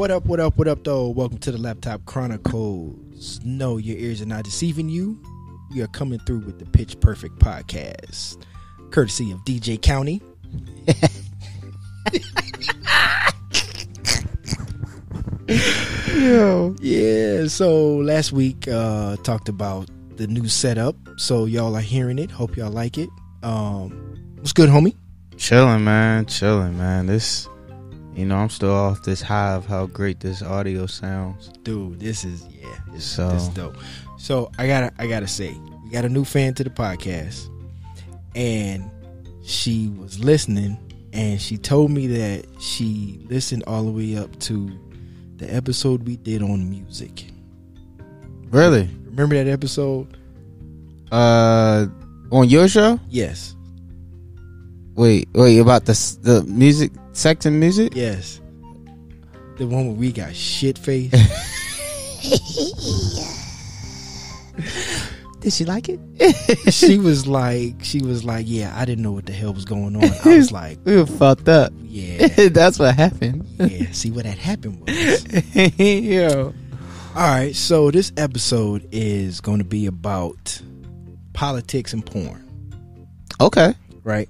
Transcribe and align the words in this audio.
What 0.00 0.10
up, 0.10 0.24
what 0.24 0.40
up, 0.40 0.56
what 0.56 0.66
up, 0.66 0.82
though? 0.82 1.10
Welcome 1.10 1.36
to 1.40 1.52
the 1.52 1.58
Laptop 1.58 2.06
Chronicles. 2.06 3.38
No, 3.44 3.76
your 3.76 3.98
ears 3.98 4.22
are 4.22 4.26
not 4.26 4.44
deceiving 4.44 4.88
you. 4.88 5.22
We 5.74 5.82
are 5.82 5.88
coming 5.88 6.18
through 6.20 6.38
with 6.38 6.58
the 6.58 6.64
Pitch 6.64 6.98
Perfect 7.00 7.38
podcast, 7.38 8.42
courtesy 8.92 9.30
of 9.30 9.40
DJ 9.40 9.78
County. 9.82 10.22
Yo. 16.18 16.74
Yeah, 16.80 17.48
so 17.48 17.96
last 17.96 18.32
week 18.32 18.68
uh 18.68 19.16
talked 19.16 19.50
about 19.50 19.90
the 20.16 20.26
new 20.26 20.48
setup. 20.48 20.96
So 21.18 21.44
y'all 21.44 21.76
are 21.76 21.82
hearing 21.82 22.18
it. 22.18 22.30
Hope 22.30 22.56
y'all 22.56 22.72
like 22.72 22.96
it. 22.96 23.10
Um 23.42 24.16
what's 24.36 24.54
good, 24.54 24.70
homie? 24.70 24.96
Chilling, 25.36 25.84
man. 25.84 26.24
Chilling, 26.24 26.78
man. 26.78 27.04
This, 27.04 27.50
you 28.20 28.26
know, 28.26 28.36
I'm 28.36 28.50
still 28.50 28.72
off 28.74 29.02
this 29.02 29.22
high 29.22 29.54
of 29.54 29.64
how 29.66 29.86
great 29.86 30.20
this 30.20 30.42
audio 30.42 30.86
sounds. 30.86 31.48
Dude, 31.62 31.98
this 31.98 32.24
is 32.24 32.46
yeah, 32.52 32.68
this, 32.92 33.04
So- 33.04 33.30
this 33.30 33.42
is 33.44 33.48
dope. 33.48 33.76
So 34.18 34.50
I 34.58 34.66
gotta 34.66 34.92
I 34.98 35.06
gotta 35.06 35.26
say, 35.26 35.56
we 35.82 35.90
got 35.90 36.04
a 36.04 36.08
new 36.08 36.24
fan 36.24 36.52
to 36.54 36.64
the 36.64 36.70
podcast, 36.70 37.48
and 38.36 38.90
she 39.42 39.88
was 39.98 40.22
listening, 40.22 40.76
and 41.14 41.40
she 41.40 41.56
told 41.56 41.90
me 41.90 42.06
that 42.08 42.44
she 42.60 43.18
listened 43.30 43.64
all 43.66 43.82
the 43.84 43.90
way 43.90 44.16
up 44.18 44.38
to 44.40 44.70
the 45.36 45.52
episode 45.52 46.06
we 46.06 46.16
did 46.18 46.42
on 46.42 46.68
music. 46.68 47.24
Really? 48.50 48.90
Remember 49.06 49.36
that 49.42 49.50
episode? 49.50 50.18
Uh, 51.10 51.86
on 52.30 52.48
your 52.48 52.68
show? 52.68 53.00
Yes, 53.08 53.56
Wait, 54.96 55.28
wait 55.32 55.58
about 55.58 55.86
the 55.86 55.92
the 56.20 56.42
music, 56.44 56.92
sex 57.12 57.46
and 57.46 57.58
music? 57.60 57.94
yes. 57.94 58.40
The 59.58 59.66
one 59.66 59.86
where 59.88 59.96
we 59.96 60.10
got 60.12 60.34
shit 60.34 60.78
faced. 60.78 61.14
Did 65.40 65.52
she 65.54 65.64
like 65.64 65.88
it? 65.88 65.98
she 66.72 66.98
was 66.98 67.26
like, 67.26 67.76
she 67.82 68.02
was 68.02 68.24
like, 68.24 68.44
yeah, 68.46 68.74
I 68.76 68.84
didn't 68.84 69.02
know 69.02 69.12
what 69.12 69.24
the 69.24 69.32
hell 69.32 69.54
was 69.54 69.64
going 69.64 69.96
on. 69.96 70.04
I 70.04 70.36
was 70.36 70.52
like, 70.52 70.78
We 70.84 70.96
were 70.96 71.06
fucked 71.06 71.48
up. 71.48 71.72
yeah, 71.82 72.26
That's 72.48 72.78
what 72.78 72.94
happened. 72.94 73.46
yeah. 73.58 73.90
See 73.92 74.10
what 74.10 74.26
had 74.26 74.36
happened 74.38 74.80
was. 74.86 75.78
Yo. 75.78 76.52
All 77.16 77.22
right, 77.28 77.56
so 77.56 77.90
this 77.90 78.12
episode 78.18 78.86
is 78.92 79.40
going 79.40 79.58
to 79.58 79.64
be 79.64 79.86
about 79.86 80.60
politics 81.32 81.92
and 81.94 82.04
porn, 82.04 82.46
Okay. 83.40 83.74
right? 84.04 84.28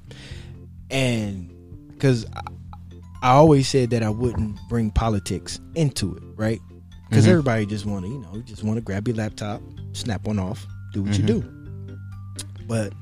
And 0.90 1.50
because 1.90 2.24
I, 3.22 3.30
always 3.32 3.68
said 3.68 3.90
that 3.90 4.02
I 4.02 4.10
wouldn't 4.10 4.58
bring 4.68 4.90
politics 4.90 5.60
into 5.74 6.14
it, 6.16 6.22
right? 6.36 6.60
Because 7.08 7.26
Mhm. 7.26 7.30
everybody 7.30 7.66
just 7.66 7.84
want 7.86 8.04
to, 8.04 8.10
you 8.10 8.18
know, 8.18 8.40
just 8.42 8.62
want 8.64 8.76
to 8.76 8.80
grab 8.80 9.06
your 9.08 9.16
laptop, 9.16 9.60
snap 9.92 10.26
one 10.26 10.38
off, 10.38 10.66
do 10.92 11.02
what 11.02 11.16
you 11.18 11.24
Mhm. 11.24 11.26
do. 11.26 11.96
But 12.66 12.92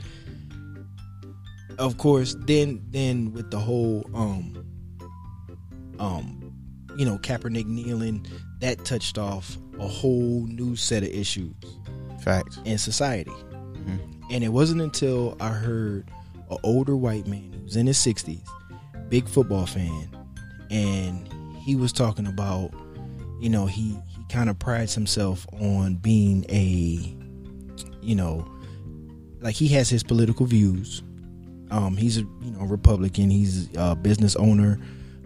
of 1.78 1.98
course, 1.98 2.34
then 2.47 2.80
then 2.91 3.33
with 3.33 3.50
the 3.50 3.58
whole 3.60 4.05
um 4.14 4.64
um 6.00 6.53
you 6.97 7.05
know 7.05 7.19
Kaepernick 7.19 7.66
kneeling, 7.66 8.27
that 8.60 8.84
touched 8.84 9.19
off 9.19 9.56
a 9.78 9.86
whole 9.86 10.47
new 10.48 10.75
set 10.75 11.03
of 11.05 11.10
issues 11.10 11.55
Facts. 12.20 12.58
in 12.64 12.78
society. 12.78 13.30
Mhm. 13.53 13.98
And 14.30 14.42
it 14.44 14.48
wasn't 14.53 14.80
until 14.80 15.36
I 15.38 15.50
heard 15.50 16.10
an 16.50 16.56
older 16.64 16.97
white 16.97 17.27
man 17.28 17.53
who 17.53 17.62
was 17.64 17.77
in 17.77 17.86
his 17.86 17.98
60s, 17.98 18.42
big 19.08 19.28
football 19.28 19.66
fan, 19.66 20.08
and 20.70 21.28
he 21.56 21.76
was 21.76 21.92
talking 21.92 22.26
about, 22.26 22.72
you 23.40 23.48
know, 23.48 23.66
he, 23.66 23.96
he 24.08 24.24
kind 24.28 24.48
of 24.48 24.58
prides 24.58 24.94
himself 24.94 25.46
on 25.60 25.96
being 25.96 26.44
a, 26.48 27.14
you 28.00 28.14
know, 28.14 28.47
like 29.41 29.54
he 29.54 29.68
has 29.68 29.88
his 29.88 30.02
political 30.02 30.47
views. 30.47 31.02
Um, 31.70 31.97
he's 31.97 32.16
a 32.16 32.20
you 32.20 32.50
know 32.52 32.64
Republican. 32.64 33.30
He's 33.30 33.68
a 33.76 33.94
business 33.94 34.34
owner, 34.36 34.80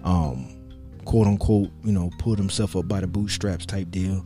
um, 0.04 0.48
quote 1.04 1.26
unquote. 1.26 1.70
You 1.84 1.92
know, 1.92 2.10
pulled 2.18 2.38
himself 2.38 2.76
up 2.76 2.88
by 2.88 3.00
the 3.00 3.06
bootstraps 3.06 3.64
type 3.64 3.90
deal. 3.90 4.24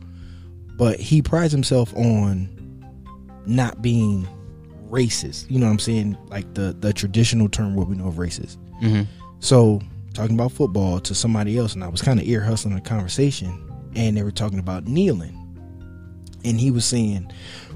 But 0.77 0.99
he 0.99 1.21
prides 1.21 1.51
himself 1.51 1.95
on 1.95 2.49
not 3.45 3.81
being 3.81 4.27
racist. 4.89 5.49
You 5.49 5.59
know 5.59 5.65
what 5.67 5.73
I'm 5.73 5.79
saying? 5.79 6.17
Like 6.27 6.53
the 6.53 6.75
the 6.79 6.93
traditional 6.93 7.49
term 7.49 7.75
what 7.75 7.87
we 7.87 7.95
know 7.95 8.07
of 8.07 8.15
racist. 8.15 8.57
Mm-hmm. 8.81 9.03
So 9.39 9.81
talking 10.13 10.35
about 10.35 10.51
football 10.51 10.99
to 11.01 11.13
somebody 11.13 11.57
else, 11.57 11.75
and 11.75 11.83
I 11.83 11.87
was 11.87 12.01
kind 12.01 12.19
of 12.19 12.25
ear 12.25 12.41
hustling 12.41 12.75
a 12.75 12.81
conversation, 12.81 13.63
and 13.95 14.17
they 14.17 14.23
were 14.23 14.31
talking 14.31 14.59
about 14.59 14.87
kneeling, 14.87 15.35
and 16.43 16.59
he 16.59 16.71
was 16.71 16.85
saying, 16.85 17.31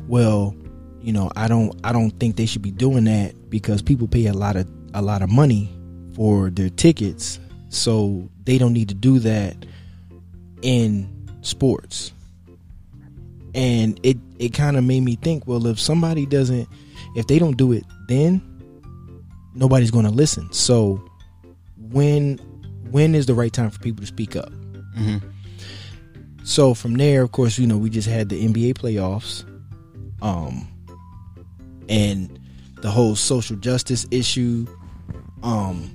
"Well, 0.07 0.55
you 1.01 1.13
know, 1.13 1.31
I 1.35 1.47
don't, 1.47 1.79
I 1.83 1.91
don't 1.91 2.11
think 2.19 2.35
they 2.35 2.45
should 2.45 2.61
be 2.61 2.71
doing 2.71 3.03
that 3.05 3.49
because 3.49 3.81
people 3.81 4.07
pay 4.07 4.25
a 4.25 4.33
lot 4.33 4.55
of 4.55 4.67
a 4.93 5.01
lot 5.01 5.21
of 5.21 5.29
money 5.29 5.69
for 6.13 6.49
their 6.49 6.69
tickets, 6.69 7.39
so 7.69 8.27
they 8.43 8.57
don't 8.57 8.73
need 8.73 8.89
to 8.89 8.95
do 8.95 9.19
that 9.19 9.55
in 10.61 11.07
sports." 11.41 12.11
And 13.53 13.99
it 14.01 14.17
it 14.39 14.53
kind 14.53 14.77
of 14.77 14.83
made 14.83 15.01
me 15.01 15.15
think, 15.15 15.45
well, 15.45 15.67
if 15.67 15.79
somebody 15.79 16.25
doesn't, 16.25 16.67
if 17.15 17.27
they 17.27 17.37
don't 17.37 17.57
do 17.57 17.71
it, 17.71 17.83
then 18.07 18.41
nobody's 19.53 19.91
going 19.91 20.05
to 20.05 20.11
listen. 20.11 20.51
So 20.53 21.03
when 21.91 22.37
when 22.91 23.15
is 23.15 23.25
the 23.25 23.33
right 23.33 23.53
time 23.53 23.69
for 23.69 23.79
people 23.79 24.01
to 24.01 24.07
speak 24.07 24.35
up? 24.35 24.51
Mm-hmm. 24.97 25.17
So 26.43 26.73
from 26.73 26.95
there, 26.95 27.21
of 27.21 27.31
course, 27.31 27.57
you 27.59 27.67
know, 27.67 27.77
we 27.77 27.89
just 27.89 28.07
had 28.09 28.29
the 28.29 28.45
NBA 28.47 28.73
playoffs, 28.73 29.43
um, 30.21 30.67
and 31.87 32.39
the 32.81 32.89
whole 32.89 33.15
social 33.15 33.55
justice 33.57 34.05
issue, 34.11 34.65
um, 35.43 35.89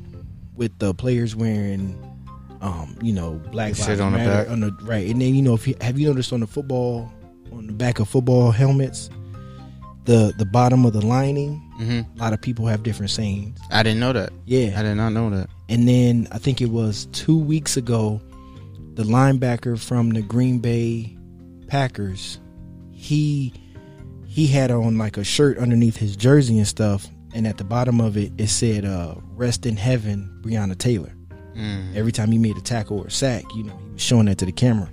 with 0.54 0.78
the 0.78 0.94
players 0.94 1.34
wearing, 1.34 1.98
um, 2.60 2.96
you 3.02 3.12
know, 3.12 3.32
Black 3.50 3.74
The 3.74 3.82
Lives 3.86 4.00
on 4.00 4.12
the 4.12 4.18
Matter 4.18 4.44
back. 4.44 4.50
on 4.50 4.60
the 4.60 4.70
right, 4.82 5.08
and 5.10 5.20
then 5.20 5.34
you 5.34 5.42
know, 5.42 5.54
if 5.54 5.66
you 5.66 5.74
have 5.80 5.98
you 5.98 6.06
noticed 6.08 6.32
on 6.32 6.40
the 6.40 6.46
football, 6.46 7.12
on 7.52 7.66
the 7.66 7.72
back 7.72 7.98
of 7.98 8.08
football 8.08 8.50
helmets, 8.52 9.10
the 10.04 10.32
the 10.38 10.46
bottom 10.46 10.84
of 10.86 10.92
the 10.92 11.04
lining, 11.04 11.62
Mm-hmm. 11.80 12.18
a 12.18 12.22
lot 12.24 12.32
of 12.32 12.40
people 12.40 12.66
have 12.66 12.82
different 12.82 13.10
sayings. 13.10 13.58
I 13.70 13.82
didn't 13.82 14.00
know 14.00 14.14
that. 14.14 14.30
Yeah, 14.46 14.78
I 14.78 14.82
did 14.82 14.94
not 14.94 15.10
know 15.10 15.28
that. 15.28 15.50
And 15.68 15.88
then 15.88 16.28
I 16.32 16.38
think 16.38 16.60
it 16.60 16.70
was 16.70 17.06
two 17.12 17.38
weeks 17.38 17.76
ago, 17.76 18.20
the 18.94 19.02
linebacker 19.02 19.78
from 19.78 20.10
the 20.10 20.22
Green 20.22 20.58
Bay 20.58 21.16
Packers, 21.66 22.38
he 22.92 23.52
he 24.26 24.46
had 24.46 24.70
on 24.70 24.98
like 24.98 25.16
a 25.16 25.24
shirt 25.24 25.58
underneath 25.58 25.96
his 25.96 26.16
jersey 26.16 26.58
and 26.58 26.66
stuff, 26.68 27.06
and 27.34 27.46
at 27.46 27.56
the 27.58 27.64
bottom 27.64 28.00
of 28.00 28.16
it 28.16 28.32
it 28.38 28.48
said 28.48 28.84
uh, 28.84 29.14
"Rest 29.34 29.66
in 29.66 29.76
Heaven, 29.76 30.30
Breonna 30.42 30.76
Taylor." 30.78 31.12
Mm. 31.56 31.96
Every 31.96 32.12
time 32.12 32.30
he 32.32 32.38
made 32.38 32.56
a 32.56 32.60
tackle 32.60 32.98
or 33.00 33.06
a 33.06 33.10
sack, 33.10 33.44
you 33.54 33.62
know, 33.64 33.76
he 33.86 33.92
was 33.94 34.02
showing 34.02 34.26
that 34.26 34.36
to 34.38 34.44
the 34.46 34.52
camera. 34.52 34.90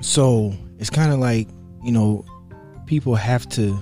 So 0.00 0.54
it's 0.78 0.90
kind 0.90 1.12
of 1.12 1.18
like 1.18 1.48
you 1.82 1.92
know, 1.92 2.24
people 2.86 3.14
have 3.14 3.48
to 3.50 3.78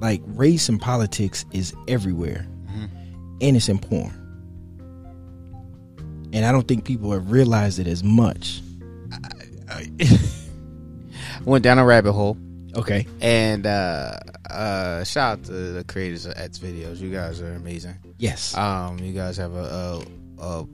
like 0.00 0.20
race 0.26 0.68
and 0.68 0.80
politics 0.80 1.44
is 1.52 1.74
everywhere 1.88 2.46
Mhm. 2.68 2.88
and 3.42 3.56
it's 3.56 3.68
in 3.68 3.78
porn. 3.78 4.12
And 6.32 6.44
I 6.44 6.52
don't 6.52 6.66
think 6.66 6.84
people 6.84 7.12
have 7.12 7.30
realized 7.30 7.78
it 7.78 7.86
as 7.86 8.04
much. 8.04 8.62
I 9.68 9.88
went 11.44 11.64
down 11.64 11.78
a 11.78 11.84
rabbit 11.84 12.12
hole. 12.12 12.36
Okay. 12.76 13.06
And 13.20 13.66
uh 13.66 14.18
uh 14.48 15.04
shout 15.04 15.38
out 15.38 15.44
to 15.44 15.52
the 15.52 15.84
creators 15.84 16.26
of 16.26 16.34
X 16.36 16.58
videos. 16.58 16.98
You 17.00 17.10
guys 17.10 17.40
are 17.40 17.52
amazing. 17.54 17.96
Yes. 18.18 18.56
Um 18.56 18.98
you 18.98 19.12
guys 19.12 19.36
have 19.36 19.54
a 19.54 20.04
a, 20.38 20.42
a 20.42 20.66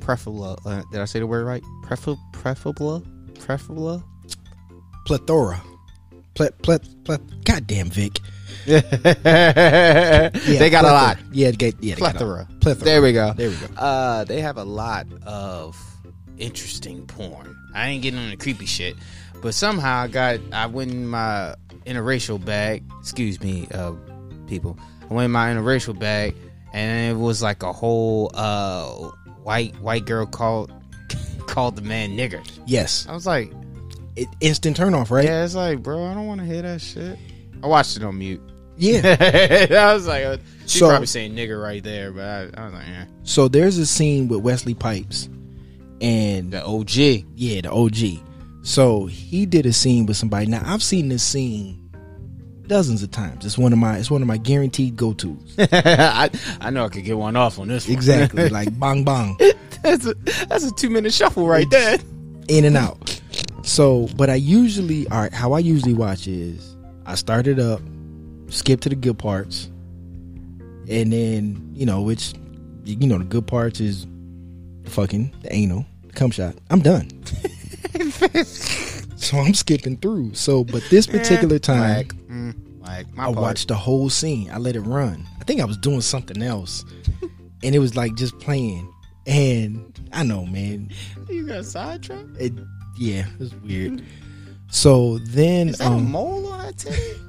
preferable 0.00 0.58
uh, 0.64 0.82
did 0.92 1.00
I 1.00 1.04
say 1.06 1.18
the 1.18 1.26
word 1.26 1.44
right? 1.44 1.62
Prefer 1.82 2.14
preferable 2.32 3.04
preferable 3.40 4.04
Plethora. 5.06 5.62
Ple, 6.34 6.48
ple, 6.62 6.78
ple, 7.04 7.18
goddamn 7.44 7.90
Vic. 7.90 8.18
they 8.66 8.80
got 10.70 10.84
a 10.84 10.88
lot. 10.88 11.18
Yeah, 11.32 11.50
they 11.50 11.72
yeah, 11.80 11.94
they 11.94 12.00
got 12.00 12.14
a- 12.14 12.18
Plethora. 12.18 12.48
plethora. 12.60 12.84
There 12.84 13.02
we 13.02 13.12
go. 13.12 13.32
There 13.34 13.50
we 13.50 13.56
go. 13.56 13.66
Uh, 13.76 14.24
they 14.24 14.40
have 14.40 14.56
a 14.56 14.64
lot 14.64 15.06
of 15.26 15.76
interesting 16.38 17.06
porn. 17.06 17.56
I 17.74 17.88
ain't 17.88 18.02
getting 18.02 18.18
on 18.20 18.30
the 18.30 18.36
creepy 18.36 18.66
shit, 18.66 18.96
but 19.42 19.54
somehow 19.54 20.02
I 20.02 20.08
got 20.08 20.40
I 20.52 20.66
went 20.66 20.90
in 20.92 21.06
my 21.06 21.54
interracial 21.86 22.42
bag. 22.44 22.84
Excuse 23.00 23.40
me, 23.40 23.68
uh, 23.72 23.92
people. 24.46 24.78
I 25.10 25.14
went 25.14 25.26
in 25.26 25.30
my 25.32 25.50
interracial 25.52 25.98
bag, 25.98 26.34
and 26.72 27.16
it 27.16 27.20
was 27.20 27.42
like 27.42 27.62
a 27.62 27.72
whole 27.72 28.30
uh 28.34 28.86
white 29.42 29.78
white 29.80 30.06
girl 30.06 30.24
called 30.26 30.72
called 31.46 31.76
the 31.76 31.82
man 31.82 32.16
nigger. 32.16 32.42
Yes. 32.66 33.06
I 33.08 33.12
was 33.12 33.26
like, 33.26 33.52
It, 34.16 34.28
instant 34.40 34.76
turn 34.76 34.94
off, 34.94 35.10
right? 35.10 35.24
yeah, 35.24 35.44
it's 35.44 35.54
like, 35.54 35.82
bro, 35.82 36.04
I 36.04 36.14
don't 36.14 36.26
want 36.26 36.40
to 36.40 36.46
hear 36.46 36.62
that 36.62 36.80
shit. 36.80 37.18
I 37.62 37.66
watched 37.66 37.96
it 37.96 38.04
on 38.04 38.18
mute. 38.18 38.40
Yeah. 38.76 39.16
I 39.90 39.94
was 39.94 40.06
like, 40.06 40.24
uh, 40.24 40.36
she 40.66 40.78
So- 40.78 40.88
probably 40.88 41.06
saying 41.06 41.34
nigger 41.34 41.60
right 41.62 41.82
there, 41.82 42.12
but 42.12 42.24
I, 42.24 42.40
I 42.60 42.64
was 42.66 42.74
like, 42.74 42.86
yeah. 42.86 43.04
So 43.24 43.48
there's 43.48 43.78
a 43.78 43.86
scene 43.86 44.28
with 44.28 44.40
Wesley 44.40 44.74
Pipes, 44.74 45.28
and 46.00 46.52
The 46.52 46.64
OG. 46.64 46.90
yeah, 47.34 47.60
the 47.62 47.70
OG. 47.72 48.20
So 48.62 49.06
he 49.06 49.46
did 49.46 49.66
a 49.66 49.72
scene 49.72 50.06
with 50.06 50.16
somebody. 50.16 50.46
Now 50.46 50.62
I've 50.64 50.82
seen 50.82 51.08
this 51.08 51.22
scene 51.22 51.90
dozens 52.66 53.02
of 53.02 53.10
times. 53.10 53.44
It's 53.44 53.58
one 53.58 53.72
of 53.74 53.78
my 53.78 53.98
it's 53.98 54.10
one 54.10 54.22
of 54.22 54.28
my 54.28 54.38
guaranteed 54.38 54.96
go 54.96 55.12
tos. 55.12 55.36
I, 55.58 56.30
I 56.60 56.70
know 56.70 56.86
I 56.86 56.88
could 56.88 57.04
get 57.04 57.18
one 57.18 57.36
off 57.36 57.58
on 57.58 57.68
this 57.68 57.86
one. 57.86 57.94
Exactly, 57.94 58.48
like 58.50 58.78
bang 58.80 59.04
bang, 59.04 59.36
that's 59.82 60.06
a 60.06 60.14
that's 60.48 60.64
a 60.64 60.70
two 60.72 60.88
minute 60.88 61.12
shuffle 61.12 61.46
right 61.46 61.68
there. 61.70 61.98
in 62.48 62.64
and 62.64 62.76
out. 62.76 63.20
So, 63.64 64.08
but 64.16 64.28
I 64.28 64.34
usually, 64.34 65.08
all 65.08 65.20
right, 65.22 65.32
how 65.32 65.52
I 65.52 65.58
usually 65.58 65.94
watch 65.94 66.26
is 66.26 66.76
I 67.06 67.14
start 67.14 67.46
it 67.46 67.58
up, 67.58 67.80
skip 68.48 68.80
to 68.82 68.90
the 68.90 68.94
good 68.94 69.18
parts, 69.18 69.70
and 70.88 71.12
then 71.12 71.72
you 71.74 71.86
know 71.86 72.02
which, 72.02 72.34
you 72.84 73.06
know, 73.06 73.18
the 73.18 73.24
good 73.24 73.46
parts 73.46 73.80
is 73.80 74.06
fucking 74.84 75.34
the 75.42 75.52
anal, 75.52 75.86
the 76.06 76.12
cum 76.12 76.30
shot. 76.30 76.54
I'm 76.70 76.80
done. 76.80 77.08
so 78.44 79.38
I'm 79.38 79.54
skipping 79.54 79.96
through. 79.96 80.34
So, 80.34 80.64
but 80.64 80.82
this 80.90 81.06
particular 81.06 81.58
time. 81.58 81.96
like, 81.96 82.14
mm, 82.28 82.54
like 82.86 83.12
my 83.14 83.22
I 83.22 83.26
part. 83.26 83.38
watched 83.38 83.68
the 83.68 83.76
whole 83.76 84.10
scene. 84.10 84.50
I 84.50 84.58
let 84.58 84.76
it 84.76 84.80
run. 84.82 85.26
I 85.40 85.44
think 85.44 85.62
I 85.62 85.64
was 85.64 85.78
doing 85.78 86.02
something 86.02 86.42
else, 86.42 86.84
and 87.62 87.74
it 87.74 87.78
was 87.78 87.96
like 87.96 88.14
just 88.14 88.38
playing. 88.40 88.90
And 89.26 89.98
I 90.12 90.22
know, 90.22 90.44
man. 90.44 90.90
You 91.30 91.46
got 91.46 91.64
sidetracked? 91.64 92.36
It, 92.38 92.52
yeah, 92.96 93.26
it 93.28 93.38
was 93.38 93.54
weird. 93.56 94.04
So 94.68 95.18
then, 95.18 95.68
Is 95.70 95.78
that 95.78 95.90
a 95.90 95.94
um, 95.94 96.10
mole 96.10 96.46
on 96.52 96.62
that 96.66 96.78
titty? 96.78 97.20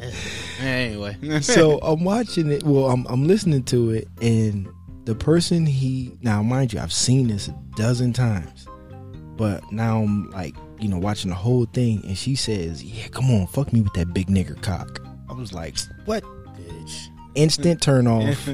anyway, 0.60 1.16
so 1.40 1.78
I'm 1.78 2.04
watching 2.04 2.50
it. 2.50 2.62
Well, 2.64 2.86
I'm 2.90 3.06
I'm 3.08 3.26
listening 3.26 3.62
to 3.64 3.90
it, 3.90 4.08
and 4.20 4.68
the 5.04 5.14
person 5.14 5.66
he 5.66 6.12
now, 6.22 6.42
mind 6.42 6.72
you, 6.72 6.80
I've 6.80 6.92
seen 6.92 7.28
this 7.28 7.48
a 7.48 7.52
dozen 7.76 8.12
times, 8.12 8.66
but 9.36 9.62
now 9.72 10.02
I'm 10.02 10.30
like, 10.30 10.54
you 10.80 10.88
know, 10.88 10.98
watching 10.98 11.30
the 11.30 11.36
whole 11.36 11.64
thing, 11.66 12.02
and 12.04 12.16
she 12.18 12.34
says, 12.34 12.82
"Yeah, 12.82 13.08
come 13.08 13.30
on, 13.30 13.46
fuck 13.46 13.72
me 13.72 13.80
with 13.80 13.92
that 13.94 14.12
big 14.12 14.26
nigger 14.28 14.60
cock." 14.62 15.00
I 15.28 15.34
was 15.34 15.52
like, 15.52 15.76
"What?" 16.04 16.24
bitch. 16.24 17.06
Instant 17.34 17.80
turn 17.82 18.06
off. 18.06 18.48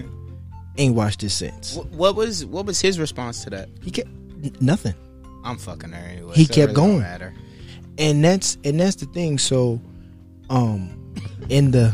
Ain't 0.76 0.94
watched 0.94 1.20
this 1.20 1.34
since. 1.34 1.74
Wh- 1.76 1.92
What 1.92 2.14
was 2.14 2.44
what 2.44 2.66
was 2.66 2.80
his 2.80 2.98
response 3.00 3.42
to 3.44 3.50
that? 3.50 3.68
He 3.82 3.90
kept 3.90 4.10
nothing, 4.60 4.94
I'm 5.48 5.56
fucking 5.56 5.92
her 5.92 6.04
anyway. 6.04 6.34
He 6.34 6.44
so 6.44 6.54
kept 6.54 6.76
really 6.76 6.98
going. 7.00 7.32
And 7.96 8.22
that's 8.22 8.58
and 8.64 8.78
that's 8.78 8.96
the 8.96 9.06
thing. 9.06 9.38
So, 9.38 9.80
um, 10.50 11.14
in 11.48 11.70
the 11.70 11.92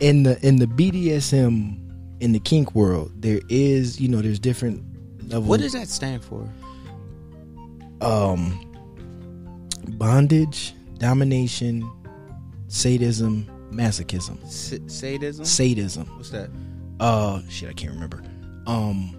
in 0.00 0.22
the 0.22 0.38
in 0.46 0.56
the 0.56 0.66
BDSM 0.66 1.80
in 2.20 2.32
the 2.32 2.38
kink 2.38 2.74
world, 2.74 3.12
there 3.20 3.40
is 3.48 4.00
you 4.00 4.08
know 4.08 4.22
there's 4.22 4.38
different 4.38 4.82
levels. 5.28 5.48
What 5.48 5.60
does 5.60 5.72
that 5.72 5.88
stand 5.88 6.24
for? 6.24 6.48
um 8.00 8.60
bondage, 9.98 10.74
domination, 10.98 11.88
sadism, 12.68 13.46
masochism, 13.70 14.42
S- 14.44 14.78
sadism. 14.86 15.44
sadism. 15.44 16.06
What's 16.16 16.30
that? 16.30 16.50
Uh, 17.00 17.40
shit, 17.48 17.68
I 17.68 17.72
can't 17.72 17.92
remember. 17.92 18.22
Um, 18.66 19.16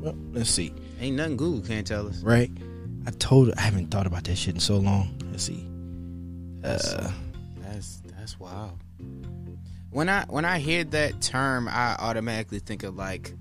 well, 0.00 0.16
let's 0.32 0.50
see. 0.50 0.72
Ain't 1.00 1.16
nothing 1.16 1.36
Google 1.36 1.62
can't 1.66 1.86
tell 1.86 2.06
us. 2.06 2.20
right? 2.22 2.50
I 3.06 3.10
told 3.12 3.52
I 3.56 3.62
haven't 3.62 3.90
thought 3.90 4.06
about 4.06 4.24
that 4.24 4.36
shit 4.36 4.54
in 4.54 4.60
so 4.60 4.76
long. 4.76 5.16
Let's 5.30 5.44
see. 5.44 5.66
Uh, 6.62 7.10
That's 7.62 8.02
that's 8.18 8.38
wild. 8.38 8.78
When 9.90 10.08
I 10.10 10.24
when 10.26 10.44
I 10.44 10.58
hear 10.58 10.84
that 10.84 11.22
term, 11.22 11.66
I 11.68 11.96
automatically 11.98 12.58
think 12.58 12.82
of 12.82 12.96
like 12.96 13.32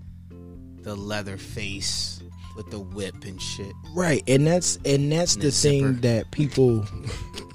the 0.83 0.95
leather 0.95 1.38
face 1.38 2.21
with 2.56 2.71
the 2.71 2.79
whip 2.79 3.15
and 3.25 3.41
shit. 3.41 3.73
right, 3.94 4.23
and 4.27 4.47
that's 4.47 4.77
and 4.85 5.11
that's 5.11 5.35
And 5.35 5.44
the 5.44 5.47
the 5.47 5.51
thing 5.51 5.95
that 6.01 6.31
people, 6.31 6.85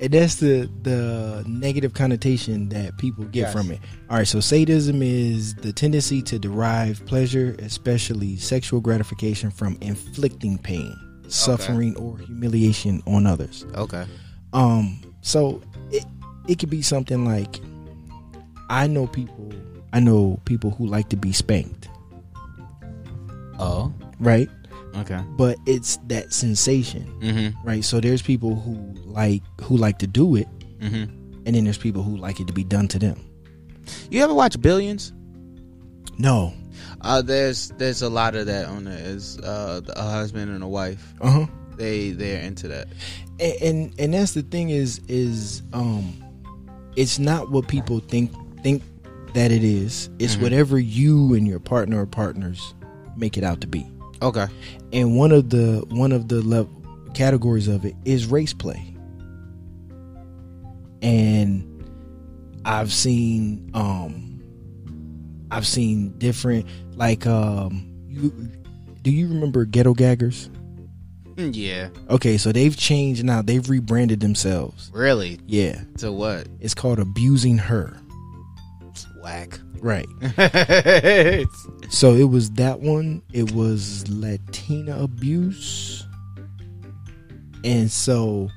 and 0.00 0.12
that's 0.12 0.36
the 0.36 0.68
the 0.82 1.44
negative 1.46 1.94
connotation 1.94 2.68
that 2.70 2.96
people 2.98 3.24
get 3.24 3.40
Yes. 3.40 3.52
from 3.52 3.70
it. 3.70 3.80
All 4.10 4.16
right, 4.18 4.26
so 4.28 4.40
sadism 4.40 5.00
is 5.02 5.54
the 5.54 5.72
tendency 5.72 6.22
to 6.22 6.38
derive 6.38 7.04
pleasure, 7.06 7.56
especially 7.60 8.36
sexual 8.36 8.80
gratification, 8.80 9.50
from 9.50 9.76
inflicting 9.80 10.58
pain, 10.58 10.94
suffering, 11.28 11.96
or 11.96 12.18
humiliation 12.18 13.02
on 13.06 13.26
others. 13.26 13.64
Okay. 13.74 14.04
Um, 14.52 15.00
so 15.22 15.62
it 15.90 16.04
it 16.48 16.58
could 16.58 16.70
be 16.70 16.82
something 16.82 17.24
like 17.24 17.60
I 18.68 18.86
know 18.86 19.06
people 19.06 19.52
I 19.92 20.00
know 20.00 20.38
people 20.44 20.70
who 20.72 20.86
like 20.86 21.08
to 21.10 21.16
be 21.16 21.32
spanked, 21.32 21.88
Oh. 23.58 23.92
right? 24.20 24.48
Okay. 24.96 25.20
But 25.36 25.58
it's 25.66 25.98
that 26.08 26.32
sensation, 26.32 27.04
Mm-hmm. 27.20 27.66
right? 27.66 27.84
So 27.84 28.00
there's 28.00 28.22
people 28.22 28.54
who 28.56 28.74
like 29.04 29.42
who 29.60 29.76
like 29.76 29.98
to 29.98 30.06
do 30.06 30.36
it, 30.36 30.48
Mm-hmm. 30.80 31.42
and 31.46 31.54
then 31.54 31.64
there's 31.64 31.78
people 31.78 32.02
who 32.02 32.16
like 32.16 32.40
it 32.40 32.46
to 32.46 32.52
be 32.52 32.64
done 32.64 32.88
to 32.88 32.98
them. 32.98 33.20
You 34.10 34.22
ever 34.22 34.34
watch 34.34 34.60
Billions? 34.60 35.12
No. 36.18 36.52
Uh, 37.02 37.22
there's 37.22 37.68
there's 37.78 38.02
a 38.02 38.08
lot 38.08 38.34
of 38.34 38.46
that 38.46 38.66
on 38.66 38.84
there. 38.84 38.98
Is 39.00 39.38
uh, 39.40 39.80
a 39.96 40.02
husband 40.10 40.50
and 40.50 40.62
a 40.62 40.68
wife. 40.68 41.14
Uh 41.20 41.30
huh. 41.30 41.46
They 41.76 42.10
they're 42.10 42.40
into 42.40 42.68
that. 42.68 42.88
And, 43.38 43.54
and 43.62 43.94
and 44.00 44.14
that's 44.14 44.32
the 44.32 44.42
thing 44.42 44.70
is 44.70 45.00
is 45.08 45.62
um, 45.72 46.14
it's 46.96 47.18
not 47.18 47.50
what 47.50 47.68
people 47.68 48.00
think 48.00 48.32
think 48.62 48.82
that 49.34 49.52
it 49.52 49.62
is. 49.62 50.08
It's 50.18 50.36
Mhm. 50.36 50.42
whatever 50.42 50.78
you 50.78 51.34
and 51.34 51.46
your 51.46 51.60
partner 51.60 52.00
or 52.00 52.06
partners 52.06 52.74
make 53.16 53.36
it 53.36 53.44
out 53.44 53.60
to 53.60 53.66
be. 53.66 53.86
Okay. 54.22 54.46
and 54.92 55.16
one 55.16 55.32
of 55.32 55.50
the 55.50 55.84
one 55.90 56.12
of 56.12 56.28
the 56.28 56.40
lev- 56.42 56.68
categories 57.14 57.68
of 57.68 57.84
it 57.84 57.94
is 58.04 58.26
race 58.26 58.52
play 58.52 58.94
and 61.02 61.62
i've 62.64 62.92
seen 62.92 63.70
um 63.74 64.40
i've 65.50 65.66
seen 65.66 66.10
different 66.18 66.66
like 66.96 67.26
um 67.26 67.86
you 68.08 68.30
do 69.02 69.10
you 69.10 69.28
remember 69.28 69.64
ghetto 69.64 69.94
gaggers 69.94 70.50
Mm, 71.36 71.50
Yeah. 71.54 71.88
okay 72.08 72.38
so 72.38 72.50
they've 72.50 72.74
changed 72.74 73.22
now 73.22 73.42
they've 73.42 73.68
rebranded 73.68 74.20
themselves 74.20 74.90
Really? 74.94 75.38
yeah 75.46 75.82
To 75.98 76.10
what? 76.10 76.48
it's 76.60 76.72
called 76.72 76.98
abusing 76.98 77.58
her 77.58 77.94
Whack. 79.22 79.58
Right. 79.86 81.46
So 81.88 82.14
it 82.14 82.24
was 82.24 82.50
that 82.52 82.80
one. 82.80 83.22
It 83.32 83.52
was 83.52 84.08
Latina 84.08 85.00
abuse, 85.02 86.04
and 87.64 87.90
so 87.90 88.50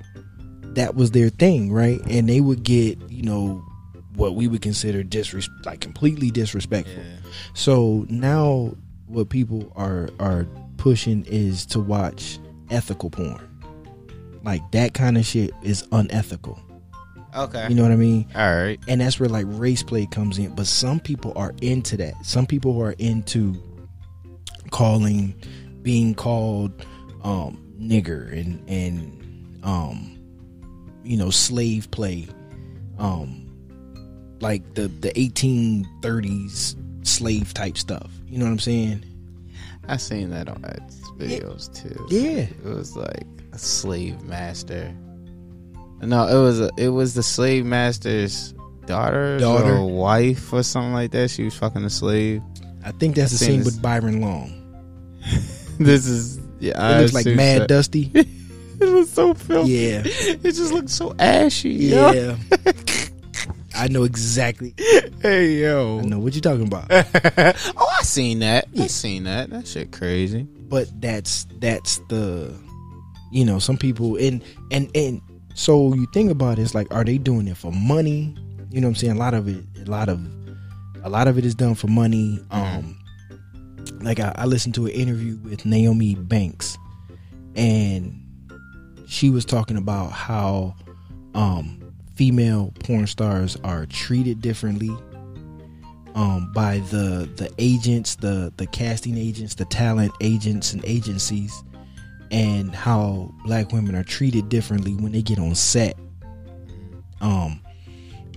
that 0.73 0.95
was 0.95 1.11
their 1.11 1.29
thing, 1.29 1.71
right? 1.71 1.99
And 2.09 2.27
they 2.27 2.41
would 2.41 2.63
get, 2.63 2.99
you 3.09 3.21
know, 3.21 3.63
what 4.15 4.35
we 4.35 4.47
would 4.47 4.61
consider 4.61 5.03
disres- 5.03 5.47
like 5.65 5.79
completely 5.79 6.31
disrespectful. 6.31 7.03
So 7.53 8.05
now, 8.09 8.75
what 9.05 9.29
people 9.29 9.71
are 9.75 10.09
are 10.19 10.47
pushing 10.77 11.23
is 11.25 11.65
to 11.67 11.79
watch 11.79 12.39
ethical 12.71 13.09
porn. 13.11 13.47
Like 14.43 14.71
that 14.71 14.93
kind 14.95 15.17
of 15.17 15.25
shit 15.25 15.51
is 15.61 15.87
unethical. 15.91 16.59
Okay. 17.35 17.67
You 17.69 17.75
know 17.75 17.83
what 17.83 17.91
I 17.91 17.95
mean? 17.95 18.27
All 18.35 18.41
right. 18.55 18.79
and 18.87 19.01
that's 19.01 19.19
where 19.19 19.29
like 19.29 19.45
race 19.49 19.83
play 19.83 20.05
comes 20.07 20.37
in 20.39 20.55
but 20.55 20.65
some 20.67 20.99
people 20.99 21.31
are 21.35 21.53
into 21.61 21.95
that 21.97 22.13
some 22.25 22.45
people 22.45 22.81
are 22.81 22.93
into 22.93 23.55
calling 24.71 25.35
being 25.81 26.13
called 26.15 26.85
um 27.23 27.57
nigger 27.79 28.31
and 28.33 28.67
and 28.69 29.65
um 29.65 30.17
you 31.03 31.17
know 31.17 31.29
slave 31.29 31.89
play 31.91 32.27
um 32.97 33.45
like 34.41 34.73
the 34.75 34.87
the 34.87 35.11
1830s 35.13 36.75
slave 37.05 37.53
type 37.53 37.77
stuff 37.77 38.11
you 38.27 38.37
know 38.37 38.45
what 38.45 38.51
i'm 38.51 38.59
saying 38.59 39.03
I 39.87 39.97
seen 39.97 40.29
that 40.29 40.47
on 40.49 40.61
videos 41.17 41.73
too. 41.73 42.05
yeah 42.09 42.41
It 42.41 42.63
was 42.63 42.95
like 42.95 43.25
a 43.53 43.57
slave 43.57 44.21
master. 44.21 44.93
No, 46.01 46.27
it 46.27 46.41
was 46.41 46.59
a, 46.61 46.69
it 46.77 46.89
was 46.89 47.13
the 47.13 47.23
slave 47.23 47.65
master's 47.65 48.53
daughter, 48.85 49.37
Daughter. 49.39 49.75
or 49.75 49.85
wife, 49.89 50.51
or 50.53 50.63
something 50.63 50.93
like 50.93 51.11
that. 51.11 51.29
She 51.29 51.43
was 51.43 51.55
fucking 51.55 51.83
a 51.83 51.89
slave. 51.89 52.41
i 52.85 52.91
think 52.91 53.15
that's 53.15 53.31
the 53.31 53.35
I've 53.35 53.39
seen 53.39 53.47
scene 53.49 53.57
this- 53.59 53.65
with 53.75 53.81
byron 53.81 54.21
long 54.21 54.53
This 55.79 56.07
is 56.07 56.39
yeah. 56.59 56.71
it 56.71 56.77
I 56.77 57.01
looks 57.01 57.13
like 57.13 57.25
mad 57.27 57.61
so. 57.61 57.67
dusty 57.67 58.11
It 58.15 58.89
was 58.93 59.11
so 59.11 59.33
filthy. 59.33 59.71
yeah 59.71 60.01
It 60.05 60.41
just 60.43 60.71
looked 60.71 60.89
so 60.89 61.13
ashy. 61.19 61.71
yeah 61.71 62.37
i 63.75 63.87
know 63.87 64.03
exactly 64.03 64.73
Hey 65.21 65.61
yo. 65.61 65.99
i 65.99 66.01
know 66.03 66.19
what 66.19 66.33
you're 66.33 66.41
talking 66.41 66.67
about 66.67 66.87
oh, 66.91 67.87
I 67.99 68.03
seen 68.03 68.39
that. 68.39 68.67
Yeah. 68.71 68.85
I 68.85 68.87
seen 68.87 69.25
that. 69.25 69.49
That 69.51 69.67
shit 69.67 69.91
crazy. 69.91 70.47
but 70.69 70.89
that's 71.01 71.45
that's 71.59 71.99
the 72.09 72.53
you 73.31 73.45
know 73.45 73.59
some 73.59 73.77
people 73.77 74.15
and 74.15 74.41
and 74.71 74.89
and 74.95 75.21
so 75.59 75.93
you 75.93 76.05
think 76.13 76.31
about 76.31 76.57
it, 76.57 76.61
it's 76.61 76.73
like 76.73 76.87
are 76.93 77.03
they 77.03 77.17
doing 77.17 77.47
it 77.47 77.57
for 77.57 77.71
money? 77.71 78.35
You 78.71 78.79
know 78.81 78.87
what 78.87 78.91
i'm 78.91 78.95
saying? 78.95 79.13
A 79.13 79.19
lot 79.19 79.33
of 79.33 79.47
it 79.47 79.63
a 79.85 79.89
lot 79.89 80.07
of 80.07 80.19
a 81.03 81.09
lot 81.09 81.27
of 81.27 81.37
it 81.37 81.45
is 81.45 81.53
done 81.53 81.75
for 81.75 81.87
money. 81.87 82.39
Um 82.49 82.99
like 84.01 84.19
I, 84.19 84.33
I 84.35 84.45
listened 84.45 84.75
to 84.75 84.85
an 84.85 84.91
interview 84.91 85.37
with 85.43 85.65
Naomi 85.65 86.15
Banks, 86.15 86.77
and 87.55 88.15
she 89.07 89.29
was 89.29 89.45
talking 89.45 89.77
about 89.77 90.11
how 90.11 90.75
um, 91.33 91.93
female 92.15 92.73
porn 92.79 93.07
stars 93.07 93.57
are 93.63 93.85
treated 93.87 94.41
differently 94.41 94.95
um, 96.15 96.51
by 96.53 96.79
the 96.89 97.29
the 97.35 97.51
agents, 97.57 98.15
the 98.15 98.53
the 98.57 98.67
casting 98.67 99.17
agents, 99.17 99.55
the 99.55 99.65
talent 99.65 100.11
agents 100.21 100.73
and 100.73 100.83
agencies, 100.85 101.63
and 102.31 102.75
how 102.75 103.33
black 103.45 103.71
women 103.71 103.95
are 103.95 104.03
treated 104.03 104.49
differently 104.49 104.93
when 104.93 105.11
they 105.11 105.21
get 105.21 105.39
on 105.39 105.55
set. 105.55 105.97
Um, 107.21 107.59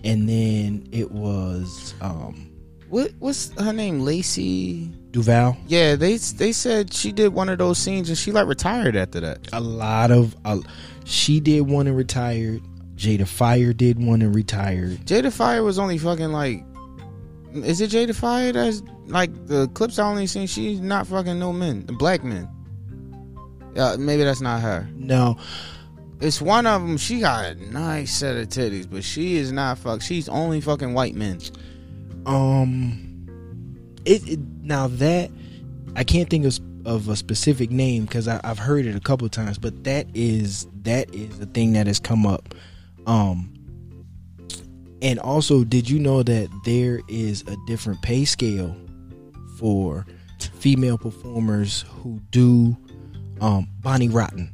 and 0.05 0.29
then 0.29 0.89
it 0.91 1.13
was 1.13 1.95
um, 2.01 2.51
What 2.89 3.13
what's 3.19 3.51
her 3.61 3.73
name? 3.73 4.01
Lacey. 4.01 4.91
Duvalle. 5.13 5.57
Yeah, 5.67 5.95
they 5.95 6.17
they 6.17 6.53
said 6.53 6.93
she 6.93 7.13
did 7.13 7.35
one 7.35 7.49
of 7.49 7.59
those 7.59 7.79
scenes 7.79 8.09
and 8.09 8.17
she 8.17 8.33
like 8.33 8.47
retired 8.47 8.97
after 8.97 9.21
that. 9.21 9.49
A 9.53 9.61
lot 9.61 10.11
of 10.11 10.35
uh, 10.45 10.61
she 11.05 11.39
did 11.39 11.63
one 11.63 11.87
and 11.87 11.97
retired. 11.97 12.63
Jada 12.97 13.27
Fire 13.27 13.73
did 13.73 14.03
one 14.03 14.23
and 14.23 14.35
retired. 14.35 14.99
Jada 15.07 15.33
Fire 15.33 15.63
was 15.63 15.79
only 15.79 15.99
fucking 15.99 16.33
like. 16.33 16.65
Is 17.53 17.83
it 17.83 17.91
Jada 17.91 18.15
Fire? 18.15 18.53
That's 18.53 18.83
like 19.07 19.47
the 19.47 19.69
clips 19.69 19.99
I 19.99 20.09
only 20.09 20.27
seen. 20.27 20.47
She's 20.47 20.81
not 20.81 21.07
fucking 21.07 21.39
no 21.39 21.53
men, 21.53 21.83
black 21.83 22.25
men. 22.25 22.49
Yeah, 23.75 23.97
maybe 23.99 24.25
that's 24.25 24.41
not 24.41 24.61
her. 24.61 24.87
No, 24.95 25.39
It's 26.21 26.41
one 26.43 26.67
of 26.67 26.83
them. 26.83 26.97
She 26.99 27.21
got 27.21 27.45
a 27.45 27.55
nice 27.73 28.13
set 28.13 28.37
of 28.37 28.49
titties, 28.49 28.89
but 28.91 29.03
she 29.03 29.37
is 29.37 29.51
not 29.51 29.79
fuck. 29.79 30.03
She's 30.03 30.29
only 30.29 30.61
fucking 30.61 30.93
white 30.95 31.15
men. 31.15 31.41
um, 32.27 33.09
it, 34.05 34.29
it 34.29 34.41
now 34.63 34.89
that 34.89 35.31
I 35.97 36.05
can't 36.05 36.29
think 36.29 36.45
of 36.45 36.59
of 36.85 37.09
a 37.09 37.15
specific 37.15 37.71
name 37.71 38.05
because 38.05 38.27
I've 38.27 38.59
heard 38.59 38.87
it 38.87 38.97
a 38.97 39.01
couple 39.01 39.25
of 39.25 39.31
times, 39.31 39.57
but 39.59 39.85
that 39.85 40.07
is 40.15 40.67
that 40.83 41.15
is 41.15 41.39
a 41.41 41.47
thing 41.47 41.73
that 41.75 41.87
has 41.87 42.01
come 42.01 42.27
up. 42.27 42.55
Um, 43.07 43.49
and 45.01 45.19
also, 45.21 45.65
did 45.65 45.89
you 45.89 45.99
know 45.99 46.23
that 46.23 46.49
there 46.65 47.01
is 47.09 47.43
a 47.47 47.57
different 47.67 48.03
pay 48.03 48.25
scale 48.25 48.77
for 49.59 50.07
female 50.59 50.99
performers 50.99 51.85
who 51.89 52.21
do 52.31 52.77
um, 53.41 53.67
Bonnie 53.81 54.09
Rotten? 54.09 54.51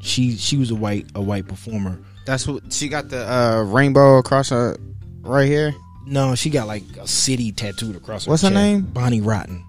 She 0.00 0.36
she 0.36 0.56
was 0.56 0.70
a 0.70 0.74
white 0.74 1.06
a 1.14 1.22
white 1.22 1.48
performer. 1.48 1.98
That's 2.26 2.46
what 2.46 2.72
she 2.72 2.88
got 2.88 3.08
the 3.08 3.30
uh, 3.30 3.62
rainbow 3.62 4.18
across 4.18 4.50
her 4.50 4.76
right 5.22 5.46
here. 5.46 5.74
No, 6.06 6.34
she 6.34 6.50
got 6.50 6.66
like 6.66 6.82
a 7.00 7.06
city 7.06 7.52
tattooed 7.52 7.96
across 7.96 8.26
her. 8.26 8.30
What's 8.30 8.42
her 8.42 8.48
chest. 8.50 8.54
name? 8.54 8.82
Bonnie 8.82 9.20
Rotten. 9.22 9.64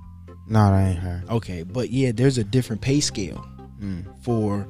No, 0.47 0.69
that 0.71 0.87
ain't 0.89 0.99
her. 0.99 1.23
Okay, 1.29 1.63
but 1.63 1.89
yeah, 1.89 2.11
there's 2.13 2.37
a 2.37 2.43
different 2.43 2.81
pay 2.81 2.99
scale 2.99 3.45
Mm. 3.81 4.05
for 4.23 4.65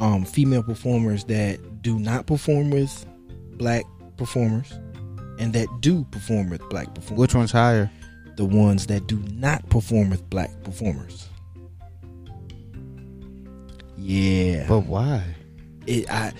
um, 0.00 0.24
female 0.24 0.62
performers 0.64 1.22
that 1.26 1.82
do 1.82 1.98
not 2.00 2.26
perform 2.26 2.70
with 2.70 3.06
black 3.58 3.84
performers 4.16 4.72
and 5.38 5.52
that 5.52 5.68
do 5.80 6.04
perform 6.10 6.50
with 6.50 6.60
black 6.68 6.92
performers. 6.92 7.18
Which 7.20 7.34
one's 7.34 7.52
higher? 7.52 7.88
The 8.36 8.44
ones 8.44 8.86
that 8.88 9.06
do 9.06 9.18
not 9.34 9.68
perform 9.70 10.10
with 10.10 10.28
black 10.28 10.50
performers. 10.64 11.28
Yeah, 14.00 14.66
But 14.68 14.80
why? 14.86 15.22
it, 15.86 16.10
I, 16.10 16.32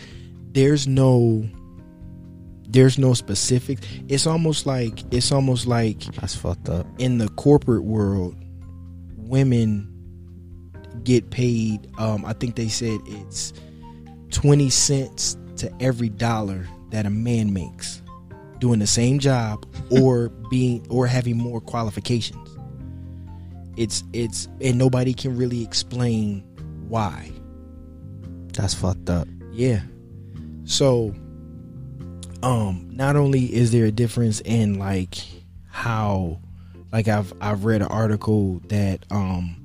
there's 0.53 0.87
no, 0.87 1.49
there's 2.69 2.99
no 2.99 3.15
specifics. 3.15 3.87
It's 4.09 4.27
almost 4.27 4.67
like 4.67 5.03
it's 5.13 5.31
almost 5.33 5.67
like 5.67 6.01
That's 6.17 6.35
fucked 6.35 6.69
up. 6.69 6.87
in 6.99 7.19
the 7.19 7.29
corporate 7.31 7.85
world, 7.85 8.35
women 9.17 9.87
get 11.05 11.31
paid. 11.31 11.89
Um, 11.99 12.25
I 12.25 12.33
think 12.33 12.57
they 12.57 12.69
said 12.69 12.99
it's 13.07 13.53
twenty 14.31 14.71
cents 14.71 15.37
to 15.57 15.73
every 15.81 16.09
dollar 16.09 16.67
that 16.91 17.07
a 17.07 17.11
man 17.11 17.53
makes 17.53 18.03
doing 18.59 18.79
the 18.79 18.87
same 18.87 19.19
job 19.19 19.65
or 19.91 20.29
being 20.51 20.87
or 20.89 21.07
having 21.07 21.37
more 21.37 21.61
qualifications. 21.61 22.49
It's 23.77 24.03
it's 24.13 24.49
and 24.61 24.79
nobody 24.79 25.15
can 25.15 25.37
really 25.37 25.63
explain 25.63 26.43
why. 26.89 27.31
That's 28.61 28.75
fucked 28.75 29.09
up. 29.09 29.27
Yeah. 29.53 29.81
So 30.65 31.15
um 32.43 32.91
not 32.93 33.17
only 33.17 33.45
is 33.55 33.73
there 33.73 33.87
a 33.87 33.91
difference 33.91 34.43
in 34.43 34.79
like 34.79 35.17
how 35.69 36.39
like 36.93 37.09
I've 37.09 37.33
I've 37.41 37.65
read 37.65 37.81
an 37.81 37.89
article 37.89 38.61
that 38.69 39.07
um 39.11 39.57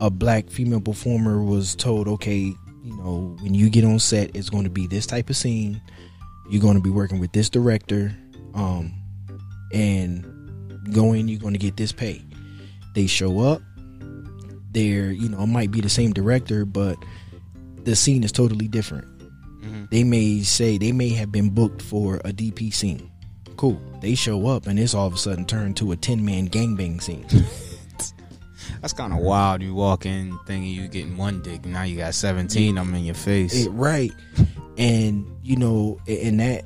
a 0.00 0.08
black 0.08 0.48
female 0.48 0.80
performer 0.80 1.42
was 1.42 1.74
told, 1.74 2.08
okay, 2.08 2.38
you 2.38 2.96
know, 2.96 3.36
when 3.42 3.52
you 3.52 3.68
get 3.68 3.84
on 3.84 3.98
set 3.98 4.34
it's 4.34 4.48
going 4.48 4.64
to 4.64 4.70
be 4.70 4.86
this 4.86 5.04
type 5.04 5.28
of 5.28 5.36
scene. 5.36 5.78
You're 6.48 6.62
going 6.62 6.76
to 6.76 6.82
be 6.82 6.90
working 6.90 7.18
with 7.18 7.32
this 7.32 7.50
director 7.50 8.16
um 8.54 8.94
and 9.74 10.24
going, 10.94 11.28
you're 11.28 11.40
going 11.40 11.52
to 11.54 11.58
get 11.58 11.76
this 11.76 11.92
pay. 11.92 12.22
They 12.94 13.06
show 13.06 13.40
up 13.40 13.60
they're, 14.70 15.10
you 15.10 15.28
know, 15.28 15.42
it 15.42 15.48
might 15.48 15.70
be 15.70 15.82
the 15.82 15.90
same 15.90 16.14
director 16.14 16.64
but 16.64 16.96
the 17.84 17.96
scene 17.96 18.22
is 18.24 18.32
totally 18.32 18.68
different. 18.68 19.06
Mhm. 19.62 19.90
They 19.90 20.04
may 20.04 20.42
say 20.42 20.78
they 20.78 20.92
may 20.92 21.10
have 21.10 21.30
been 21.32 21.50
booked 21.50 21.82
for 21.82 22.16
a 22.24 22.32
DP 22.32 22.70
scene. 22.72 23.10
Cool. 23.56 23.80
They 24.00 24.14
show 24.14 24.46
up 24.48 24.66
and 24.66 24.78
it's 24.78 24.94
all 24.94 25.06
of 25.06 25.14
a 25.14 25.18
sudden 25.18 25.44
turned 25.44 25.76
to 25.78 25.92
a 25.92 25.96
ten 25.96 26.24
man 26.24 26.48
gangbang 26.48 27.00
scene. 27.02 27.26
That's 28.80 28.92
kind 28.92 29.12
of 29.12 29.20
wild. 29.20 29.62
You 29.62 29.74
walk 29.74 30.06
in 30.06 30.36
thinking 30.46 30.70
you 30.70 30.88
getting 30.88 31.16
one 31.16 31.40
dick, 31.42 31.64
now 31.64 31.82
you 31.82 31.96
got 31.96 32.14
seventeen. 32.14 32.78
I'm 32.78 32.92
in 32.94 33.04
your 33.04 33.14
face. 33.14 33.54
It- 33.66 33.70
right. 33.70 34.12
And 34.78 35.26
you 35.42 35.56
know, 35.56 35.98
in 36.06 36.38
that 36.38 36.64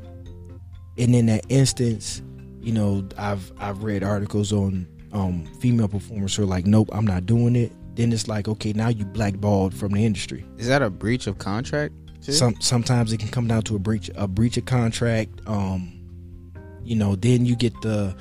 and 0.96 1.14
in 1.14 1.26
that 1.26 1.44
instance, 1.48 2.22
you 2.60 2.72
know, 2.72 3.06
I've 3.18 3.52
I've 3.58 3.82
read 3.82 4.02
articles 4.02 4.52
on 4.52 4.86
um 5.12 5.44
female 5.60 5.88
performers 5.88 6.34
who 6.34 6.44
are 6.44 6.46
like, 6.46 6.66
Nope, 6.66 6.88
I'm 6.92 7.06
not 7.06 7.26
doing 7.26 7.56
it. 7.56 7.72
Then 7.96 8.12
it's 8.12 8.28
like, 8.28 8.46
okay, 8.46 8.72
now 8.72 8.88
you 8.88 9.04
blackballed 9.06 9.74
from 9.74 9.92
the 9.92 10.04
industry. 10.04 10.44
Is 10.58 10.68
that 10.68 10.82
a 10.82 10.90
breach 10.90 11.26
of 11.26 11.38
contract? 11.38 11.94
too? 12.22 12.32
Some 12.32 12.54
sometimes 12.60 13.12
it 13.12 13.18
can 13.18 13.28
come 13.28 13.46
down 13.48 13.62
to 13.62 13.76
a 13.76 13.78
breach 13.78 14.10
a 14.16 14.28
breach 14.28 14.56
of 14.56 14.66
contract. 14.66 15.40
Um, 15.46 15.92
you 16.84 16.94
know, 16.94 17.16
then 17.16 17.46
you 17.46 17.56
get 17.56 17.72
the 17.82 18.14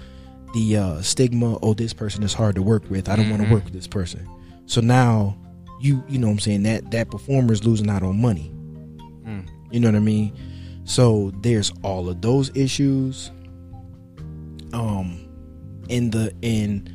the 0.53 0.77
uh, 0.77 1.01
stigma. 1.01 1.57
Oh, 1.61 1.73
this 1.73 1.93
person 1.93 2.23
is 2.23 2.33
hard 2.33 2.55
to 2.55 2.61
work 2.61 2.89
with. 2.89 3.09
I 3.09 3.15
don't 3.15 3.29
want 3.29 3.41
Mhm. 3.43 3.47
to 3.49 3.53
work 3.53 3.63
with 3.65 3.73
this 3.73 3.87
person. 3.87 4.27
So 4.65 4.81
now 4.81 5.37
you 5.81 6.03
you 6.07 6.17
know 6.19 6.27
what 6.27 6.33
I'm 6.33 6.39
saying 6.39 6.63
that 6.63 6.91
that 6.91 7.11
performer 7.11 7.51
is 7.53 7.63
losing 7.65 7.89
out 7.89 8.01
on 8.03 8.19
money. 8.21 8.51
Mm. 9.27 9.45
You 9.71 9.79
know 9.81 9.89
what 9.89 9.95
I 9.95 9.99
mean? 9.99 10.31
So 10.85 11.31
there's 11.41 11.71
all 11.83 12.07
of 12.09 12.21
those 12.21 12.49
issues. 12.55 13.29
Um, 14.73 15.19
in 15.89 16.09
the 16.09 16.33
in 16.41 16.94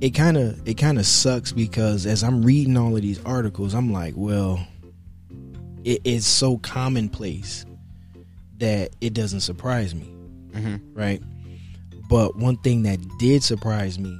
it 0.00 0.10
kind 0.10 0.36
of 0.36 0.66
it 0.68 0.74
kind 0.74 0.98
of 0.98 1.06
sucks 1.06 1.52
because 1.52 2.06
as 2.06 2.22
I'm 2.22 2.42
reading 2.42 2.76
all 2.76 2.94
of 2.94 3.02
these 3.02 3.22
articles, 3.24 3.74
I'm 3.74 3.92
like, 3.92 4.14
well, 4.16 4.64
it 5.84 6.00
is 6.04 6.26
so 6.26 6.58
commonplace 6.58 7.64
that 8.58 8.90
it 9.00 9.14
doesn't 9.14 9.40
surprise 9.40 9.94
me, 9.94 10.08
Mhm. 10.52 10.80
right? 10.94 11.22
But 12.08 12.36
one 12.36 12.56
thing 12.58 12.82
that 12.82 12.98
did 13.18 13.42
surprise 13.42 13.98
me 13.98 14.16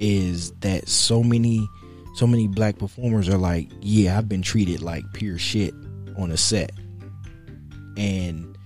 is 0.00 0.52
that 0.60 0.88
so 0.88 1.22
many 1.22 1.68
so 2.16 2.26
many 2.28 2.46
black 2.46 2.78
performers 2.78 3.28
are 3.28 3.38
like, 3.38 3.68
yeah, 3.80 4.16
I've 4.16 4.28
been 4.28 4.42
treated 4.42 4.80
like 4.82 5.04
pure 5.14 5.36
shit 5.38 5.74
on 6.16 6.30
a 6.30 6.36
set. 6.36 6.70
And 7.96 8.56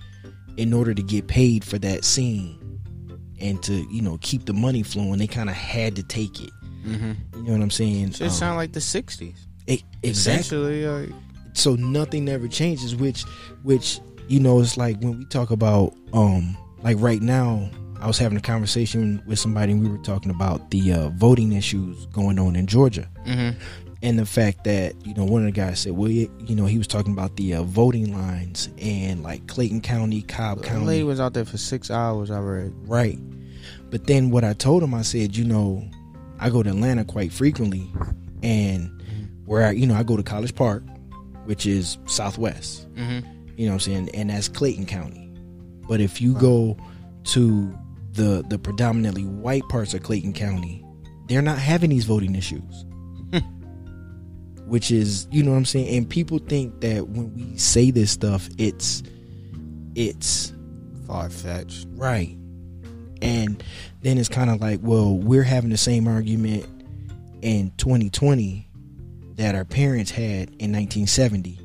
in 0.58 0.74
order 0.74 0.92
to 0.92 1.02
get 1.02 1.28
paid 1.28 1.64
for 1.64 1.78
that 1.78 2.04
scene 2.04 2.58
and 3.40 3.62
to, 3.64 3.74
you 3.92 4.02
know, 4.02 4.18
keep 4.20 4.44
the 4.46 4.52
money 4.52 4.82
flowing, 4.82 5.18
they 5.18 5.26
kind 5.26 5.48
of 5.48 5.54
had 5.56 5.96
to 5.96 6.02
take 6.02 6.40
it. 6.42 6.50
Mhm. 6.86 7.16
You 7.36 7.42
know 7.42 7.52
what 7.52 7.60
I'm 7.62 7.70
saying? 7.70 8.08
It 8.10 8.22
Um, 8.22 8.30
sound 8.30 8.56
like 8.56 8.72
the 8.72 8.80
'60s. 8.80 9.34
e- 9.66 9.82
exactly. 10.02 10.86
Like, 10.86 11.10
so 11.54 11.74
nothing 11.74 12.28
ever 12.28 12.46
changes 12.48 12.94
which 12.94 13.22
which 13.64 14.00
you 14.28 14.38
know 14.38 14.60
it's 14.60 14.76
like 14.76 15.00
when 15.00 15.18
we 15.18 15.24
talk 15.24 15.50
about 15.50 15.92
um 16.12 16.56
like 16.84 16.96
right 17.00 17.20
now 17.20 17.68
i 18.00 18.06
was 18.06 18.16
having 18.16 18.38
a 18.38 18.40
conversation 18.40 19.20
with 19.26 19.40
somebody 19.40 19.72
and 19.72 19.82
we 19.82 19.88
were 19.88 19.98
talking 20.04 20.30
about 20.30 20.70
the 20.70 20.92
uh, 20.92 21.08
voting 21.16 21.52
issues 21.54 22.06
going 22.12 22.38
on 22.38 22.54
in 22.54 22.66
georgia 22.66 23.08
mhm. 23.26 23.56
And 24.02 24.18
the 24.18 24.26
fact 24.26 24.64
that 24.64 24.94
you 25.06 25.12
know 25.14 25.24
one 25.24 25.42
of 25.42 25.46
the 25.46 25.52
guys 25.60 25.80
said 25.80 25.92
well 25.92 26.08
you 26.10 26.28
know 26.54 26.66
he 26.66 26.78
was 26.78 26.86
talking 26.86 27.12
about 27.12 27.36
the 27.36 27.54
uh, 27.54 27.62
voting 27.64 28.12
lines 28.16 28.68
and 28.78 29.22
like 29.22 29.46
clayton 29.48 29.80
county 29.80 30.22
cobb 30.22 30.58
the 30.58 30.64
county 30.64 30.84
lady 30.86 31.02
was 31.04 31.18
out 31.20 31.34
there 31.34 31.44
for 31.44 31.58
six 31.58 31.90
hours. 31.90 32.30
I 32.30 32.38
read. 32.40 32.72
Right. 32.88 33.18
But 33.90 34.06
then 34.06 34.30
what 34.30 34.44
I 34.44 34.52
told 34.52 34.82
him, 34.82 34.92
I 34.94 35.02
said, 35.02 35.34
you 35.36 35.44
know, 35.44 35.82
I 36.38 36.50
go 36.50 36.62
to 36.62 36.68
Atlanta 36.70 37.04
quite 37.04 37.32
frequently, 37.32 37.90
and 38.42 38.90
where 39.46 39.66
I, 39.66 39.70
you 39.72 39.86
know, 39.86 39.94
I 39.94 40.02
go 40.02 40.16
to 40.16 40.22
College 40.22 40.54
Park, 40.54 40.82
which 41.46 41.66
is 41.66 41.96
Southwest. 42.06 42.86
Mhm. 42.94 43.24
You 43.56 43.66
know 43.66 43.72
what 43.72 43.74
I'm 43.74 43.80
saying, 43.80 44.10
and 44.14 44.30
that's 44.30 44.46
Clayton 44.48 44.86
County. 44.86 45.32
But 45.88 46.00
if 46.00 46.20
you 46.20 46.34
go 46.34 46.76
to 47.24 47.76
the 48.12 48.44
the 48.48 48.58
predominantly 48.58 49.24
white 49.24 49.66
parts 49.68 49.94
of 49.94 50.02
Clayton 50.02 50.34
County, 50.34 50.84
they're 51.28 51.42
not 51.42 51.58
having 51.58 51.90
these 51.90 52.04
voting 52.04 52.36
issues. 52.36 52.84
Which 54.68 54.90
is, 54.90 55.26
you 55.30 55.42
know 55.42 55.52
what 55.52 55.56
I'm 55.56 55.64
saying? 55.64 55.96
And 55.96 56.08
people 56.08 56.38
think 56.38 56.80
that 56.82 57.08
when 57.08 57.34
we 57.34 57.56
say 57.56 57.90
this 57.90 58.10
stuff, 58.10 58.48
it's 58.58 59.02
it's 59.94 60.52
Far 61.06 61.30
fetched. 61.30 61.86
right. 61.92 62.36
And 63.20 63.62
then 64.02 64.18
it's 64.18 64.28
kind 64.28 64.48
of 64.50 64.60
like, 64.60 64.78
well, 64.82 65.16
we're 65.18 65.42
having 65.42 65.70
the 65.70 65.76
same 65.78 66.06
argument 66.06 66.66
in 67.42 67.72
2020 67.78 68.68
that 69.36 69.54
our 69.54 69.64
parents 69.64 70.10
had 70.10 70.50
in 70.58 70.72
1970, 70.72 71.58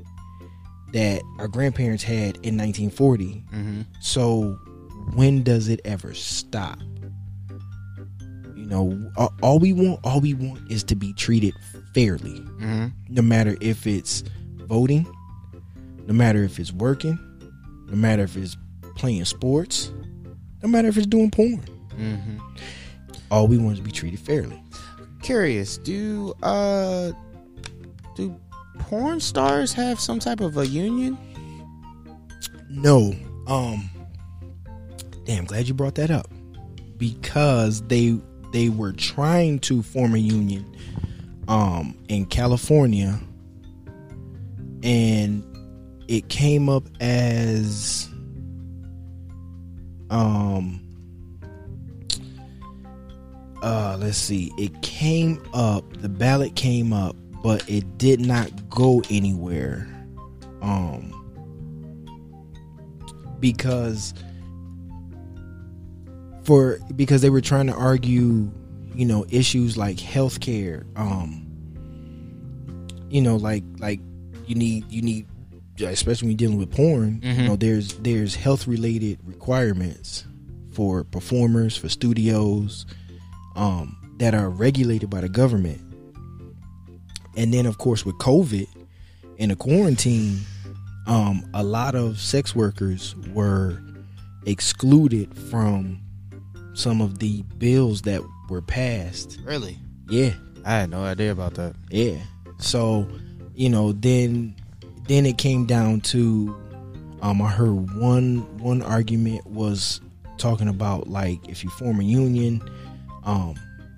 that 0.93 1.21
our 1.39 1.47
grandparents 1.47 2.03
had 2.03 2.37
in 2.37 2.57
1940. 2.57 3.43
Mm-hmm. 3.53 3.81
So 3.99 4.53
when 5.13 5.43
does 5.43 5.67
it 5.67 5.81
ever 5.85 6.13
stop? 6.13 6.79
You 8.55 8.65
know, 8.65 9.11
all 9.41 9.59
we 9.59 9.73
want, 9.73 9.99
all 10.03 10.21
we 10.21 10.33
want 10.33 10.71
is 10.71 10.83
to 10.85 10.95
be 10.95 11.13
treated 11.13 11.53
fairly, 11.93 12.39
Mm-hmm. 12.39 12.87
no 13.09 13.21
matter 13.21 13.55
if 13.61 13.85
it's 13.87 14.23
voting, 14.67 15.05
no 16.07 16.13
matter 16.13 16.43
if 16.43 16.59
it's 16.59 16.71
working, 16.71 17.17
no 17.87 17.95
matter 17.95 18.23
if 18.23 18.35
it's 18.37 18.57
playing 18.95 19.25
sports, 19.25 19.91
no 20.61 20.69
matter 20.69 20.87
if 20.87 20.97
it's 20.97 21.07
doing 21.07 21.29
porn. 21.31 21.61
Mm-hmm. 21.97 22.37
All 23.31 23.47
we 23.47 23.57
want 23.57 23.73
is 23.73 23.79
to 23.79 23.85
be 23.85 23.91
treated 23.91 24.19
fairly. 24.19 24.61
Curious, 25.21 25.77
do 25.77 26.33
uh 26.43 27.11
do 28.15 28.39
porn 28.79 29.19
stars 29.19 29.73
have 29.73 29.99
some 29.99 30.19
type 30.19 30.39
of 30.41 30.57
a 30.57 30.67
union? 30.67 31.17
No, 32.69 33.13
um, 33.47 33.89
damn, 35.25 35.45
glad 35.45 35.67
you 35.67 35.73
brought 35.73 35.95
that 35.95 36.09
up 36.11 36.27
because 36.97 37.81
they 37.83 38.17
they 38.51 38.69
were 38.69 38.91
trying 38.93 39.59
to 39.59 39.81
form 39.83 40.13
a 40.15 40.19
union, 40.19 40.65
um, 41.53 41.95
in 42.09 42.25
California, 42.25 43.19
and 44.81 45.43
it 46.07 46.27
came 46.27 46.67
up 46.67 46.83
as, 46.99 48.09
um, 50.09 50.81
uh, 53.61 53.95
let's 53.99 54.17
see, 54.17 54.51
it 54.57 54.81
came 54.81 55.39
up, 55.53 55.85
the 56.01 56.09
ballot 56.09 56.55
came 56.55 56.91
up, 56.91 57.15
but 57.43 57.69
it 57.69 57.99
did 57.99 58.19
not 58.19 58.49
go 58.71 59.03
anywhere, 59.11 59.87
um 60.63 61.11
because 63.39 64.13
for 66.45 66.79
because 66.95 67.21
they 67.21 67.29
were 67.29 67.41
trying 67.41 67.67
to 67.67 67.73
argue, 67.73 68.49
you 68.95 69.05
know, 69.05 69.25
issues 69.29 69.75
like 69.75 69.97
healthcare, 69.97 70.85
um, 70.97 71.42
you 73.13 73.21
know, 73.21 73.35
like 73.37 73.63
like 73.79 73.99
you 74.47 74.55
need 74.55 74.85
you 74.91 75.01
need 75.01 75.27
especially 75.79 76.27
when 76.27 76.31
you're 76.31 76.37
dealing 76.45 76.57
with 76.59 76.71
porn, 76.71 77.19
Mhm. 77.21 77.37
you 77.41 77.47
know, 77.47 77.55
there's 77.55 77.93
there's 77.95 78.35
health 78.35 78.67
related 78.67 79.17
requirements 79.25 80.25
for 80.71 81.03
performers, 81.03 81.75
for 81.77 81.89
studios, 81.89 82.85
um, 83.55 83.95
that 84.19 84.33
are 84.35 84.49
regulated 84.49 85.09
by 85.09 85.21
the 85.21 85.29
government. 85.29 85.79
And 87.37 87.53
then 87.53 87.65
of 87.65 87.77
course 87.77 88.05
with 88.05 88.15
COVID 88.17 88.67
and 89.39 89.51
the 89.51 89.55
quarantine, 89.55 90.39
um, 91.07 91.43
a 91.53 91.63
lot 91.63 91.95
of 91.95 92.19
sex 92.19 92.55
workers 92.55 93.15
were 93.33 93.79
excluded 94.45 95.35
from 95.49 95.99
some 96.73 97.01
of 97.01 97.19
the 97.19 97.43
bills 97.57 98.01
that 98.03 98.21
were 98.49 98.61
passed. 98.61 99.39
Really? 99.43 99.77
Yeah, 100.09 100.33
I 100.65 100.71
had 100.81 100.89
no 100.89 101.03
idea 101.03 101.31
about 101.31 101.55
that. 101.55 101.75
yeah. 101.89 102.17
So, 102.63 103.07
you 103.55 103.69
know, 103.69 103.91
then 103.91 104.55
then 105.07 105.25
it 105.25 105.37
came 105.37 105.65
down 105.65 105.99
to 106.01 106.55
um 107.21 107.41
I 107.41 107.49
heard 107.49 107.97
one 107.99 108.37
one 108.57 108.81
argument 108.81 109.45
was 109.45 109.99
talking 110.37 110.67
about 110.69 111.07
like 111.09 111.47
if 111.49 111.63
you 111.63 111.69
form 111.71 111.99
a 111.99 112.03
union, 112.03 112.61
um, 113.25 113.55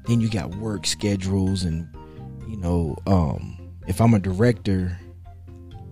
then 0.07 0.19
you 0.19 0.29
got 0.29 0.55
work 0.55 0.85
schedules 0.87 1.63
and 1.63 1.87
you 2.47 2.57
know, 2.57 2.97
um 3.05 3.57
if 3.87 4.01
I'm 4.01 4.15
a 4.15 4.19
director, 4.19 4.97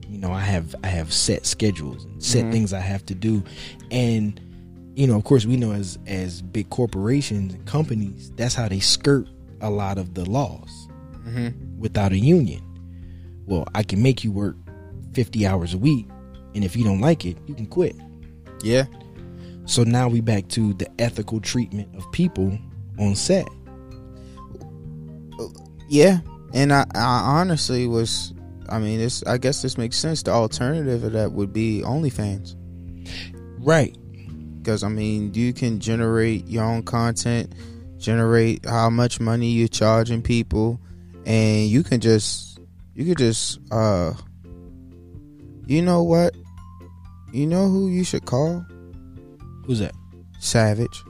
you 0.09 0.17
know, 0.17 0.31
I 0.31 0.39
have 0.41 0.75
I 0.83 0.88
have 0.88 1.13
set 1.13 1.45
schedules 1.45 2.05
and 2.05 2.23
set 2.23 2.45
Mhm. 2.45 2.51
things 2.51 2.73
I 2.73 2.79
have 2.79 3.05
to 3.05 3.13
do. 3.15 3.43
And 3.91 4.39
you 4.95 5.05
know, 5.05 5.15
of 5.15 5.23
course 5.25 5.45
we 5.45 5.57
know 5.57 5.73
as 5.73 5.99
as 6.07 6.41
big 6.41 6.71
corporations 6.71 7.53
and 7.53 7.65
companies, 7.67 8.31
that's 8.36 8.55
how 8.55 8.67
they 8.67 8.79
skirt 8.79 9.27
a 9.62 9.69
lot 9.69 9.97
of 9.99 10.15
the 10.15 10.27
laws 10.29 10.88
Mm-hmm. 11.25 11.79
without 11.79 12.12
a 12.12 12.17
union. 12.17 12.62
Well, 13.45 13.65
I 13.75 13.83
can 13.83 14.01
make 14.01 14.23
you 14.23 14.31
work 14.31 14.55
50 15.13 15.45
hours 15.47 15.73
a 15.73 15.77
week, 15.77 16.07
and 16.53 16.63
if 16.63 16.75
you 16.75 16.83
don't 16.83 16.99
like 17.01 17.25
it, 17.25 17.38
you 17.47 17.55
can 17.55 17.65
quit. 17.65 17.95
Yeah. 18.62 18.86
So 19.65 19.83
now 19.83 20.07
we 20.09 20.21
back 20.21 20.47
to 20.49 20.73
the 20.73 20.89
ethical 20.99 21.39
treatment 21.39 21.95
of 21.95 22.09
people 22.12 22.57
on 22.99 23.15
set. 23.15 23.47
Yeah. 25.89 26.19
And 26.53 26.73
I, 26.73 26.86
I 26.95 27.39
honestly 27.39 27.88
was 27.88 28.33
I 28.69 28.79
mean 28.79 28.99
this 28.99 29.23
I 29.23 29.38
guess 29.38 29.62
this 29.62 29.77
makes 29.77 29.97
sense. 29.97 30.23
The 30.23 30.31
alternative 30.31 31.03
of 31.03 31.13
that 31.13 31.31
would 31.31 31.53
be 31.53 31.81
OnlyFans. 31.83 32.55
Right. 33.59 33.97
Because 34.57 34.83
I 34.83 34.89
mean 34.89 35.33
you 35.33 35.53
can 35.53 35.79
generate 35.79 36.47
your 36.47 36.63
own 36.63 36.83
content, 36.83 37.53
generate 37.97 38.65
how 38.65 38.89
much 38.89 39.19
money 39.19 39.47
you're 39.47 39.67
charging 39.67 40.21
people, 40.21 40.79
and 41.25 41.67
you 41.67 41.83
can 41.83 41.99
just 41.99 42.59
you 42.95 43.05
could 43.05 43.17
just 43.17 43.59
uh 43.71 44.13
you 45.65 45.81
know 45.81 46.03
what? 46.03 46.36
You 47.31 47.47
know 47.47 47.67
who 47.69 47.89
you 47.89 48.03
should 48.03 48.25
call? 48.25 48.65
Who's 49.65 49.79
that? 49.79 49.95
Savage. 50.39 51.03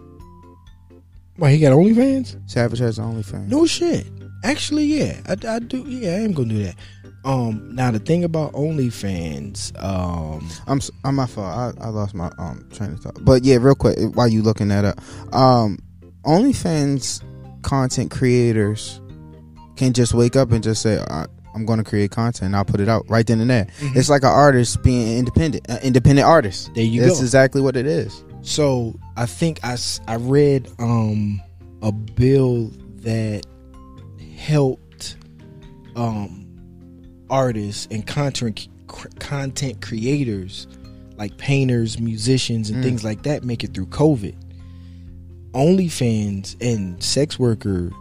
Why 1.37 1.51
he 1.51 1.59
got 1.59 1.73
OnlyFans? 1.73 2.37
Savage 2.49 2.79
has 2.79 2.99
OnlyFans. 2.99 3.47
No 3.47 3.65
shit. 3.65 4.05
Actually, 4.43 4.85
yeah, 4.85 5.19
I, 5.27 5.35
I 5.47 5.59
do. 5.59 5.83
Yeah, 5.87 6.11
I 6.11 6.19
am 6.19 6.33
gonna 6.33 6.49
do 6.49 6.63
that. 6.63 6.75
Um, 7.25 7.73
now 7.73 7.89
the 7.89 7.99
thing 7.99 8.23
about 8.25 8.51
OnlyFans, 8.53 9.71
um, 9.81 10.47
I'm 10.67 10.81
I'm 11.03 11.15
my 11.15 11.25
fault. 11.25 11.77
I, 11.79 11.85
I 11.85 11.87
lost 11.87 12.13
my 12.13 12.29
um 12.37 12.67
train 12.71 12.91
of 12.91 12.99
thought. 12.99 13.23
But 13.23 13.43
yeah, 13.43 13.57
real 13.59 13.75
quick, 13.75 13.97
while 14.13 14.27
you 14.27 14.41
looking 14.41 14.67
that 14.67 14.85
up, 14.85 15.01
um, 15.33 15.79
OnlyFans 16.25 17.23
content 17.63 18.11
creators 18.11 18.99
can 19.75 19.93
just 19.93 20.13
wake 20.13 20.35
up 20.35 20.51
and 20.51 20.63
just 20.63 20.81
say, 20.81 20.99
I, 21.09 21.25
"I'm 21.55 21.65
going 21.65 21.77
to 21.77 21.83
create 21.83 22.11
content. 22.11 22.47
and 22.47 22.55
I'll 22.55 22.65
put 22.65 22.79
it 22.79 22.89
out 22.89 23.09
right 23.09 23.25
then 23.25 23.39
and 23.41 23.49
there." 23.49 23.67
It's 23.79 24.09
like 24.09 24.23
an 24.23 24.29
artist 24.29 24.81
being 24.83 25.17
independent, 25.17 25.69
uh, 25.69 25.79
independent 25.83 26.27
artist. 26.27 26.71
there 26.75 26.83
you 26.83 27.01
That's 27.01 27.15
go. 27.19 27.21
exactly 27.21 27.61
what 27.61 27.75
it 27.75 27.85
is. 27.85 28.23
So 28.41 28.99
I 29.17 29.25
think 29.25 29.59
I 29.63 29.77
I 30.07 30.15
read 30.17 30.69
um 30.79 31.41
a 31.81 31.91
bill 31.91 32.71
that 33.01 33.45
helped 34.37 35.17
um 35.95 36.45
artists 37.29 37.87
and 37.91 38.05
content 38.05 38.67
content 39.19 39.81
creators 39.81 40.67
like 41.17 41.37
painters, 41.37 41.99
musicians, 41.99 42.69
and 42.69 42.79
Mm. 42.79 42.83
things 42.83 43.03
like 43.03 43.23
that 43.23 43.43
make 43.43 43.63
it 43.63 43.73
through 43.73 43.85
COVID. 43.87 44.35
OnlyFans 45.53 46.55
and 46.61 47.01
sex 47.01 47.37
worker 47.37 47.91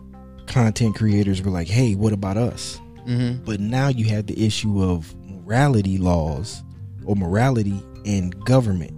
content 0.53 0.95
creators 0.95 1.43
were 1.43 1.51
like, 1.51 1.69
"Hey, 1.69 1.95
what 1.95 2.13
about 2.13 2.37
us?" 2.37 2.81
Mm-hmm. 3.07 3.45
But 3.45 3.59
now 3.59 3.89
you 3.89 4.05
have 4.07 4.27
the 4.27 4.47
issue 4.47 4.83
of 4.83 5.15
morality 5.27 5.99
laws 5.99 6.63
or 7.05 7.17
morality 7.17 7.83
in 8.05 8.31
government. 8.31 8.93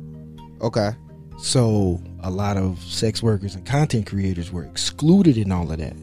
Okay. 0.60 0.90
So 1.38 2.02
a 2.20 2.30
lot 2.30 2.56
of 2.56 2.78
sex 2.82 3.22
workers 3.22 3.54
and 3.54 3.66
content 3.66 4.06
creators 4.06 4.52
were 4.52 4.64
excluded 4.64 5.36
in 5.36 5.52
all 5.52 5.70
of 5.70 5.78
that. 5.78 5.96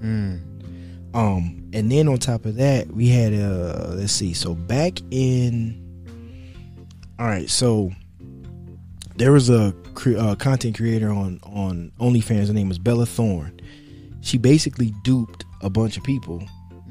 Mm. 0.00 0.40
Um, 1.14 1.70
and 1.72 1.90
then 1.90 2.08
on 2.08 2.18
top 2.18 2.44
of 2.44 2.56
that, 2.56 2.88
we 2.88 3.08
had 3.08 3.32
uh, 3.32 3.92
let's 3.94 4.12
see. 4.12 4.34
So 4.34 4.54
back 4.54 4.98
in, 5.10 5.82
all 7.18 7.26
right. 7.26 7.48
So 7.48 7.90
there 9.16 9.32
was 9.32 9.48
a 9.50 9.74
cre- 9.94 10.18
uh, 10.18 10.34
content 10.34 10.76
creator 10.76 11.10
on 11.10 11.40
on 11.44 11.92
OnlyFans. 12.00 12.48
Her 12.48 12.52
name 12.52 12.68
was 12.68 12.78
Bella 12.78 13.06
Thorne. 13.06 13.55
She 14.26 14.38
basically 14.38 14.92
duped 15.04 15.44
a 15.62 15.70
bunch 15.70 15.96
of 15.96 16.02
people 16.02 16.42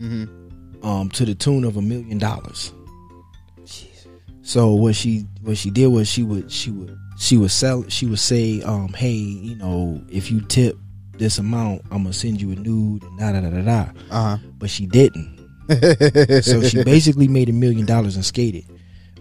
Mm-hmm. 0.01 0.85
um, 0.85 1.09
to 1.11 1.23
the 1.25 1.33
tune 1.35 1.63
of 1.63 1.77
a 1.77 1.81
million 1.81 2.17
dollars. 2.17 2.73
So 4.41 4.73
what 4.73 4.95
she 4.95 5.25
what 5.41 5.57
she 5.57 5.69
did 5.71 5.87
was 5.87 6.07
she 6.09 6.21
would 6.21 6.51
she 6.51 6.69
would 6.71 6.95
she 7.17 7.37
would 7.37 7.49
sell 7.51 7.83
she 7.87 8.05
would 8.05 8.19
say 8.19 8.61
um 8.61 8.89
hey 8.89 9.13
you 9.13 9.55
know 9.55 9.99
if 10.09 10.29
you 10.29 10.41
tip 10.41 10.77
this 11.17 11.39
amount 11.39 11.81
I'm 11.91 12.03
gonna 12.03 12.13
send 12.13 12.41
you 12.41 12.51
a 12.51 12.55
nude 12.55 13.01
and 13.03 13.19
da 13.19 13.31
da 13.31 13.39
da 13.41 13.49
da 13.49 13.61
da 13.61 13.91
Uh 14.11 14.37
but 14.59 14.69
she 14.69 14.85
didn't 14.85 15.33
so 16.43 16.61
she 16.61 16.83
basically 16.83 17.27
made 17.27 17.49
a 17.49 17.53
million 17.53 17.85
dollars 17.87 18.15
and 18.17 18.25
skated 18.25 18.65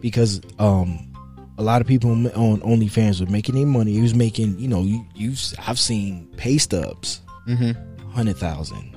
because 0.02 0.40
um 0.58 1.10
a 1.56 1.62
lot 1.62 1.80
of 1.80 1.86
people 1.86 2.10
on 2.10 2.26
on 2.32 2.60
OnlyFans 2.60 3.20
were 3.24 3.30
making 3.30 3.54
their 3.54 3.64
money. 3.64 3.92
He 3.92 4.02
was 4.02 4.14
making 4.14 4.58
you 4.58 4.68
know 4.68 4.82
you 4.82 5.06
you 5.14 5.32
I've 5.66 5.78
seen 5.78 6.28
pay 6.36 6.58
stubs 6.58 7.22
mm-hmm. 7.48 7.72
100,000, 8.14 8.96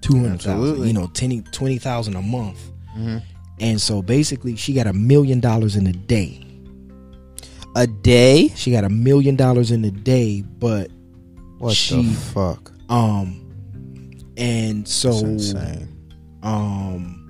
200,000, 0.00 0.86
you 0.86 0.92
know, 0.92 1.06
10 1.08 1.42
20,000 1.50 2.14
a 2.16 2.22
month. 2.22 2.58
Mhm. 2.96 3.22
And 3.60 3.80
so 3.80 4.00
basically, 4.02 4.56
she 4.56 4.72
got 4.72 4.86
a 4.86 4.92
million 4.92 5.40
dollars 5.40 5.76
in 5.76 5.86
a 5.86 5.92
day. 5.92 6.40
A 7.76 7.86
day? 7.86 8.52
She 8.54 8.70
got 8.70 8.84
a 8.84 8.88
million 8.88 9.34
dollars 9.36 9.70
in 9.72 9.84
a 9.84 9.90
day, 9.90 10.42
but 10.42 10.90
What 11.58 11.74
She- 11.74 12.02
the 12.02 12.12
fuck? 12.14 12.72
um, 12.88 13.40
and 14.36 14.86
so 14.86 15.10
um, 16.42 17.20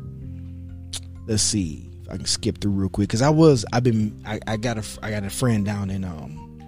let's 1.27 1.43
see 1.43 1.89
if 2.03 2.11
I 2.11 2.17
can 2.17 2.27
skip 2.27 2.61
through 2.61 2.73
real 2.73 2.89
quick 2.89 3.09
because 3.09 3.23
I 3.23 3.31
was 3.31 3.65
I've 3.73 3.83
been 3.85 4.21
I, 4.27 4.41
I 4.47 4.57
got 4.57 4.79
a 4.79 4.85
I 5.03 5.11
got 5.11 5.25
a 5.25 5.31
friend 5.31 5.65
down 5.65 5.91
in 5.91 6.05
um, 6.05 6.59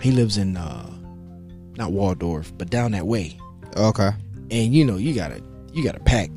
he 0.00 0.10
lives 0.10 0.38
in 0.38 0.56
uh, 0.56 0.90
not 1.76 1.92
Waldorf 1.92 2.52
but 2.58 2.70
down 2.70 2.92
that 2.92 3.06
way, 3.06 3.36
Okay. 3.76 4.10
and 4.50 4.74
you 4.74 4.84
know 4.84 4.96
you 4.96 5.14
gotta 5.14 5.40
you 5.72 5.82
gotta 5.84 6.00
pack 6.00 6.28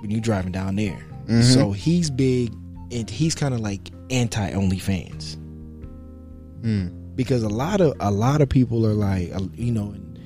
when 0.00 0.10
you're 0.10 0.20
driving 0.20 0.52
down 0.52 0.76
there. 0.76 0.98
Mhm. 1.26 1.42
So 1.54 1.72
he's 1.72 2.10
big 2.10 2.52
and 2.92 3.08
he's 3.10 3.34
kind 3.34 3.54
of 3.54 3.60
like 3.60 3.90
anti 4.10 4.50
OnlyFans. 4.52 5.36
Mm. 6.62 7.14
because 7.16 7.42
a 7.42 7.48
lot 7.48 7.80
of 7.80 7.92
a 8.00 8.10
lot 8.10 8.40
of 8.40 8.48
people 8.48 8.86
are 8.86 8.94
like 8.94 9.30
uh, 9.34 9.40
you 9.54 9.70
know 9.72 9.90
and, 9.92 10.18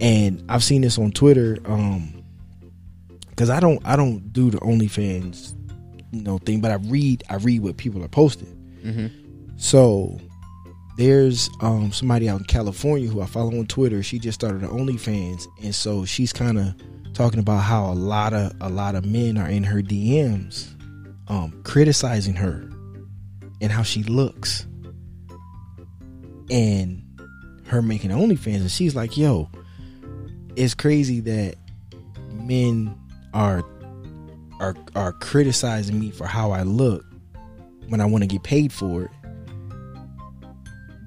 and 0.00 0.44
I've 0.50 0.62
seen 0.62 0.82
this 0.82 0.98
on 0.98 1.12
Twitter 1.12 1.56
um 1.64 2.12
cuz 3.36 3.48
I 3.50 3.58
don't 3.60 3.80
I 3.86 3.96
don't 3.96 4.30
do 4.32 4.50
the 4.50 4.58
OnlyFans 4.58 5.54
you 6.12 6.22
know 6.22 6.36
thing 6.38 6.60
but 6.60 6.70
I 6.70 6.74
read 6.74 7.24
I 7.30 7.36
read 7.36 7.62
what 7.62 7.76
people 7.78 8.04
are 8.04 8.08
posting 8.08 8.54
Mm-hmm. 8.84 9.06
so 9.56 10.20
there's 10.98 11.48
um 11.60 11.92
somebody 11.92 12.28
out 12.28 12.40
in 12.40 12.44
California 12.44 13.08
who 13.08 13.22
I 13.22 13.26
follow 13.26 13.56
on 13.56 13.66
Twitter. 13.66 14.02
She 14.02 14.18
just 14.18 14.40
started 14.40 14.62
an 14.62 14.68
OnlyFans 14.68 15.46
and 15.62 15.74
so 15.74 16.04
she's 16.04 16.32
kind 16.32 16.58
of 16.58 16.74
talking 17.14 17.38
about 17.38 17.58
how 17.58 17.90
a 17.90 17.94
lot 17.94 18.34
of 18.34 18.52
a 18.60 18.68
lot 18.68 18.96
of 18.96 19.06
men 19.06 19.38
are 19.38 19.48
in 19.48 19.62
her 19.62 19.80
DMs 19.80 20.74
um 21.28 21.60
criticizing 21.62 22.34
her 22.34 22.68
and 23.60 23.72
how 23.72 23.82
she 23.82 24.02
looks. 24.02 24.66
And 26.50 27.02
her 27.66 27.82
making 27.82 28.10
OnlyFans, 28.10 28.60
and 28.60 28.70
she's 28.70 28.96
like, 28.96 29.16
"Yo, 29.16 29.50
it's 30.56 30.74
crazy 30.74 31.20
that 31.20 31.56
men 32.32 32.96
are 33.34 33.62
are 34.58 34.74
are 34.96 35.12
criticizing 35.12 36.00
me 36.00 36.10
for 36.10 36.26
how 36.26 36.50
I 36.50 36.62
look 36.62 37.04
when 37.88 38.00
I 38.00 38.06
want 38.06 38.22
to 38.22 38.26
get 38.26 38.42
paid 38.42 38.72
for 38.72 39.04
it, 39.04 39.10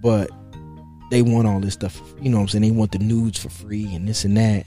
but 0.02 0.30
they 1.10 1.22
want 1.22 1.48
all 1.48 1.60
this 1.60 1.74
stuff. 1.74 2.02
You 2.22 2.30
know 2.30 2.38
what 2.38 2.44
I'm 2.44 2.48
saying? 2.50 2.62
They 2.64 2.72
want 2.72 2.92
the 2.92 3.00
nudes 3.00 3.40
for 3.40 3.50
free 3.50 3.94
and 3.94 4.08
this 4.08 4.24
and 4.26 4.36
that, 4.38 4.66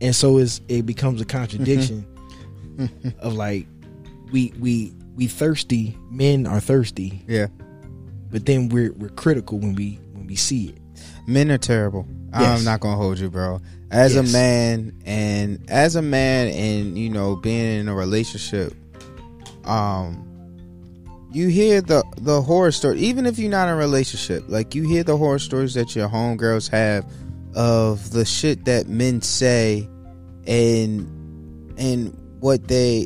and 0.00 0.14
so 0.14 0.38
it's 0.38 0.60
it 0.68 0.86
becomes 0.86 1.20
a 1.20 1.24
contradiction 1.24 2.06
of 3.20 3.34
like 3.34 3.66
we 4.32 4.52
we 4.58 4.92
we 5.14 5.26
thirsty 5.26 5.96
men 6.10 6.46
are 6.46 6.60
thirsty 6.60 7.24
Yeah. 7.26 7.46
but 8.30 8.44
then 8.44 8.68
we're 8.68 8.92
we're 8.92 9.08
critical 9.10 9.58
when 9.58 9.74
we 9.74 9.98
when 10.12 10.26
we 10.26 10.36
see 10.36 10.68
it. 10.70 10.78
Men 11.26 11.50
are 11.50 11.58
terrible. 11.58 12.06
Yes. 12.32 12.58
I'm 12.58 12.64
not 12.64 12.80
gonna 12.80 12.96
hold 12.96 13.18
you, 13.18 13.30
bro. 13.30 13.60
As 13.90 14.14
Yes. 14.14 14.28
a 14.28 14.32
man, 14.32 14.92
and 15.06 15.64
as 15.70 15.96
a 15.96 16.02
man, 16.02 16.48
and 16.48 16.98
you 16.98 17.08
know, 17.08 17.36
being 17.36 17.80
in 17.80 17.88
a 17.88 17.94
relationship, 17.94 18.74
um, 19.64 20.22
you 21.36 21.48
hear 21.48 21.82
the 21.82 22.02
the 22.16 22.40
horror 22.40 22.72
story. 22.72 22.98
Even 22.98 23.26
if 23.26 23.38
you're 23.38 23.50
not 23.50 23.68
in 23.68 23.74
a 23.74 23.76
relationship, 23.76 24.44
like 24.48 24.74
you 24.74 24.88
hear 24.88 25.04
the 25.04 25.16
horror 25.16 25.38
stories 25.38 25.74
that 25.74 25.94
your 25.94 26.08
homegirls 26.08 26.70
have 26.70 27.04
of 27.54 28.10
the 28.10 28.24
shit 28.24 28.64
that 28.64 28.88
men 28.88 29.20
say, 29.20 29.88
and 30.46 31.06
and 31.78 32.16
what 32.40 32.68
they 32.68 33.04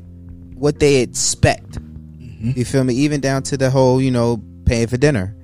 what 0.54 0.78
they 0.78 0.96
expect. 0.96 1.72
Mm-hmm. 1.72 2.52
You 2.54 2.64
feel 2.64 2.84
me? 2.84 2.94
Even 2.94 3.20
down 3.20 3.42
to 3.44 3.56
the 3.56 3.68
whole, 3.68 4.00
you 4.00 4.12
know, 4.12 4.40
paying 4.64 4.86
for 4.86 4.96
dinner. 4.96 5.36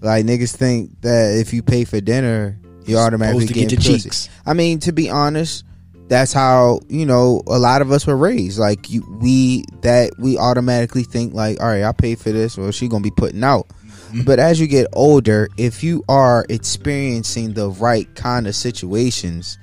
Like 0.00 0.24
niggas 0.24 0.54
think 0.54 1.00
that 1.00 1.36
if 1.36 1.52
you 1.52 1.62
pay 1.62 1.84
for 1.84 2.00
dinner, 2.00 2.56
you 2.86 2.98
automatically 2.98 3.46
get 3.46 3.68
get 3.68 3.72
your 3.72 3.78
pussy. 3.78 3.98
cheeks. 3.98 4.28
I 4.46 4.54
mean, 4.54 4.78
to 4.80 4.92
be 4.92 5.10
honest, 5.10 5.64
that's 6.08 6.32
how 6.32 6.80
you 6.88 7.06
know 7.06 7.42
a 7.46 7.58
lot 7.58 7.82
of 7.82 7.92
us 7.92 8.06
were 8.06 8.16
raised. 8.16 8.58
Like 8.58 8.90
you, 8.90 9.02
we 9.20 9.64
that 9.82 10.12
we 10.18 10.38
automatically 10.38 11.02
think 11.04 11.34
like, 11.34 11.60
all 11.60 11.68
right, 11.68 11.84
I 11.84 11.92
pay 11.92 12.14
for 12.14 12.32
this, 12.32 12.58
or 12.58 12.72
she 12.72 12.88
gonna 12.88 13.02
be 13.02 13.10
putting 13.10 13.44
out. 13.44 13.68
Mm-hmm. 13.68 14.22
But 14.22 14.38
as 14.38 14.58
you 14.58 14.66
get 14.66 14.86
older, 14.94 15.48
if 15.58 15.82
you 15.82 16.02
are 16.08 16.46
experiencing 16.48 17.52
the 17.52 17.68
right 17.70 18.12
kind 18.14 18.46
of 18.46 18.54
situations, 18.54 19.58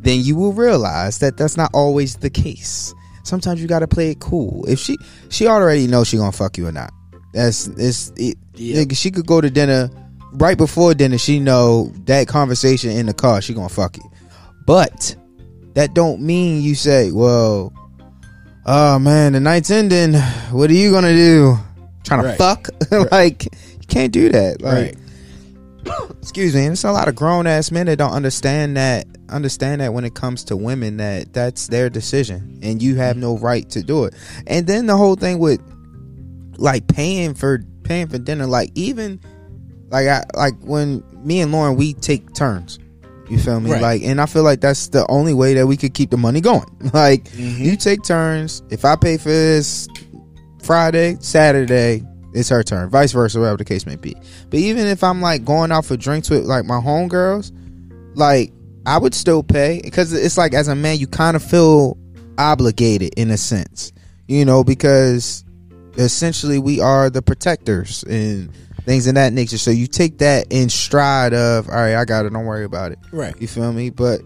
then 0.00 0.20
you 0.20 0.36
will 0.36 0.52
realize 0.54 1.18
that 1.18 1.36
that's 1.36 1.56
not 1.58 1.70
always 1.74 2.16
the 2.16 2.30
case. 2.30 2.94
Sometimes 3.24 3.60
you 3.60 3.68
got 3.68 3.80
to 3.80 3.86
play 3.88 4.10
it 4.10 4.18
cool. 4.20 4.64
If 4.66 4.78
she 4.78 4.96
she 5.28 5.46
already 5.46 5.86
knows 5.86 6.08
she 6.08 6.16
gonna 6.16 6.32
fuck 6.32 6.56
you 6.56 6.66
or 6.66 6.72
not. 6.72 6.92
That's 7.34 7.68
it's 7.68 8.12
it, 8.16 8.36
Yeah. 8.54 8.84
she 8.92 9.10
could 9.10 9.26
go 9.26 9.40
to 9.40 9.50
dinner 9.50 9.90
right 10.32 10.56
before 10.56 10.94
dinner. 10.94 11.18
She 11.18 11.38
know 11.38 11.92
that 12.06 12.26
conversation 12.26 12.90
in 12.90 13.06
the 13.06 13.14
car. 13.14 13.42
She 13.42 13.52
gonna 13.54 13.68
fuck 13.68 13.96
you. 13.98 14.10
But 14.66 15.14
that 15.74 15.94
don't 15.94 16.20
mean 16.20 16.62
you 16.62 16.74
say, 16.74 17.10
well, 17.12 17.72
oh 18.66 18.98
man, 18.98 19.32
the 19.32 19.40
night's 19.40 19.70
ending. 19.70 20.14
What 20.50 20.70
are 20.70 20.74
you 20.74 20.90
gonna 20.90 21.14
do? 21.14 21.56
Trying 22.04 22.22
to 22.22 22.28
Right. 22.28 22.38
fuck? 22.38 22.68
like 23.12 23.44
you 23.44 23.86
can't 23.88 24.12
do 24.12 24.28
that. 24.30 24.62
Like 24.62 24.96
Right. 25.86 26.10
excuse 26.20 26.54
me 26.54 26.64
and 26.64 26.72
it's 26.72 26.84
a 26.84 26.92
lot 26.92 27.08
of 27.08 27.14
grown-ass 27.14 27.70
men 27.70 27.86
that 27.86 27.96
don't 27.96 28.12
understand 28.12 28.76
that 28.76 29.06
understand 29.30 29.80
that 29.80 29.94
when 29.94 30.04
it 30.04 30.14
comes 30.14 30.44
to 30.44 30.54
women 30.56 30.98
that 30.98 31.32
that's 31.32 31.68
their 31.68 31.88
decision 31.88 32.58
and 32.62 32.82
you 32.82 32.96
have 32.96 33.16
no 33.16 33.38
right 33.38 33.70
to 33.70 33.82
do 33.82 34.04
it 34.04 34.12
and 34.46 34.66
then 34.66 34.84
the 34.86 34.96
whole 34.96 35.14
thing 35.14 35.38
with 35.38 35.58
like 36.58 36.86
paying 36.86 37.32
for 37.32 37.62
paying 37.84 38.06
for 38.08 38.18
dinner 38.18 38.46
like 38.46 38.70
even 38.74 39.18
like 39.88 40.06
I 40.06 40.24
like 40.34 40.54
when 40.60 41.02
me 41.24 41.40
and 41.40 41.50
Lauren 41.50 41.76
we 41.76 41.94
take 41.94 42.34
turns 42.34 42.78
you 43.30 43.38
feel 43.38 43.60
me? 43.60 43.70
Right. 43.72 43.80
like 43.82 44.02
and 44.02 44.20
I 44.20 44.26
feel 44.26 44.42
like 44.42 44.60
that's 44.60 44.88
the 44.88 45.06
only 45.08 45.32
way 45.34 45.54
that 45.54 45.66
we 45.66 45.76
could 45.76 45.94
keep 45.94 46.10
the 46.10 46.16
money 46.18 46.40
going. 46.40 46.66
Like 46.92 47.24
Mhm. 47.30 47.58
you 47.58 47.76
take 47.76 48.02
turns. 48.02 48.62
If 48.70 48.84
I 48.84 48.96
pay 48.96 49.16
for 49.16 49.28
this 49.28 49.88
Friday 50.62 51.16
Saturday 51.20 52.04
it's 52.32 52.48
her 52.48 52.62
turn. 52.62 52.88
Vice 52.90 53.12
versa 53.12 53.40
whatever 53.40 53.56
the 53.56 53.64
case 53.64 53.86
may 53.86 53.96
be. 53.96 54.14
But 54.50 54.60
even 54.60 54.86
if 54.86 55.02
I'm 55.02 55.20
like 55.20 55.44
going 55.44 55.72
out 55.72 55.84
for 55.84 55.96
drinks 55.96 56.30
with 56.30 56.44
like 56.44 56.64
my 56.64 56.78
homegirls, 56.80 57.50
like 58.14 58.52
I 58.86 58.98
would 58.98 59.14
still 59.14 59.42
pay. 59.42 59.80
Because 59.82 60.12
it's 60.12 60.38
like 60.38 60.54
as 60.54 60.68
a 60.68 60.74
man 60.76 60.98
you 60.98 61.06
kind 61.08 61.34
of 61.36 61.42
feel 61.42 61.96
obligated 62.38 63.12
in 63.16 63.30
a 63.30 63.36
sense, 63.36 63.92
you 64.28 64.44
know, 64.44 64.62
because 64.64 65.44
essentially 65.98 66.58
we 66.58 66.80
are 66.80 67.10
the 67.10 67.20
protectors 67.20 68.04
and 68.04 68.50
things 68.84 69.06
in 69.06 69.14
that 69.14 69.32
nature. 69.32 69.58
So 69.58 69.70
you 69.70 69.86
take 69.86 70.18
that 70.18 70.46
in 70.50 70.68
stride 70.68 71.34
of 71.34 71.68
all 71.68 71.74
right, 71.74 71.94
I 71.94 72.04
got 72.04 72.26
it, 72.26 72.32
don't 72.32 72.44
worry 72.44 72.64
about 72.64 72.92
it. 72.92 72.98
Right. 73.12 73.34
You 73.40 73.46
feel 73.48 73.72
me? 73.72 73.90
But 73.90 74.20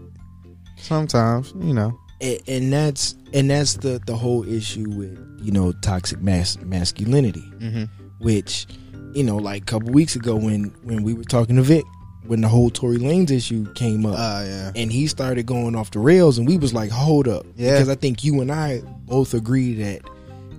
sometimes, 0.77 1.53
you 1.59 1.73
know, 1.73 1.97
and, 2.21 2.39
and 2.47 2.73
that's 2.73 3.15
and 3.33 3.49
that's 3.49 3.75
the 3.75 4.01
the 4.05 4.15
whole 4.15 4.47
issue 4.47 4.89
with 4.89 5.39
you 5.41 5.51
know 5.51 5.71
toxic 5.81 6.21
mas- 6.21 6.57
masculinity 6.61 7.43
mm-hmm. 7.59 7.83
which 8.19 8.65
you 9.13 9.23
know 9.23 9.35
like 9.35 9.63
a 9.63 9.65
couple 9.65 9.91
weeks 9.91 10.15
ago 10.15 10.35
when 10.35 10.65
when 10.83 11.03
we 11.03 11.13
were 11.13 11.23
talking 11.23 11.55
to 11.57 11.61
Vic 11.61 11.83
when 12.25 12.41
the 12.41 12.47
whole 12.47 12.69
Tory 12.71 12.97
Lanez 12.97 13.29
issue 13.29 13.71
came 13.73 14.05
up 14.05 14.15
uh, 14.17 14.43
yeah, 14.45 14.71
and 14.75 14.91
he 14.91 15.07
started 15.07 15.45
going 15.45 15.75
off 15.75 15.91
the 15.91 15.99
rails 15.99 16.37
and 16.37 16.47
we 16.47 16.57
was 16.57 16.73
like 16.73 16.89
hold 16.89 17.27
up 17.27 17.45
Yeah. 17.55 17.73
because 17.73 17.89
I 17.89 17.95
think 17.95 18.23
you 18.23 18.41
and 18.41 18.51
I 18.51 18.81
both 19.05 19.33
agree 19.33 19.75
that 19.75 20.01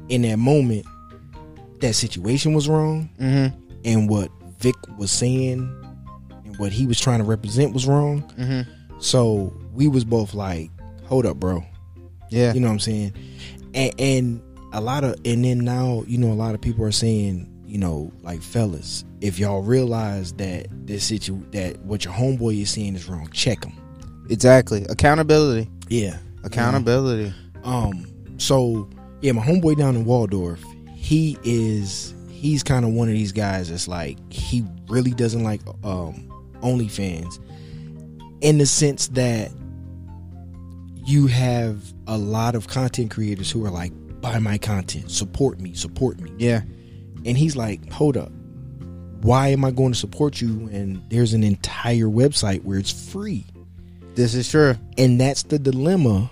in 0.08 0.22
that 0.22 0.38
moment 0.38 0.86
that 1.80 1.94
situation 1.94 2.52
was 2.52 2.68
wrong 2.68 3.10
mm-hmm. 3.18 3.65
And 3.86 4.10
what 4.10 4.30
Vic 4.58 4.74
was 4.98 5.10
saying 5.10 5.60
and 6.44 6.58
what 6.58 6.72
he 6.72 6.86
was 6.86 7.00
trying 7.00 7.18
to 7.20 7.24
represent 7.24 7.72
was 7.72 7.86
wrong 7.86 8.22
Mm-hmm. 8.38 8.70
so 8.98 9.56
we 9.72 9.88
was 9.88 10.04
both 10.04 10.34
like 10.34 10.70
hold 11.04 11.24
up 11.24 11.38
bro 11.38 11.64
yeah, 12.28 12.52
you 12.52 12.58
know 12.60 12.66
what 12.66 12.72
I'm 12.72 12.80
saying? 12.80 13.12
And, 13.72 13.94
and 14.00 14.42
a 14.72 14.80
lot 14.80 15.04
of, 15.04 15.14
and 15.24 15.44
then 15.44 15.58
now, 15.60 16.02
you 16.08 16.18
know, 16.18 16.32
a 16.32 16.34
lot 16.34 16.56
of 16.56 16.60
people 16.60 16.84
are 16.84 16.90
saying, 16.90 17.48
you 17.64 17.78
know, 17.78 18.10
like 18.22 18.42
fellas, 18.42 19.04
if 19.20 19.38
y'all 19.38 19.62
realize 19.62 20.32
that 20.34 20.66
this 20.88 21.04
situ, 21.04 21.40
that 21.52 21.78
what 21.82 22.04
your 22.04 22.12
homeboy 22.12 22.60
is 22.62 22.70
saying 22.70 22.96
is 22.96 23.08
wrong, 23.08 23.28
check 23.30 23.62
him. 23.64 23.74
exactly. 24.28 24.84
Accountability, 24.88 25.70
Yeah. 25.88 26.18
accountability. 26.42 27.32
Um. 27.62 28.06
So 28.38 28.90
yeah, 29.20 29.30
my 29.30 29.42
homeboy 29.44 29.76
down 29.78 29.94
in 29.94 30.04
Waldorf, 30.04 30.60
he 30.96 31.38
is, 31.44 32.12
he's 32.36 32.62
kind 32.62 32.84
of 32.84 32.92
one 32.92 33.08
of 33.08 33.14
these 33.14 33.32
guys 33.32 33.70
that's 33.70 33.88
like 33.88 34.18
he 34.32 34.64
really 34.88 35.12
doesn't 35.12 35.42
like 35.42 35.60
um 35.84 36.28
OnlyFans, 36.62 37.38
in 38.40 38.58
the 38.58 38.66
sense 38.66 39.08
that 39.08 39.50
you 41.04 41.26
have 41.28 41.82
a 42.06 42.16
lot 42.18 42.54
of 42.54 42.66
content 42.68 43.10
creators 43.10 43.50
who 43.50 43.64
are 43.64 43.70
like, 43.70 43.92
buy 44.20 44.38
my 44.38 44.58
content, 44.58 45.10
support 45.10 45.60
me, 45.60 45.72
support 45.74 46.20
me. 46.20 46.32
Yeah, 46.38 46.62
And 47.24 47.36
he's 47.36 47.54
like, 47.56 47.90
hold 47.92 48.16
up. 48.16 48.32
Why 49.22 49.48
am 49.48 49.64
I 49.64 49.70
going 49.70 49.92
to 49.92 49.98
support 49.98 50.40
you? 50.40 50.68
And 50.72 51.02
there's 51.10 51.32
an 51.32 51.44
entire 51.44 52.06
website 52.06 52.64
where 52.64 52.78
it's 52.78 53.12
free. 53.12 53.44
This 54.14 54.34
is 54.34 54.50
true. 54.50 54.74
and 54.98 55.20
that's 55.20 55.42
the 55.44 55.58
dilemma 55.58 56.30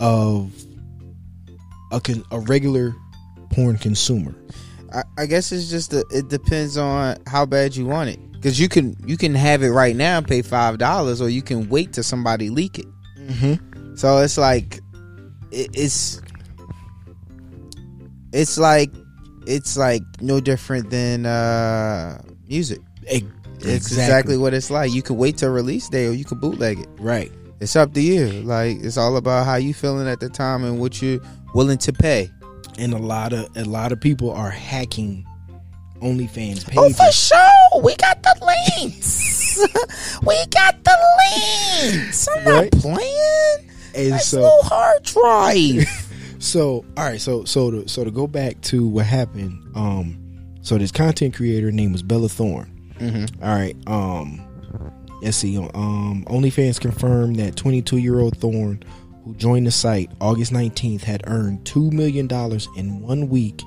of 0.00 0.50
a 1.92 2.00
con- 2.00 2.24
a 2.30 2.40
regular 2.40 2.94
porn 3.52 3.78
consumer. 3.78 4.34
I, 4.92 5.02
I 5.18 5.26
guess 5.26 5.52
it's 5.52 5.70
just 5.70 5.92
a, 5.92 6.04
it 6.10 6.28
depends 6.28 6.76
on 6.76 7.16
how 7.26 7.46
bad 7.46 7.76
you 7.76 7.86
want 7.86 8.10
it. 8.10 8.18
Because 8.32 8.58
you 8.58 8.68
can 8.68 8.96
you 9.06 9.16
can 9.16 9.34
have 9.34 9.62
it 9.62 9.70
right 9.70 9.94
now 9.94 10.18
and 10.18 10.26
pay 10.26 10.42
five 10.42 10.78
dollars, 10.78 11.20
or 11.20 11.28
you 11.28 11.42
can 11.42 11.68
wait 11.68 11.92
till 11.92 12.02
somebody 12.02 12.50
leak 12.50 12.78
it. 12.78 12.86
Mm-hmm. 13.16 13.94
So 13.94 14.18
it's 14.18 14.36
like 14.36 14.80
it, 15.52 15.70
it's 15.74 16.20
it's 18.32 18.58
like 18.58 18.90
it's 19.46 19.76
like 19.76 20.02
no 20.20 20.40
different 20.40 20.90
than 20.90 21.26
uh 21.26 22.20
music. 22.48 22.80
It's 23.64 23.92
exactly. 23.92 24.36
what 24.36 24.54
it's 24.54 24.70
like. 24.70 24.92
You 24.92 25.02
can 25.02 25.16
wait 25.16 25.38
till 25.38 25.52
release 25.52 25.88
day, 25.88 26.06
or 26.06 26.12
you 26.12 26.24
can 26.24 26.38
bootleg 26.38 26.80
it. 26.80 26.88
right. 26.98 27.30
It's 27.60 27.76
up 27.76 27.94
to 27.94 28.00
you. 28.00 28.26
Like 28.42 28.78
it's 28.80 28.96
all 28.96 29.16
about 29.16 29.46
how 29.46 29.54
you 29.54 29.72
feeling 29.72 30.08
at 30.08 30.18
the 30.18 30.28
time 30.28 30.64
and 30.64 30.80
what 30.80 31.00
you're 31.00 31.20
willing 31.54 31.78
to 31.78 31.92
pay. 31.92 32.28
And 32.78 32.92
a 32.94 32.98
lot 32.98 33.32
of 33.32 33.48
a 33.56 33.64
lot 33.64 33.92
of 33.92 34.00
people 34.00 34.30
are 34.30 34.50
hacking 34.50 35.26
OnlyFans 36.00 36.66
pages. 36.66 36.78
Oh, 36.78 36.90
for 36.92 37.12
sure. 37.12 37.82
We 37.82 37.94
got 37.96 38.22
the 38.22 38.34
links. 38.80 39.58
we 40.26 40.36
got 40.50 40.82
the 40.84 40.98
links. 41.80 42.28
I'm 42.28 42.44
Right. 42.44 42.72
not 42.74 42.82
playing. 42.82 43.70
and 43.94 44.10
Nice 44.10 44.28
so 44.28 44.42
little 44.42 44.62
hard 44.64 45.02
drive. 45.04 46.08
so 46.38 46.84
all 46.96 47.04
right 47.04 47.20
so 47.20 47.44
so 47.44 47.70
to 47.70 47.88
so 47.88 48.02
to 48.02 48.10
go 48.10 48.26
back 48.26 48.60
to 48.62 48.84
what 48.88 49.06
happened 49.06 49.62
um 49.76 50.18
so 50.60 50.76
this 50.76 50.90
content 50.90 51.32
creator 51.36 51.70
name 51.70 51.92
was 51.92 52.02
Bella 52.02 52.28
Thorne 52.28 52.68
mm-hmm. 52.98 53.44
all 53.44 53.54
right 53.54 53.76
um 53.86 54.40
let's 55.22 55.36
see 55.36 55.56
um 55.56 56.24
OnlyFans 56.26 56.80
confirmed 56.80 57.36
that 57.36 57.54
22 57.54 57.98
year 57.98 58.18
old 58.18 58.36
Thorne 58.38 58.82
who 59.24 59.34
joined 59.36 59.66
the 59.66 59.70
site 59.70 60.10
August 60.20 60.52
19th 60.52 61.02
had 61.02 61.22
earned 61.26 61.64
2 61.66 61.90
million 61.90 62.26
dollars 62.26 62.68
in 62.76 63.00
one 63.00 63.28
week 63.28 63.60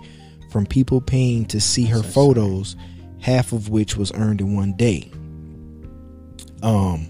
from 0.52 0.66
people 0.66 1.02
paying 1.02 1.46
to 1.46 1.60
see 1.60 1.86
her 1.86 2.04
photos 2.04 2.76
half 3.22 3.52
of 3.54 3.70
which 3.70 3.98
was 3.98 4.12
earned 4.14 4.42
in 4.42 4.56
one 4.56 4.74
day 4.74 5.12
um 6.64 7.08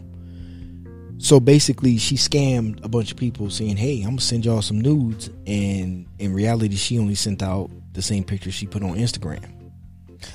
so 1.17 1.39
basically 1.39 1.97
she 1.97 2.15
scammed 2.15 2.83
a 2.83 2.87
bunch 2.89 3.11
of 3.11 3.17
people 3.17 3.49
saying 3.49 3.77
hey 3.77 4.01
i'm 4.01 4.09
gonna 4.11 4.21
send 4.21 4.45
y'all 4.45 4.61
some 4.61 4.79
nudes 4.79 5.29
and 5.47 6.07
in 6.19 6.33
reality 6.33 6.75
she 6.75 6.99
only 6.99 7.15
sent 7.15 7.41
out 7.41 7.69
the 7.93 8.01
same 8.01 8.23
picture 8.23 8.51
she 8.51 8.65
put 8.67 8.83
on 8.83 8.95
instagram 8.95 9.43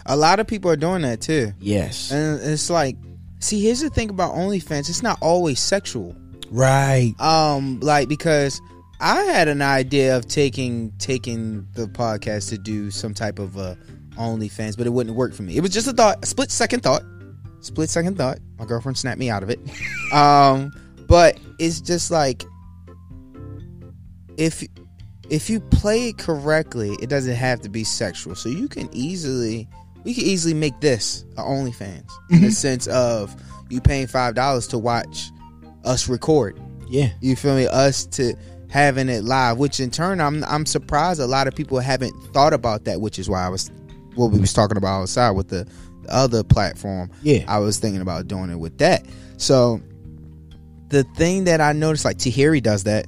A 0.07 0.16
lot 0.16 0.38
of 0.40 0.46
people 0.46 0.70
are 0.70 0.77
doing 0.77 1.03
that 1.03 1.20
too. 1.20 1.53
yes 1.59 2.12
And 2.12 2.40
it's 2.40 2.70
like, 2.70 2.96
see, 3.40 3.61
here's 3.61 3.81
the 3.81 3.90
thing 3.90 4.09
about 4.11 4.35
OnlyFans. 4.35 4.88
It's 4.88 5.03
not 5.03 5.18
always 5.20 5.59
sexual. 5.59 6.14
Right 6.50 7.14
Um, 7.20 7.80
like 7.80 8.08
because 8.08 8.60
I 9.00 9.22
had 9.22 9.48
an 9.48 9.62
idea 9.62 10.16
of 10.16 10.26
taking 10.26 10.92
taking 10.98 11.66
the 11.74 11.86
podcast 11.86 12.50
to 12.50 12.58
do 12.58 12.90
some 12.90 13.14
type 13.14 13.38
of 13.38 13.56
uh 13.56 13.74
OnlyFans, 14.16 14.76
but 14.76 14.86
it 14.86 14.90
wouldn't 14.90 15.16
work 15.16 15.34
for 15.34 15.42
me. 15.42 15.56
It 15.56 15.62
was 15.62 15.70
just 15.70 15.88
a 15.88 15.92
thought, 15.92 16.18
a 16.22 16.26
split 16.26 16.50
second 16.50 16.82
thought, 16.82 17.02
split 17.60 17.88
second 17.88 18.18
thought. 18.18 18.38
My 18.58 18.66
girlfriend 18.66 18.98
snapped 18.98 19.18
me 19.18 19.30
out 19.30 19.42
of 19.42 19.50
it. 19.50 19.58
um, 20.12 20.72
but 21.06 21.38
it's 21.58 21.80
just 21.80 22.10
like 22.10 22.44
if 24.36 24.66
if 25.30 25.48
you 25.48 25.60
play 25.60 26.08
it 26.08 26.18
correctly, 26.18 26.90
it 27.00 27.08
doesn't 27.08 27.34
have 27.34 27.60
to 27.62 27.68
be 27.68 27.84
sexual. 27.84 28.34
So 28.34 28.48
you 28.48 28.68
can 28.68 28.88
easily 28.92 29.68
we 30.04 30.14
can 30.14 30.24
easily 30.24 30.54
make 30.54 30.80
this 30.80 31.24
a 31.36 31.42
OnlyFans 31.42 32.10
in 32.30 32.42
the 32.42 32.50
sense 32.50 32.86
of 32.88 33.34
you 33.70 33.80
paying 33.80 34.06
five 34.06 34.34
dollars 34.34 34.66
to 34.68 34.78
watch 34.78 35.30
us 35.85 36.09
record. 36.09 36.61
yeah 36.88 37.11
You 37.21 37.37
feel 37.37 37.55
me? 37.57 37.66
Us 37.66 38.07
to 38.07 38.35
having 38.69 39.09
it 39.09 39.25
live, 39.25 39.59
which 39.59 39.81
in 39.81 39.90
turn 39.90 40.21
I'm 40.21 40.45
I'm 40.45 40.64
surprised 40.66 41.21
a 41.21 41.27
lot 41.27 41.47
of 41.49 41.55
people 41.55 41.79
haven't 41.81 42.12
thought 42.33 42.53
about 42.53 42.85
that, 42.85 43.01
which 43.01 43.19
is 43.19 43.29
why 43.29 43.45
I 43.45 43.49
was 43.49 43.71
what 44.14 44.31
we 44.31 44.38
was 44.38 44.53
talking 44.53 44.77
about 44.77 45.03
outside 45.03 45.31
with 45.31 45.49
the, 45.49 45.66
the 46.03 46.14
other 46.14 46.43
platform. 46.45 47.11
yeah 47.23 47.45
I 47.49 47.59
was 47.59 47.79
thinking 47.79 48.01
about 48.03 48.29
doing 48.29 48.51
it 48.51 48.59
with 48.59 48.79
that. 48.79 49.05
So 49.38 49.81
the 50.88 51.05
thing 51.16 51.45
that 51.45 51.61
I 51.61 51.73
noticed, 51.73 52.05
like 52.05 52.19
Tahiri 52.19 52.62
does 52.62 52.85
that. 52.85 53.07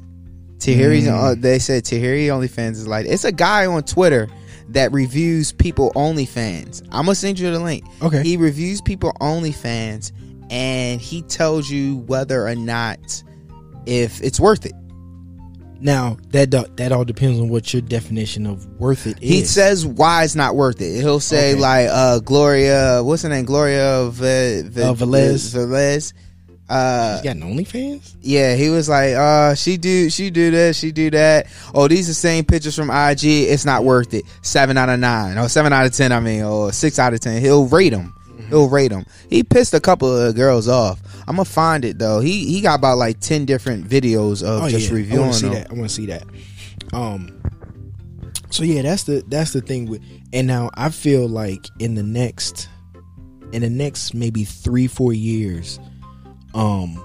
Tahiri's, 0.58 1.04
Mm. 1.08 1.12
uh, 1.20 1.34
they 1.36 1.58
said 1.58 1.82
Tahiri 1.84 2.26
OnlyFans 2.28 2.72
is 2.72 2.86
like 2.86 3.04
it's 3.06 3.24
a 3.24 3.32
guy 3.32 3.66
on 3.66 3.82
Twitter 3.82 4.28
that 4.68 4.92
reviews 4.92 5.50
people 5.52 5.90
OnlyFans. 5.96 6.82
I'm 6.92 7.04
gonna 7.06 7.16
send 7.16 7.38
you 7.40 7.50
the 7.50 7.58
link. 7.58 7.84
okay 8.00 8.22
He 8.22 8.36
reviews 8.36 8.80
people 8.80 9.12
OnlyFans 9.20 10.12
and 10.52 11.00
he 11.00 11.22
tells 11.22 11.68
you 11.70 11.96
whether 12.06 12.46
or 12.46 12.54
not 12.54 13.22
if 13.86 14.20
it's 14.22 14.38
worth 14.38 14.64
it. 14.66 14.74
now 15.80 16.16
that 16.30 16.50
that 16.76 16.92
all 16.92 17.04
depends 17.04 17.40
on 17.40 17.48
what 17.48 17.72
your 17.72 17.82
definition 17.82 18.46
of 18.46 18.64
worth 18.78 19.06
it 19.08 19.20
is 19.20 19.28
He 19.28 19.44
says 19.44 19.84
why 19.84 20.22
it's 20.22 20.36
not 20.36 20.54
worth 20.54 20.80
it. 20.80 21.00
He'll 21.00 21.18
say 21.18 21.52
Okay. 21.52 21.60
like 21.60 21.88
uh 21.90 22.20
Gloria, 22.20 23.02
what's 23.02 23.22
her 23.22 23.28
name? 23.28 23.44
Gloria 23.44 24.08
V- 24.12 24.62
v- 24.68 24.82
Uh, 24.82 24.94
Velez. 24.94 25.52
Velez. 25.54 26.12
Uh, 26.68 27.18
you 27.18 27.24
got 27.24 27.36
an 27.36 27.42
OnlyFans 27.42 28.14
yeah, 28.22 28.54
he 28.54 28.70
was 28.70 28.88
like, 28.88 29.14
uh, 29.14 29.54
she 29.54 29.76
do 29.76 30.08
she 30.08 30.30
do 30.30 30.50
this, 30.52 30.78
she 30.78 30.92
do 30.92 31.10
that. 31.10 31.46
Oh, 31.74 31.88
these 31.88 32.08
are 32.08 32.14
same 32.14 32.44
pictures 32.44 32.76
from 32.76 32.88
IG. 32.90 33.24
It's 33.24 33.64
not 33.64 33.84
worth 33.84 34.14
it. 34.14 34.24
Seven 34.42 34.78
out 34.78 34.88
of 34.88 35.00
nine, 35.00 35.36
or 35.38 35.48
seven 35.48 35.72
out 35.72 35.84
of 35.86 35.92
ten. 35.92 36.12
I 36.12 36.20
mean, 36.20 36.42
or 36.44 36.72
six 36.72 36.98
out 37.00 37.12
of 37.12 37.20
ten. 37.20 37.42
He'll 37.42 37.66
rate 37.66 37.90
them. 37.90 38.14
He'll 38.52 38.68
rate 38.68 38.88
them. 38.88 39.06
He 39.30 39.42
pissed 39.42 39.72
a 39.72 39.80
couple 39.80 40.14
of 40.14 40.34
girls 40.34 40.68
off. 40.68 41.00
I'm 41.26 41.36
gonna 41.36 41.46
find 41.46 41.86
it 41.86 41.98
though. 41.98 42.20
He 42.20 42.44
he 42.52 42.60
got 42.60 42.78
about 42.78 42.98
like 42.98 43.18
ten 43.18 43.46
different 43.46 43.88
videos 43.88 44.42
of 44.42 44.64
oh 44.64 44.68
just 44.68 44.92
yeah 44.92 45.16
I 45.16 45.18
want 45.18 45.32
to 45.32 45.38
see 45.38 45.48
them. 45.48 45.54
that 45.54 45.70
I 45.70 45.74
want 45.74 45.88
to 45.88 45.94
see 45.94 46.06
that 46.06 46.24
um 46.92 47.42
so 48.50 48.64
yeah 48.64 48.82
that's 48.82 49.04
the 49.04 49.24
that's 49.28 49.54
the 49.54 49.62
thing 49.62 49.86
with 49.86 50.02
and 50.34 50.46
now 50.46 50.70
I 50.74 50.90
feel 50.90 51.26
like 51.26 51.66
in 51.78 51.94
the 51.94 52.02
next 52.02 52.68
in 53.52 53.62
the 53.62 53.70
next 53.70 54.12
maybe 54.12 54.44
three 54.44 54.86
four 54.86 55.14
years 55.14 55.80
um 56.54 57.02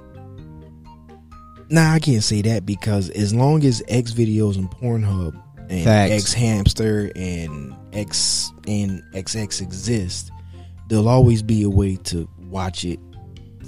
nah 1.70 1.94
I 1.94 2.00
can't 2.00 2.24
say 2.24 2.42
that 2.42 2.66
because 2.66 3.10
as 3.12 3.34
long 3.34 3.64
as 3.64 3.82
X 3.88 4.12
videos 4.12 4.58
and 4.58 4.70
Pornhub 4.70 5.42
and 5.70 5.86
Facts. 5.86 6.12
X 6.12 6.34
Hamster 6.34 7.10
and 7.16 7.74
X 7.94 8.52
and 8.68 9.02
XX 9.14 9.62
exist 9.62 10.32
there'll 10.88 11.10
always 11.10 11.42
be 11.42 11.64
a 11.64 11.70
way 11.70 11.96
to 11.98 12.28
watch 12.50 12.86
it 12.86 13.00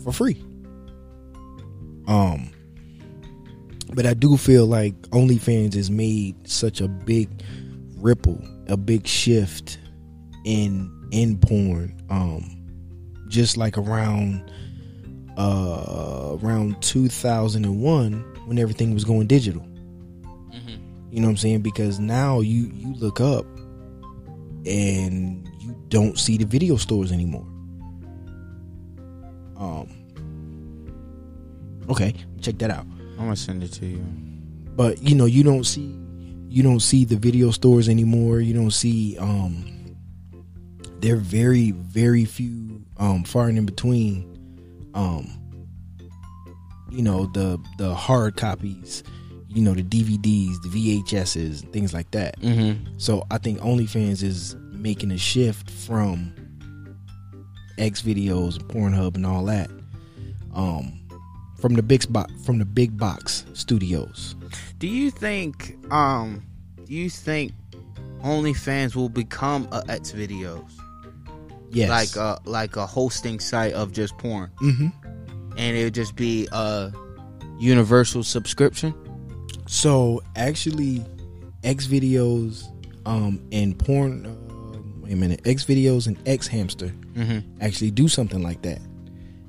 for 0.03 0.11
free 0.11 0.41
um 2.07 2.49
but 3.93 4.05
I 4.05 4.13
do 4.13 4.37
feel 4.37 4.65
like 4.65 4.93
OnlyFans 5.09 5.73
has 5.73 5.89
made 5.89 6.47
such 6.47 6.79
a 6.79 6.87
big 6.87 7.29
ripple, 7.97 8.41
a 8.67 8.77
big 8.77 9.07
shift 9.07 9.79
in 10.45 10.91
in 11.11 11.37
porn. 11.39 11.99
Um, 12.09 12.55
just 13.27 13.57
like 13.57 13.77
around 13.77 14.51
uh 15.37 16.37
around 16.41 16.81
2001 16.81 18.13
when 18.45 18.59
everything 18.59 18.93
was 18.93 19.03
going 19.03 19.27
digital. 19.27 19.65
You 21.11 21.21
know 21.21 21.27
what 21.27 21.31
I'm 21.31 21.37
saying? 21.37 21.61
Because 21.61 21.99
now 21.99 22.41
you 22.41 22.71
you 22.73 22.93
look 22.93 23.19
up 23.19 23.45
and 24.65 25.49
don't 25.89 26.17
see 26.17 26.37
the 26.37 26.45
video 26.45 26.75
stores 26.77 27.11
anymore. 27.11 27.45
Um. 29.57 29.89
Okay, 31.89 32.13
check 32.41 32.57
that 32.59 32.69
out 32.69 32.85
I'm 33.17 33.25
gonna 33.25 33.35
send 33.35 33.63
it 33.63 33.69
to 33.73 33.85
you. 33.85 34.03
but 34.75 35.01
you 35.01 35.15
know 35.15 35.25
you 35.25 35.43
don't 35.43 35.63
see 35.65 35.95
you 36.47 36.61
don't 36.63 36.79
see 36.81 37.03
the 37.03 37.15
video 37.15 37.49
stores 37.51 37.89
anymore 37.89 38.39
you 38.41 38.53
don't 38.53 38.71
see 38.71 39.17
um 39.17 39.65
they're 40.99 41.15
very 41.17 41.71
very 41.71 42.25
few 42.25 42.81
um 42.97 43.23
far 43.23 43.47
and 43.47 43.57
in 43.57 43.65
between 43.65 44.23
um 44.93 45.27
you 46.91 47.01
know 47.01 47.25
the 47.33 47.59
the 47.79 47.93
hard 47.93 48.35
copies 48.37 49.03
you 49.47 49.61
know 49.61 49.73
the 49.73 49.83
dvds 49.83 50.61
the 50.61 50.69
vhs's 50.69 51.61
things 51.73 51.91
like 51.93 52.09
that 52.11 52.39
Mm-hmm. 52.39 52.97
so 52.97 53.25
i 53.31 53.37
think 53.39 53.59
onlyfans 53.61 54.21
is 54.23 54.55
making 54.79 55.11
a 55.11 55.17
shift 55.17 55.69
from 55.69 56.33
x 57.77 58.01
videos 58.01 58.57
and 58.59 58.67
pornhub 58.69 59.15
and 59.15 59.25
all 59.25 59.45
that 59.45 59.69
um 60.53 60.99
from 61.59 61.73
the 61.73 61.83
big 61.83 62.01
spot 62.01 62.29
from 62.45 62.57
the 62.57 62.65
big 62.65 62.97
box 62.97 63.45
studios 63.53 64.35
Do 64.79 64.87
you 64.87 65.11
think 65.11 65.77
um 65.91 66.43
do 66.85 66.93
you 66.93 67.09
think 67.09 67.51
OnlyFans 68.23 68.95
will 68.95 69.09
become 69.09 69.67
a 69.71 69.83
X 69.87 70.11
videos? 70.11 70.69
yes 71.71 71.89
Like 71.89 72.15
a 72.15 72.39
like 72.45 72.75
a 72.75 72.85
hosting 72.85 73.39
site 73.39 73.73
of 73.73 73.91
just 73.91 74.17
porn. 74.17 74.49
mm-hmm. 74.61 74.87
And 75.57 75.77
it 75.77 75.83
would 75.83 75.93
just 75.93 76.15
be 76.15 76.47
a 76.51 76.91
universal 77.59 78.23
subscription? 78.23 78.93
So 79.67 80.21
actually, 80.35 81.05
X 81.63 81.85
videos, 81.85 82.65
um, 83.05 83.41
and 83.51 83.77
porn. 83.77 84.25
Wait 85.09 85.13
a 85.15 85.17
minute, 85.17 85.41
X 85.43 85.65
videos 85.65 86.05
and 86.05 86.17
X 86.27 86.45
hamster 86.47 86.93
Mm-hmm. 87.15 87.39
actually 87.61 87.89
do 87.89 88.07
something 88.07 88.43
like 88.43 88.61
that. 88.61 88.79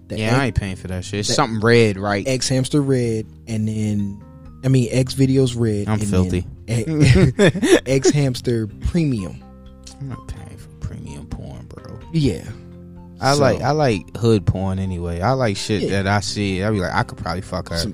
The 0.08 0.18
yeah, 0.18 0.28
X, 0.28 0.34
I 0.38 0.44
ain't 0.46 0.56
paying 0.56 0.76
for 0.76 0.88
that 0.88 1.04
shit. 1.04 1.20
It's 1.20 1.34
something 1.34 1.60
red, 1.60 1.98
right? 1.98 2.26
X 2.26 2.48
Hamster 2.48 2.80
Red, 2.80 3.26
and 3.46 3.68
then 3.68 4.24
I 4.64 4.68
mean 4.68 4.88
X 4.90 5.14
Videos 5.14 5.54
Red. 5.54 5.86
I'm 5.88 5.98
filthy. 6.00 6.46
X- 6.66 7.82
X 7.86 8.08
Hamster 8.10 8.66
Premium. 8.68 9.44
I'm 10.00 10.08
not 10.08 10.26
paying 10.28 10.56
for 10.56 10.68
premium 10.80 11.26
porn, 11.26 11.66
bro. 11.66 11.98
Yeah, 12.14 12.42
I 13.20 13.34
So- 13.34 13.40
like 13.42 13.60
I 13.60 13.72
like 13.72 14.16
hood 14.16 14.46
porn 14.46 14.78
anyway. 14.78 15.20
I 15.20 15.32
like 15.32 15.58
shit 15.58 15.82
Yeah. 15.82 16.02
that 16.02 16.06
I 16.06 16.20
see. 16.20 16.62
I 16.64 16.70
be 16.70 16.80
like, 16.80 16.94
I 16.94 17.02
could 17.02 17.18
probably 17.18 17.42
fuck 17.42 17.68
her. 17.68 17.84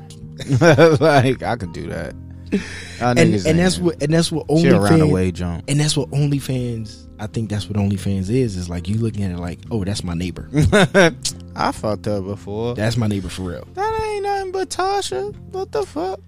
Like 1.00 1.42
I 1.42 1.56
could 1.56 1.72
do 1.72 1.88
that. 1.88 2.14
Y'all 2.52 3.18
and 3.18 3.18
and 3.18 3.58
that's 3.58 3.78
what 3.78 4.02
and 4.02 4.12
that's 4.12 4.30
what 4.30 4.46
she 4.58 4.68
around 4.68 4.98
the 4.98 5.06
OnlyFans 5.06 5.12
way 5.12 5.32
jump. 5.32 5.64
and 5.68 5.80
that's 5.80 5.96
what 5.96 6.10
OnlyFans. 6.10 7.04
I 7.18 7.26
think 7.26 7.50
that's 7.50 7.68
what 7.68 7.76
OnlyFans 7.76 8.30
is. 8.30 8.56
Is 8.56 8.68
like 8.68 8.88
you 8.88 8.96
looking 8.98 9.24
at 9.24 9.32
it 9.32 9.38
like, 9.38 9.58
oh, 9.70 9.84
that's 9.84 10.04
my 10.04 10.14
neighbor. 10.14 10.48
I 11.56 11.72
fucked 11.72 12.04
her 12.06 12.20
before. 12.20 12.74
That's 12.74 12.96
my 12.96 13.06
neighbor 13.06 13.28
for 13.28 13.42
real. 13.42 13.66
That 13.74 14.08
ain't 14.08 14.22
nothing 14.22 14.52
but 14.52 14.68
Tasha. 14.68 15.34
What 15.52 15.72
the 15.72 15.84
fuck? 15.84 16.20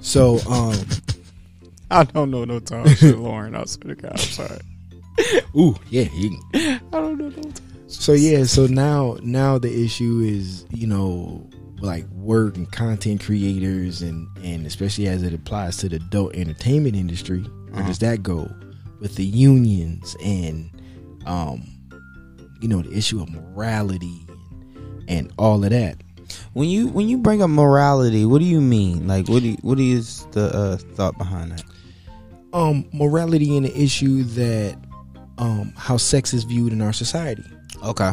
So 0.00 0.38
um, 0.48 0.78
I 1.90 2.04
don't 2.04 2.30
know 2.30 2.44
no 2.44 2.60
Tasha 2.60 3.18
Lauren. 3.18 3.54
I 3.56 3.64
swear 3.64 3.94
to 3.94 4.02
God, 4.02 4.12
I'm 4.12 4.18
sorry. 4.18 4.60
ooh 5.56 5.76
yeah, 5.90 6.08
you 6.12 6.38
I 6.54 6.80
don't 6.92 7.18
know 7.18 7.28
no. 7.28 7.52
So 7.88 8.12
yeah, 8.12 8.44
so 8.44 8.66
now 8.66 9.16
now 9.22 9.58
the 9.58 9.84
issue 9.84 10.20
is 10.24 10.66
you 10.70 10.86
know 10.86 11.48
like 11.80 12.06
work 12.10 12.56
and 12.56 12.70
content 12.72 13.22
creators 13.22 14.02
and 14.02 14.26
and 14.42 14.66
especially 14.66 15.06
as 15.08 15.22
it 15.22 15.32
applies 15.34 15.76
to 15.78 15.88
the 15.88 15.96
adult 15.96 16.34
entertainment 16.34 16.96
industry, 16.96 17.42
where 17.42 17.80
Uh-huh. 17.80 17.88
does 17.88 17.98
that 18.00 18.22
go 18.22 18.50
with 19.00 19.16
the 19.16 19.24
unions 19.24 20.16
and 20.24 20.70
um 21.26 21.62
you 22.62 22.68
know 22.68 22.80
the 22.82 22.96
issue 22.96 23.20
of 23.20 23.28
morality 23.30 24.26
and 25.08 25.30
all 25.38 25.62
of 25.64 25.70
that. 25.70 25.96
When 26.54 26.68
you 26.68 26.88
when 26.88 27.08
you 27.08 27.18
bring 27.18 27.42
up 27.42 27.50
morality, 27.50 28.24
what 28.24 28.38
do 28.38 28.44
you 28.46 28.60
mean? 28.60 29.06
Like, 29.06 29.28
what 29.28 29.42
do 29.42 29.50
you, 29.50 29.56
what 29.62 29.78
is 29.78 30.26
the 30.32 30.46
uh, 30.56 30.76
thought 30.94 31.16
behind 31.18 31.52
that? 31.52 31.62
Um, 32.52 32.88
morality 32.92 33.56
and 33.56 33.66
the 33.66 33.78
issue 33.78 34.22
that 34.24 34.76
um 35.38 35.72
how 35.76 35.98
sex 35.98 36.32
is 36.32 36.44
viewed 36.44 36.72
in 36.72 36.80
our 36.80 36.92
society. 36.94 37.44
Okay. 37.84 38.12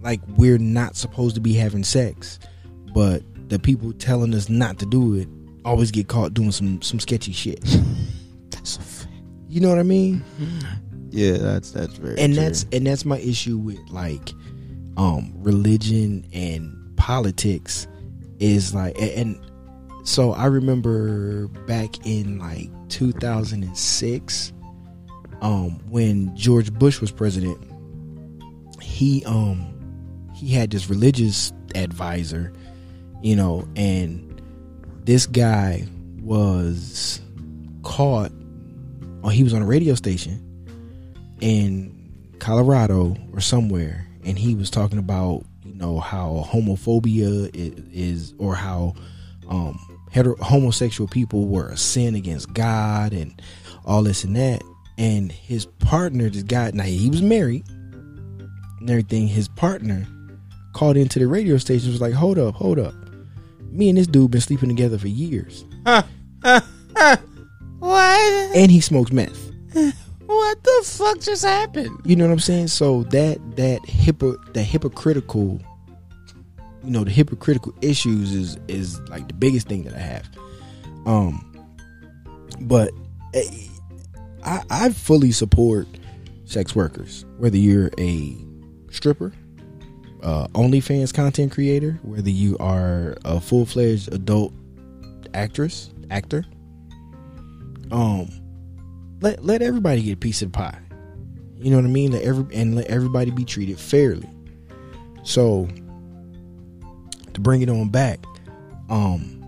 Like 0.00 0.20
we're 0.36 0.58
not 0.58 0.96
supposed 0.96 1.34
to 1.36 1.40
be 1.40 1.52
having 1.52 1.84
sex, 1.84 2.38
but 2.94 3.22
the 3.48 3.58
people 3.58 3.92
telling 3.92 4.34
us 4.34 4.48
not 4.48 4.78
to 4.78 4.86
do 4.86 5.14
it 5.14 5.28
always 5.64 5.90
get 5.90 6.08
caught 6.08 6.34
doing 6.34 6.52
some 6.52 6.80
some 6.82 6.98
sketchy 7.00 7.32
shit. 7.32 7.60
That's 8.50 8.76
a 8.76 8.80
fact. 8.80 9.12
You 9.48 9.60
know 9.60 9.68
what 9.68 9.78
I 9.78 9.82
mean? 9.82 10.24
Yeah, 11.10 11.36
that's 11.36 11.72
that's 11.72 11.94
very. 11.94 12.18
And 12.18 12.32
true. 12.32 12.42
that's 12.42 12.64
and 12.72 12.86
that's 12.86 13.04
my 13.04 13.18
issue 13.18 13.58
with 13.58 13.78
like 13.90 14.30
um 14.96 15.30
religion 15.36 16.26
and 16.32 16.74
politics 16.96 17.86
is 18.38 18.74
like 18.74 18.96
a- 18.96 19.18
and 19.18 19.38
so 20.04 20.32
I 20.32 20.46
remember 20.46 21.48
back 21.66 22.06
in 22.06 22.38
like 22.38 22.70
2006 22.88 24.52
um 25.42 25.70
when 25.90 26.34
George 26.34 26.72
Bush 26.72 27.00
was 27.00 27.10
president 27.12 27.58
he 28.80 29.22
um 29.26 29.68
he 30.34 30.48
had 30.54 30.70
this 30.70 30.88
religious 30.88 31.52
advisor 31.74 32.52
you 33.22 33.36
know 33.36 33.66
and 33.76 34.40
this 35.04 35.26
guy 35.26 35.86
was 36.20 37.20
caught 37.82 38.30
or 39.22 39.30
he 39.30 39.42
was 39.42 39.54
on 39.54 39.62
a 39.62 39.66
radio 39.66 39.94
station 39.94 40.48
in 41.40 41.92
Colorado 42.38 43.16
or 43.32 43.40
somewhere, 43.40 44.06
and 44.24 44.38
he 44.38 44.54
was 44.54 44.70
talking 44.70 44.98
about 44.98 45.44
you 45.64 45.74
know 45.74 46.00
how 46.00 46.44
homophobia 46.48 47.50
is, 47.54 48.34
or 48.38 48.54
how 48.54 48.94
um, 49.48 49.78
hetero, 50.10 50.36
homosexual 50.36 51.08
people 51.08 51.46
were 51.46 51.68
a 51.68 51.76
sin 51.76 52.14
against 52.14 52.52
God 52.52 53.12
and 53.12 53.40
all 53.84 54.02
this 54.02 54.24
and 54.24 54.36
that. 54.36 54.62
And 54.98 55.32
his 55.32 55.66
partner, 55.66 56.28
this 56.28 56.42
guy, 56.42 56.70
now 56.72 56.84
he 56.84 57.10
was 57.10 57.22
married 57.22 57.64
and 57.68 58.90
everything. 58.90 59.26
His 59.26 59.48
partner 59.48 60.06
called 60.74 60.96
into 60.96 61.18
the 61.18 61.26
radio 61.26 61.58
station 61.58 61.90
was 61.90 62.00
like, 62.00 62.12
"Hold 62.12 62.38
up, 62.38 62.54
hold 62.54 62.78
up, 62.78 62.94
me 63.72 63.88
and 63.88 63.98
this 63.98 64.06
dude 64.06 64.30
been 64.30 64.40
sleeping 64.40 64.68
together 64.68 64.98
for 64.98 65.08
years, 65.08 65.64
what? 65.82 66.06
and 68.56 68.70
he 68.70 68.80
smokes 68.80 69.12
meth." 69.12 69.50
What 70.32 70.64
the 70.64 70.82
fuck 70.84 71.20
just 71.20 71.44
happened? 71.44 72.00
You 72.06 72.16
know 72.16 72.26
what 72.26 72.32
I'm 72.32 72.38
saying? 72.38 72.68
So 72.68 73.02
that 73.04 73.38
that 73.56 73.80
hypo 73.86 74.36
the 74.54 74.62
hypocritical, 74.62 75.60
you 76.82 76.90
know, 76.90 77.04
the 77.04 77.10
hypocritical 77.10 77.74
issues 77.82 78.32
is 78.32 78.56
is 78.66 78.98
like 79.10 79.28
the 79.28 79.34
biggest 79.34 79.68
thing 79.68 79.82
that 79.82 79.94
I 79.94 79.98
have. 79.98 80.30
Um, 81.04 81.54
but 82.62 82.92
eh, 83.34 83.44
I 84.42 84.62
I 84.70 84.88
fully 84.90 85.32
support 85.32 85.86
sex 86.46 86.74
workers, 86.74 87.26
whether 87.36 87.58
you're 87.58 87.90
a 87.98 88.34
stripper, 88.90 89.34
uh, 90.22 90.46
OnlyFans 90.48 91.12
content 91.12 91.52
creator, 91.52 91.98
whether 92.02 92.30
you 92.30 92.56
are 92.58 93.16
a 93.24 93.40
full 93.40 93.66
fledged 93.66 94.12
adult 94.12 94.52
actress 95.34 95.90
actor. 96.10 96.44
Um, 97.90 98.28
let 99.20 99.44
let 99.44 99.62
everybody 99.62 100.02
get 100.02 100.12
a 100.14 100.16
piece 100.16 100.42
of 100.42 100.52
pie. 100.52 100.78
You 101.58 101.70
know 101.70 101.76
what 101.76 101.84
I 101.84 101.88
mean? 101.88 102.12
Let 102.12 102.22
every 102.22 102.54
and 102.54 102.74
let 102.74 102.86
everybody 102.86 103.30
be 103.30 103.44
treated 103.44 103.78
fairly. 103.78 104.28
So 105.22 105.68
to 107.32 107.40
bring 107.40 107.62
it 107.62 107.68
on 107.68 107.88
back, 107.88 108.24
um 108.88 109.38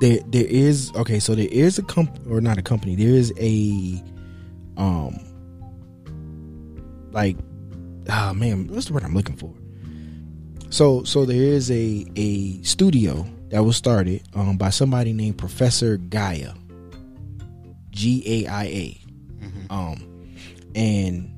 there 0.00 0.20
there 0.26 0.46
is 0.46 0.92
okay, 0.94 1.18
so 1.18 1.34
there 1.34 1.48
is 1.50 1.78
a 1.78 1.82
comp 1.82 2.10
or 2.28 2.40
not 2.40 2.58
a 2.58 2.62
company, 2.62 2.94
there 2.94 3.14
is 3.14 3.32
a 3.38 4.02
um 4.76 5.18
like 7.12 7.36
ah 8.08 8.32
man, 8.34 8.68
what's 8.68 8.86
the 8.86 8.92
word 8.92 9.04
I'm 9.04 9.14
looking 9.14 9.36
for? 9.36 9.52
So 10.70 11.04
so 11.04 11.24
there 11.24 11.42
is 11.42 11.70
a 11.70 12.06
a 12.16 12.62
studio 12.62 13.26
that 13.50 13.64
was 13.64 13.76
started 13.76 14.22
um 14.34 14.56
by 14.56 14.70
somebody 14.70 15.12
named 15.12 15.38
Professor 15.38 15.96
Gaia. 15.96 16.52
G 17.90 18.22
A 18.26 18.48
I 18.48 18.64
A. 18.64 19.00
Um, 19.70 20.26
and 20.74 21.30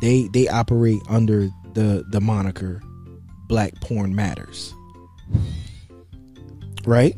they 0.00 0.28
they 0.32 0.46
operate 0.48 1.00
under 1.08 1.48
the 1.74 2.04
the 2.10 2.20
moniker 2.20 2.82
Black 3.48 3.80
Porn 3.80 4.14
Matters. 4.14 4.74
Right? 6.84 7.16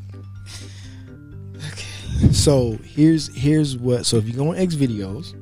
Okay. 1.57 2.33
So 2.33 2.79
here's 2.85 3.35
here's 3.37 3.77
what 3.77 4.07
so 4.07 4.17
if 4.17 4.27
you 4.27 4.33
go 4.33 4.51
on 4.51 4.57
X 4.57 4.75
videos 4.75 5.35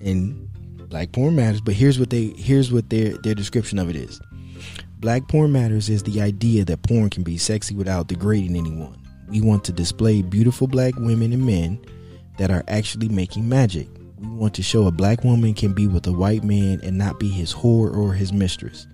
and 0.00 0.47
Black 0.88 1.12
Porn 1.12 1.36
Matters, 1.36 1.60
but 1.60 1.74
here's 1.74 1.98
what 1.98 2.10
they 2.10 2.28
here's 2.36 2.72
what 2.72 2.88
their 2.88 3.16
their 3.18 3.34
description 3.34 3.78
of 3.78 3.90
it 3.90 3.96
is. 3.96 4.20
Black 5.00 5.28
Porn 5.28 5.52
Matters 5.52 5.88
is 5.88 6.02
the 6.02 6.20
idea 6.20 6.64
that 6.64 6.82
porn 6.82 7.10
can 7.10 7.22
be 7.22 7.38
sexy 7.38 7.74
without 7.74 8.08
degrading 8.08 8.56
anyone. 8.56 8.98
We 9.28 9.40
want 9.40 9.62
to 9.64 9.72
display 9.72 10.22
beautiful 10.22 10.66
black 10.66 10.94
women 10.96 11.32
and 11.32 11.44
men 11.44 11.78
that 12.38 12.50
are 12.50 12.64
actually 12.66 13.08
making 13.08 13.48
magic. 13.48 13.86
We 14.18 14.28
want 14.28 14.54
to 14.54 14.62
show 14.62 14.86
a 14.86 14.90
black 14.90 15.22
woman 15.22 15.54
can 15.54 15.72
be 15.72 15.86
with 15.86 16.06
a 16.06 16.12
white 16.12 16.42
man 16.42 16.80
and 16.82 16.96
not 16.96 17.20
be 17.20 17.28
his 17.28 17.52
whore 17.52 17.94
or 17.94 18.14
his 18.14 18.32
mistress. 18.32 18.86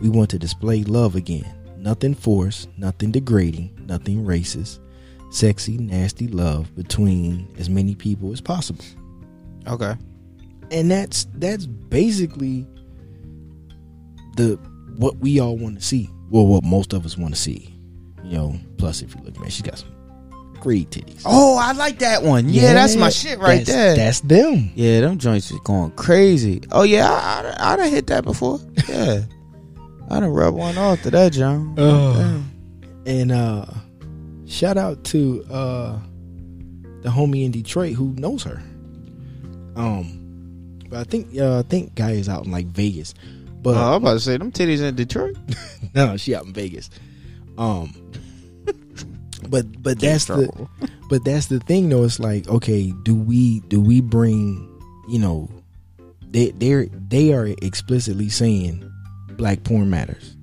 We 0.00 0.08
want 0.08 0.30
to 0.30 0.38
display 0.38 0.82
love 0.82 1.14
again. 1.14 1.46
Nothing 1.76 2.14
forced, 2.14 2.68
nothing 2.78 3.12
degrading, 3.12 3.78
nothing 3.86 4.24
racist. 4.24 4.80
Sexy, 5.30 5.76
nasty 5.76 6.28
love 6.28 6.74
between 6.74 7.46
as 7.58 7.68
many 7.68 7.94
people 7.94 8.32
as 8.32 8.40
possible. 8.40 8.84
Okay. 9.68 9.94
And 10.70 10.90
that's 10.90 11.26
that's 11.34 11.66
basically 11.66 12.66
the 14.36 14.58
what 14.96 15.16
we 15.18 15.40
all 15.40 15.56
want 15.56 15.78
to 15.78 15.84
see. 15.84 16.10
Well, 16.30 16.46
what 16.46 16.64
most 16.64 16.92
of 16.92 17.04
us 17.04 17.16
want 17.16 17.34
to 17.34 17.40
see. 17.40 17.74
You 18.22 18.38
know, 18.38 18.56
plus 18.78 19.02
if 19.02 19.14
you 19.14 19.22
look, 19.22 19.38
man, 19.38 19.50
she's 19.50 19.62
got 19.62 19.78
some 19.78 19.94
great 20.60 20.90
titties. 20.90 21.22
Oh, 21.26 21.58
I 21.58 21.72
like 21.72 21.98
that 21.98 22.22
one. 22.22 22.48
Yeah, 22.48 22.72
that's 22.72 22.96
my 22.96 23.10
shit 23.10 23.38
right 23.38 23.58
that's, 23.58 23.68
there. 23.68 23.96
That's 23.96 24.20
them. 24.20 24.70
yeah, 24.74 25.00
them 25.00 25.18
joints 25.18 25.50
is 25.50 25.60
going 25.60 25.90
crazy. 25.92 26.62
Oh 26.72 26.82
yeah, 26.82 27.10
I, 27.10 27.54
I, 27.62 27.72
I 27.72 27.76
done 27.76 27.90
hit 27.90 28.06
that 28.06 28.24
before. 28.24 28.58
Yeah, 28.88 29.22
I 30.10 30.20
done 30.20 30.30
rub 30.30 30.54
one 30.54 30.78
off 30.78 31.02
to 31.02 31.10
that, 31.10 31.32
John. 31.32 31.74
Oh. 31.76 32.44
And 33.06 33.32
uh 33.32 33.66
shout 34.46 34.78
out 34.78 35.04
to 35.04 35.44
uh 35.50 35.98
the 37.02 37.10
homie 37.10 37.44
in 37.44 37.50
Detroit 37.50 37.92
who 37.92 38.14
knows 38.14 38.42
her. 38.44 38.62
Um 39.76 40.23
but 40.94 41.00
I 41.00 41.10
think 41.10 41.36
uh 41.36 41.58
I 41.58 41.62
think 41.62 41.96
guy 41.96 42.12
is 42.12 42.28
out 42.28 42.44
in 42.44 42.52
like 42.52 42.66
Vegas. 42.66 43.14
But 43.62 43.76
Oh, 43.76 43.96
I'm 43.96 44.02
about 44.02 44.14
to 44.14 44.20
say 44.20 44.36
them 44.36 44.52
titties 44.52 44.80
in 44.80 44.94
Detroit. 44.94 45.36
no, 45.94 46.16
she 46.16 46.34
out 46.36 46.46
in 46.46 46.52
Vegas. 46.52 46.88
Um 47.58 47.92
but 49.48 49.82
but 49.82 49.98
that's 49.98 50.26
the 50.26 50.68
but 51.10 51.24
that's 51.24 51.46
the 51.46 51.58
thing 51.60 51.88
though 51.88 52.04
it's 52.04 52.20
like 52.20 52.48
okay 52.48 52.92
do 53.02 53.14
we 53.14 53.60
do 53.60 53.80
we 53.80 54.00
bring 54.00 54.70
you 55.08 55.18
know 55.18 55.50
they 56.30 56.50
they're 56.52 56.86
they 56.86 57.34
are 57.34 57.46
explicitly 57.60 58.28
saying 58.28 58.88
black 59.32 59.64
porn 59.64 59.90
matters 59.90 60.36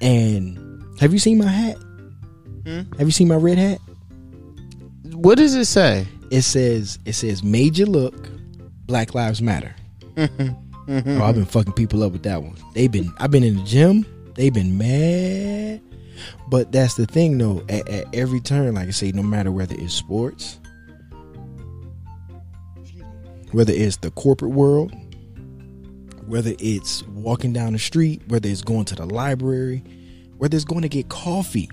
And 0.00 0.58
have 1.00 1.12
you 1.12 1.18
seen 1.20 1.38
my 1.38 1.46
hat? 1.46 1.76
Hmm? 2.66 2.80
Have 2.98 3.06
you 3.06 3.12
seen 3.12 3.28
my 3.28 3.36
red 3.36 3.56
hat? 3.58 3.78
What 5.12 5.38
does 5.38 5.54
it 5.54 5.66
say? 5.66 6.06
It 6.30 6.42
says 6.42 6.98
it 7.06 7.14
says 7.14 7.42
major 7.42 7.86
look, 7.86 8.28
Black 8.88 9.14
Lives 9.14 9.40
Matter. 9.40 9.76
Oh, 10.16 11.22
I've 11.22 11.34
been 11.34 11.44
fucking 11.44 11.74
people 11.74 12.02
up 12.02 12.12
with 12.12 12.22
that 12.24 12.42
one. 12.42 12.56
They've 12.74 12.90
been 12.90 13.12
I've 13.18 13.30
been 13.30 13.44
in 13.44 13.56
the 13.56 13.62
gym. 13.62 14.04
They've 14.34 14.52
been 14.52 14.76
mad. 14.78 15.80
But 16.48 16.72
that's 16.72 16.94
the 16.94 17.06
thing 17.06 17.38
though. 17.38 17.62
At, 17.68 17.88
at 17.88 18.12
every 18.14 18.40
turn, 18.40 18.74
like 18.74 18.88
I 18.88 18.90
say, 18.90 19.12
no 19.12 19.22
matter 19.22 19.52
whether 19.52 19.74
it's 19.78 19.92
sports, 19.94 20.58
whether 23.52 23.72
it's 23.72 23.98
the 23.98 24.10
corporate 24.12 24.52
world, 24.52 24.92
whether 26.26 26.54
it's 26.58 27.02
walking 27.08 27.52
down 27.52 27.74
the 27.74 27.78
street, 27.78 28.22
whether 28.28 28.48
it's 28.48 28.62
going 28.62 28.86
to 28.86 28.94
the 28.94 29.04
library, 29.06 29.84
whether 30.38 30.56
it's 30.56 30.64
going 30.64 30.82
to 30.82 30.88
get 30.88 31.08
coffee. 31.10 31.68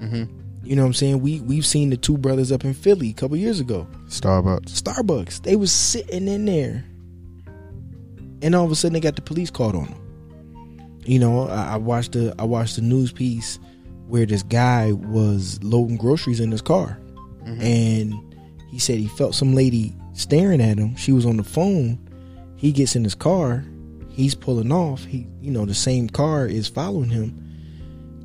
hmm 0.00 0.24
You 0.68 0.76
know 0.76 0.82
what 0.82 0.88
I'm 0.88 0.94
saying? 0.94 1.20
We 1.20 1.40
we've 1.40 1.64
seen 1.64 1.88
the 1.88 1.96
two 1.96 2.18
brothers 2.18 2.52
up 2.52 2.62
in 2.62 2.74
Philly 2.74 3.08
a 3.08 3.14
couple 3.14 3.38
years 3.38 3.58
ago. 3.58 3.86
Starbucks. 4.08 4.82
Starbucks. 4.82 5.42
They 5.42 5.56
was 5.56 5.72
sitting 5.72 6.28
in 6.28 6.44
there, 6.44 6.84
and 8.42 8.54
all 8.54 8.66
of 8.66 8.70
a 8.70 8.74
sudden 8.74 8.92
they 8.92 9.00
got 9.00 9.16
the 9.16 9.22
police 9.22 9.48
called 9.48 9.74
on 9.74 9.86
them. 9.86 11.00
You 11.06 11.20
know, 11.20 11.48
I, 11.48 11.72
I 11.72 11.76
watched 11.76 12.12
the 12.12 12.34
I 12.38 12.44
watched 12.44 12.76
the 12.76 12.82
news 12.82 13.12
piece 13.12 13.58
where 14.08 14.26
this 14.26 14.42
guy 14.42 14.92
was 14.92 15.58
loading 15.62 15.96
groceries 15.96 16.38
in 16.38 16.50
his 16.50 16.60
car, 16.60 16.98
Mhm. 17.46 17.62
and 17.62 18.34
he 18.70 18.78
said 18.78 18.98
he 18.98 19.08
felt 19.08 19.34
some 19.34 19.54
lady 19.54 19.94
staring 20.12 20.60
at 20.60 20.76
him. 20.76 20.96
She 20.96 21.12
was 21.12 21.24
on 21.24 21.38
the 21.38 21.44
phone. 21.44 21.98
He 22.56 22.72
gets 22.72 22.94
in 22.94 23.04
his 23.04 23.14
car. 23.14 23.64
He's 24.10 24.34
pulling 24.34 24.70
off. 24.70 25.02
He, 25.04 25.26
you 25.40 25.50
know, 25.50 25.64
the 25.64 25.72
same 25.74 26.10
car 26.10 26.44
is 26.46 26.68
following 26.68 27.08
him. 27.08 27.42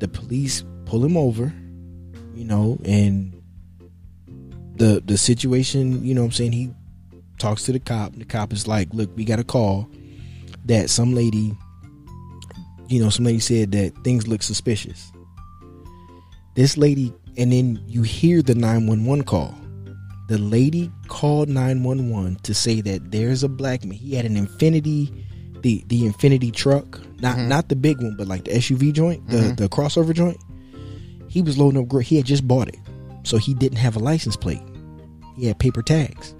The 0.00 0.08
police 0.08 0.62
pull 0.84 1.02
him 1.02 1.16
over. 1.16 1.50
You 2.34 2.44
know, 2.44 2.78
and 2.84 3.32
the 4.76 5.02
the 5.04 5.16
situation, 5.16 6.04
you 6.04 6.14
know 6.14 6.22
what 6.22 6.26
I'm 6.26 6.32
saying, 6.32 6.52
he 6.52 6.70
talks 7.38 7.64
to 7.64 7.72
the 7.72 7.78
cop. 7.78 8.14
The 8.16 8.24
cop 8.24 8.52
is 8.52 8.66
like, 8.66 8.92
"Look, 8.92 9.10
we 9.16 9.24
got 9.24 9.38
a 9.38 9.44
call 9.44 9.88
that 10.66 10.90
some 10.90 11.14
lady, 11.14 11.56
you 12.88 13.00
know, 13.00 13.10
some 13.10 13.24
lady 13.24 13.40
said 13.40 13.72
that 13.72 13.92
things 14.04 14.26
look 14.26 14.42
suspicious." 14.42 15.12
This 16.56 16.76
lady 16.76 17.12
and 17.36 17.52
then 17.52 17.80
you 17.88 18.02
hear 18.02 18.42
the 18.42 18.54
911 18.54 19.24
call. 19.24 19.54
The 20.28 20.38
lady 20.38 20.90
called 21.08 21.48
911 21.48 22.36
to 22.44 22.54
say 22.54 22.80
that 22.80 23.10
there's 23.10 23.42
a 23.42 23.48
black 23.48 23.84
man. 23.84 23.98
He 23.98 24.14
had 24.14 24.24
an 24.24 24.36
Infiniti 24.36 25.10
the 25.62 25.82
the 25.88 26.02
Infiniti 26.02 26.52
truck, 26.52 27.00
not 27.20 27.38
Mhm. 27.38 27.48
not 27.48 27.68
the 27.68 27.76
big 27.76 27.96
one, 27.98 28.14
but 28.16 28.28
like 28.28 28.44
the 28.44 28.54
SUV 28.54 28.92
joint, 28.92 29.26
the 29.28 29.36
Mhm. 29.38 29.56
the 29.56 29.68
crossover 29.68 30.14
joint. 30.14 30.36
He 31.34 31.42
was 31.42 31.58
loading 31.58 31.82
up. 31.82 32.00
He 32.00 32.14
had 32.14 32.26
just 32.26 32.46
bought 32.46 32.68
it, 32.68 32.78
so 33.24 33.38
he 33.38 33.54
didn't 33.54 33.78
have 33.78 33.96
a 33.96 33.98
license 33.98 34.36
plate. 34.36 34.62
He 35.36 35.46
had 35.46 35.58
paper 35.58 35.82
tags. 35.82 36.32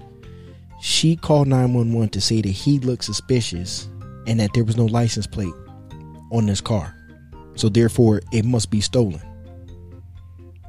She 0.80 1.16
called 1.16 1.48
911 1.48 2.10
to 2.10 2.20
say 2.20 2.40
that 2.40 2.48
he 2.48 2.78
looked 2.78 3.02
suspicious 3.02 3.88
and 4.28 4.38
that 4.38 4.50
there 4.54 4.62
was 4.62 4.76
no 4.76 4.84
license 4.84 5.26
plate 5.26 5.52
on 6.30 6.46
this 6.46 6.60
car. 6.60 6.94
So 7.56 7.68
therefore, 7.68 8.20
it 8.30 8.44
must 8.44 8.70
be 8.70 8.80
stolen. 8.80 9.20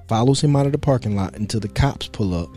Follows 0.07 0.41
him 0.41 0.55
out 0.55 0.65
of 0.65 0.71
the 0.71 0.79
parking 0.79 1.15
lot 1.15 1.35
until 1.35 1.59
the 1.59 1.67
cops 1.67 2.07
pull 2.07 2.33
up. 2.33 2.49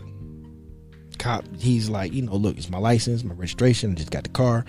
Cop, 1.19 1.45
he's 1.59 1.87
like, 1.87 2.11
you 2.13 2.23
know, 2.23 2.35
look, 2.35 2.57
it's 2.57 2.71
my 2.71 2.79
license, 2.79 3.23
my 3.23 3.35
registration. 3.35 3.91
I 3.91 3.93
just 3.93 4.09
got 4.09 4.23
the 4.23 4.31
car. 4.31 4.65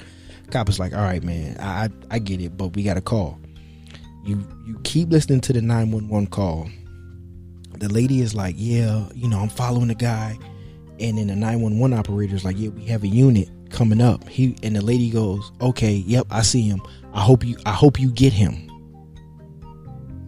Cop 0.51 0.69
is 0.69 0.79
like, 0.79 0.93
all 0.93 1.01
right, 1.01 1.23
man, 1.23 1.57
I 1.61 1.85
I, 1.85 1.89
I 2.11 2.19
get 2.19 2.43
it, 2.43 2.59
but 2.59 2.77
we 2.77 2.83
got 2.83 2.99
a 2.99 3.01
call. 3.01 3.41
You 4.23 4.47
you 4.67 4.79
keep 4.85 5.09
listening 5.09 5.41
to 5.41 5.55
the 5.55 5.63
911 5.63 6.27
call. 6.27 6.69
The 7.81 7.89
lady 7.89 8.21
is 8.21 8.35
like, 8.35 8.55
yeah, 8.59 9.07
you 9.15 9.27
know, 9.27 9.41
I'm 9.41 9.49
following 9.49 9.89
the 9.89 9.95
guy, 9.95 10.39
and 10.99 11.19
then 11.19 11.27
the 11.27 11.35
911 11.35 11.99
operator 11.99 12.35
is 12.35 12.45
like, 12.45 12.59
yeah, 12.59 12.69
we 12.69 12.85
have 12.85 13.03
a 13.03 13.09
unit 13.09 13.49
coming 13.71 14.01
up. 14.01 14.29
He 14.29 14.57
and 14.63 14.77
the 14.77 14.83
lady 14.83 15.11
goes, 15.11 15.51
okay, 15.61 15.93
yep, 15.93 16.27
I 16.31 16.43
see 16.43 16.63
him. 16.63 16.83
I 17.13 17.21
hope 17.21 17.45
you 17.45 17.57
I 17.67 17.73
hope 17.73 17.99
you 17.99 18.11
get 18.11 18.33
him. 18.33 18.69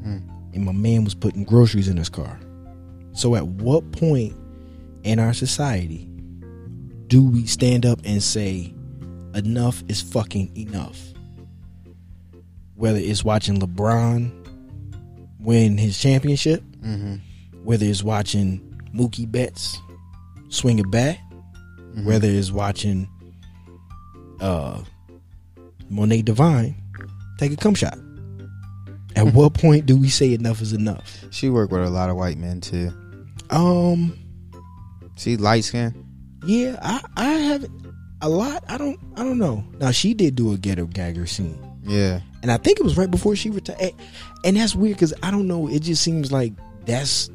Hmm. 0.02 0.18
And 0.54 0.64
my 0.64 0.72
man 0.72 1.04
was 1.04 1.14
putting 1.14 1.44
groceries 1.44 1.88
in 1.88 1.96
his 1.96 2.08
car. 2.08 2.40
So 3.12 3.36
at 3.36 3.46
what 3.46 3.92
point 3.92 4.34
in 5.04 5.18
our 5.18 5.34
society 5.34 6.08
do 7.08 7.22
we 7.22 7.46
stand 7.46 7.84
up 7.84 8.00
and 8.04 8.22
say 8.22 8.74
enough 9.34 9.84
is 9.88 10.00
fucking 10.00 10.56
enough? 10.56 10.98
Whether 12.76 12.98
it's 12.98 13.22
watching 13.22 13.60
LeBron 13.60 14.30
win 15.38 15.76
his 15.76 15.98
championship, 15.98 16.64
Mm-hmm. 16.82 17.16
Whether 17.64 17.86
it's 17.86 18.02
watching 18.02 18.60
Mookie 18.94 19.30
Betts 19.30 19.78
swing 20.48 20.80
a 20.80 20.84
bat, 20.84 21.18
Mhm. 21.94 22.04
whether 22.04 22.28
it's 22.28 22.50
watching 22.52 23.08
uh 24.40 24.80
Monet 25.90 26.22
Divine 26.22 26.74
take 27.38 27.52
a 27.52 27.56
cum 27.56 27.74
shot. 27.74 27.98
At 29.14 29.26
what 29.34 29.54
point 29.54 29.86
do 29.86 29.96
we 29.96 30.08
say 30.08 30.32
enough 30.34 30.60
is 30.62 30.72
enough? 30.72 31.24
She 31.30 31.48
worked 31.50 31.72
with 31.72 31.84
a 31.84 31.90
lot 31.90 32.10
of 32.10 32.16
white 32.16 32.38
men 32.38 32.60
too. 32.60 32.92
Um 33.50 34.18
She 35.16 35.36
light 35.36 35.64
skinned. 35.64 35.94
yeah, 36.46 36.78
I 36.82 37.00
I 37.16 37.24
haven't 37.34 37.72
a 38.22 38.28
lot. 38.28 38.64
I 38.68 38.78
don't 38.78 38.98
I 39.16 39.22
don't 39.24 39.38
know. 39.38 39.64
Now 39.78 39.90
she 39.90 40.14
did 40.14 40.34
do 40.36 40.52
a 40.52 40.56
ghetto 40.56 40.86
gagger 40.86 41.26
scene. 41.26 41.58
Yeah. 41.84 42.20
And 42.42 42.50
I 42.50 42.56
think 42.56 42.78
it 42.80 42.84
was 42.84 42.96
right 42.96 43.10
before 43.10 43.36
she 43.36 43.50
retired. 43.50 43.92
And 44.44 44.56
that's 44.56 44.74
weird 44.74 44.98
cuz 44.98 45.12
I 45.22 45.30
don't 45.30 45.46
know, 45.46 45.68
it 45.68 45.80
just 45.82 46.02
seems 46.02 46.32
like 46.32 46.52
that's 46.86 47.30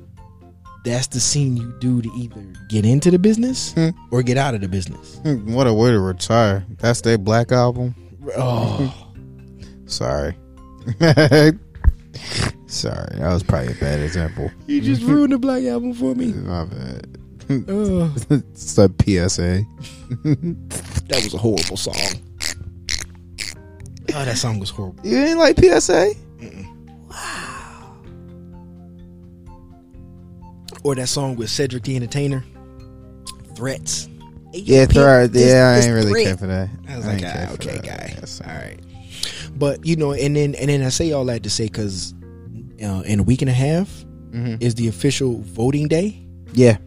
that's 0.94 1.08
the 1.08 1.20
scene 1.20 1.58
you 1.58 1.74
do 1.80 2.02
to 2.02 2.10
either 2.16 2.42
get 2.70 2.86
into 2.86 3.12
the 3.12 3.20
business 3.20 3.74
Hmm. 3.74 3.90
or 4.12 4.24
get 4.24 4.38
out 4.38 4.56
of 4.56 4.62
the 4.62 4.68
business. 4.68 5.20
What 5.24 5.68
a 5.68 5.74
way 5.74 5.92
to 5.92 6.00
retire. 6.00 6.66
That's 6.80 7.02
their 7.02 7.18
black 7.18 7.52
album. 7.52 7.96
Oh. 8.38 8.94
Sorry. 9.86 10.36
Sorry. 12.68 13.16
That 13.18 13.32
was 13.34 13.44
probably 13.44 13.72
a 13.74 13.76
bad 13.76 14.02
example. 14.02 14.52
You 14.68 14.82
just 14.82 15.02
ruined 15.04 15.32
the 15.34 15.38
black 15.38 15.64
album 15.64 15.94
for 15.94 16.14
me. 16.16 16.28
My 16.34 16.66
bad. 16.66 17.18
Oh, 17.70 18.14
it's 18.30 18.78
a 18.78 18.90
PSA. 18.90 19.64
that 21.08 21.22
was 21.24 21.34
a 21.34 21.38
horrible 21.38 21.78
song. 21.78 21.96
Oh, 24.14 24.26
that 24.26 24.38
song 24.38 24.60
was 24.60 24.70
horrible. 24.70 25.06
You 25.06 25.18
ain't 25.18 25.40
like 25.40 25.58
PSA? 25.58 26.14
Or 30.88 30.96
that 30.96 31.10
song 31.10 31.36
with 31.36 31.50
Cedric 31.50 31.84
the 31.84 31.98
Entertainer, 31.98 32.46
Threats. 33.56 34.08
Yeah, 34.54 34.86
this- 34.86 34.96
yeah, 35.52 35.76
I 35.76 35.86
ain't 35.86 35.94
really 35.94 36.12
threat. 36.12 36.26
care 36.26 36.38
for 36.38 36.48
that. 36.48 36.70
I 36.88 36.96
was 36.96 37.06
I 37.06 37.14
like, 37.14 37.24
ah, 37.26 37.54
okay, 37.56 37.80
guy. 37.84 38.16
Yes. 38.18 38.40
All 38.40 38.54
right. 38.54 38.80
But 39.58 39.86
you 39.86 39.98
know, 39.98 40.14
and 40.14 40.34
then 40.34 40.56
and 40.56 40.70
then 40.70 40.84
I 40.84 40.88
say 40.90 41.12
all 41.12 41.26
that 41.26 41.44
to 41.44 41.50
say 41.50 41.66
because 41.66 42.14
uh, 42.82 43.04
in 43.06 43.20
a 43.20 43.24
week 43.24 43.42
and 43.42 43.50
a 43.50 43.54
half 43.54 43.90
Mhm. 44.32 44.62
is 44.62 44.76
the 44.76 44.88
official 44.88 45.42
voting 45.42 45.90
day. 45.90 46.26
Yeah. 46.54 46.78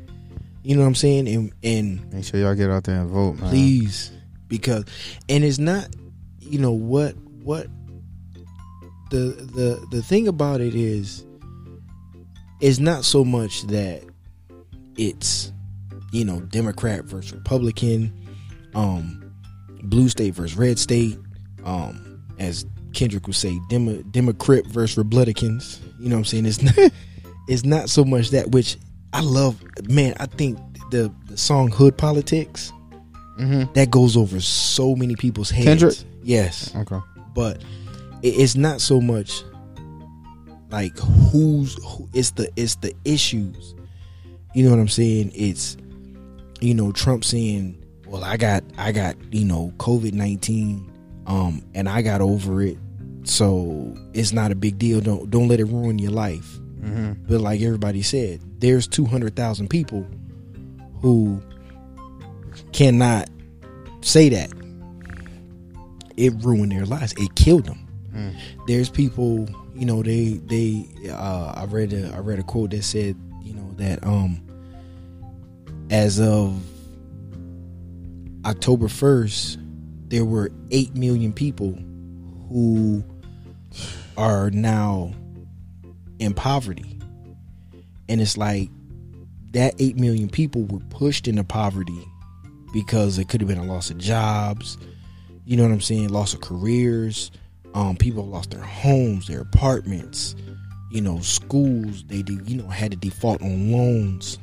You 0.63 0.77
know 0.77 0.81
what 0.81 0.89
I'm 0.89 0.95
saying? 0.95 1.29
And 1.29 1.53
and 1.63 2.11
Make 2.13 2.25
sure 2.25 2.41
y'all 2.41 2.55
get 2.55 2.71
out 2.71 2.85
there 2.85 3.03
and 3.03 3.11
vote, 3.11 3.39
man. 3.39 3.51
please 3.51 4.13
because 4.49 4.85
and 5.29 5.45
it's 5.45 5.59
not 5.59 5.89
you 6.41 6.59
know 6.59 6.73
what 6.73 7.15
what 7.43 7.67
the 9.11 9.37
the 9.55 9.87
the 9.91 10.03
thing 10.03 10.27
about 10.29 10.63
it 10.63 10.75
is 10.75 11.27
it's 12.61 12.79
not 12.79 13.05
so 13.05 13.25
much 13.25 13.63
that 13.69 14.03
it's 14.97 15.53
you 16.13 16.25
know 16.25 16.41
democrat 16.41 17.05
versus 17.05 17.33
republican 17.33 18.13
um 18.75 19.33
blue 19.85 20.09
state 20.09 20.35
versus 20.35 20.57
red 20.57 20.79
state 20.79 21.19
um 21.65 22.23
as 22.39 22.67
kendrick 22.93 23.27
would 23.27 23.37
say 23.37 23.59
Demo, 23.69 24.03
democrat 24.11 24.67
versus 24.67 24.99
republicans 24.99 25.81
you 26.01 26.09
know 26.09 26.17
what 26.17 26.21
i'm 26.21 26.25
saying 26.25 26.47
it's 26.47 26.63
not 26.63 26.75
it's 27.49 27.65
not 27.65 27.89
so 27.89 28.05
much 28.05 28.31
that 28.31 28.51
which 28.51 28.77
i 29.13 29.21
love 29.21 29.63
man 29.89 30.15
i 30.21 30.27
think 30.27 30.59
the 30.91 31.13
the 31.27 31.37
song 31.37 31.71
hood 31.71 31.97
politics 31.97 32.73
Mm-hmm. 33.39 33.73
that 33.73 33.91
goes 33.91 34.19
over 34.19 34.39
so 34.39 34.95
many 34.95 35.17
people's 35.17 35.49
heads. 35.49 35.65
Kendrick? 35.65 35.97
Yes, 36.23 36.75
Okay. 36.77 36.99
but 37.35 37.63
it- 38.23 38.29
it's 38.35 38.55
not 38.55 38.83
so 38.83 39.01
much 39.01 39.43
like 40.71 40.97
who's 40.99 41.75
who, 41.85 42.09
it's 42.13 42.33
the 42.33 42.51
it's 42.57 42.77
the 42.77 42.95
issues. 43.05 43.75
You 44.55 44.65
know 44.65 44.71
what 44.71 44.81
I'm 44.81 44.89
saying? 44.89 45.33
It's 45.35 45.77
you 46.61 46.75
know 46.75 46.93
Trump 46.93 47.25
saying, 47.25 47.83
"Well, 48.07 48.25
I 48.25 48.37
got 48.37 48.65
I 48.79 48.93
got 48.93 49.17
you 49.33 49.45
know 49.45 49.73
COVID 49.79 50.13
nineteen, 50.13 50.91
um, 51.27 51.63
and 51.75 51.89
I 51.89 52.03
got 52.03 52.21
over 52.21 52.63
it, 52.63 52.79
so 53.25 53.97
it's 54.13 54.33
not 54.33 54.53
a 54.53 54.55
big 54.55 54.79
deal. 54.79 55.01
Don't 55.01 55.31
don't 55.31 55.49
let 55.49 55.61
it 55.61 55.67
ruin 55.67 55.99
your 55.99 56.13
life." 56.13 56.61
Mm-hmm. 56.83 57.25
But 57.29 57.41
like 57.41 57.61
everybody 57.61 58.03
said, 58.03 58.41
there's 58.61 58.87
200,000 58.87 59.69
people 59.69 60.07
who 61.01 61.43
cannot 62.73 63.29
say 64.01 64.29
that. 64.31 64.51
It 66.17 66.33
ruined 66.43 66.73
their 66.73 66.87
lives. 66.87 67.15
It 67.17 67.35
killed 67.35 67.67
them. 67.67 67.87
Mm. 68.15 68.35
There's 68.67 68.91
people, 68.91 69.49
you 69.81 69.87
know, 69.87 70.03
they 70.03 70.35
they 70.45 70.87
uh, 71.11 71.55
I 71.57 71.65
read 71.65 71.95
a 71.95 72.13
I 72.15 72.19
read 72.19 72.39
a 72.39 72.43
quote 72.43 72.73
that 72.73 72.85
said, 72.85 73.17
you 73.43 73.55
know, 73.55 73.73
that 73.79 74.05
um 74.05 74.43
as 75.89 76.21
of 76.21 76.63
October 78.45 78.89
first, 78.89 79.59
there 80.09 80.27
were 80.27 80.53
eight 80.71 80.95
million 80.95 81.33
people 81.33 81.79
who 82.51 83.03
are 84.19 84.51
now 84.51 85.15
in 86.19 86.35
poverty, 86.35 86.99
and 88.07 88.21
it's 88.21 88.37
like 88.37 88.69
that 89.53 89.73
eight 89.79 89.97
million 89.97 90.29
people 90.29 90.65
were 90.67 90.81
pushed 90.91 91.27
into 91.27 91.43
poverty 91.43 92.05
because 92.75 93.17
it 93.17 93.31
could 93.31 93.41
have 93.41 93.49
been 93.49 93.57
a 93.57 93.65
loss 93.65 93.89
of 93.89 93.97
jobs, 93.97 94.77
you 95.47 95.57
know 95.57 95.63
what 95.63 95.73
I'm 95.73 95.81
saying, 95.81 96.11
loss 96.11 96.35
of 96.35 96.43
careers. 96.43 97.31
Um, 97.75 97.97
people 97.97 98.27
lost 98.27 98.51
their 98.51 98.63
homes, 98.63 99.27
their 99.29 99.41
apartments, 99.41 100.35
you 100.91 101.01
know, 101.01 101.21
schools. 101.21 102.05
They 102.09 102.23
did, 102.23 102.49
you 102.49 102.57
know, 102.61 102.69
had 102.69 102.91
to 102.91 102.97
default 102.97 103.41
on 103.43 103.71
loans, 103.73 104.39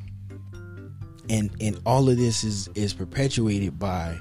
and 1.29 1.49
and 1.59 1.79
all 1.85 2.09
of 2.09 2.17
this 2.17 2.43
is 2.43 2.69
is 2.75 2.93
perpetuated 2.93 3.77
by 3.77 4.17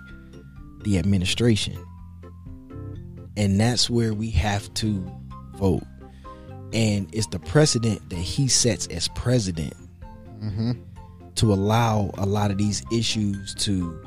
the 0.82 0.98
administration, 0.98 1.76
and 3.36 3.60
that's 3.60 3.88
where 3.88 4.12
we 4.12 4.30
have 4.30 4.72
to 4.74 5.04
vote. 5.56 5.84
And 6.72 7.08
it's 7.14 7.28
the 7.28 7.38
precedent 7.38 8.10
that 8.10 8.16
he 8.16 8.48
sets 8.48 8.86
as 8.88 9.08
president 9.08 9.74
Mm-hmm. 10.42 10.72
to 11.36 11.52
allow 11.52 12.10
a 12.18 12.26
lot 12.26 12.50
of 12.50 12.58
these 12.58 12.84
issues 12.92 13.54
to 13.54 13.98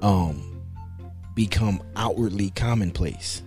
um 0.00 0.42
become 1.38 1.80
outwardly 1.94 2.50
commonplace 2.50 3.42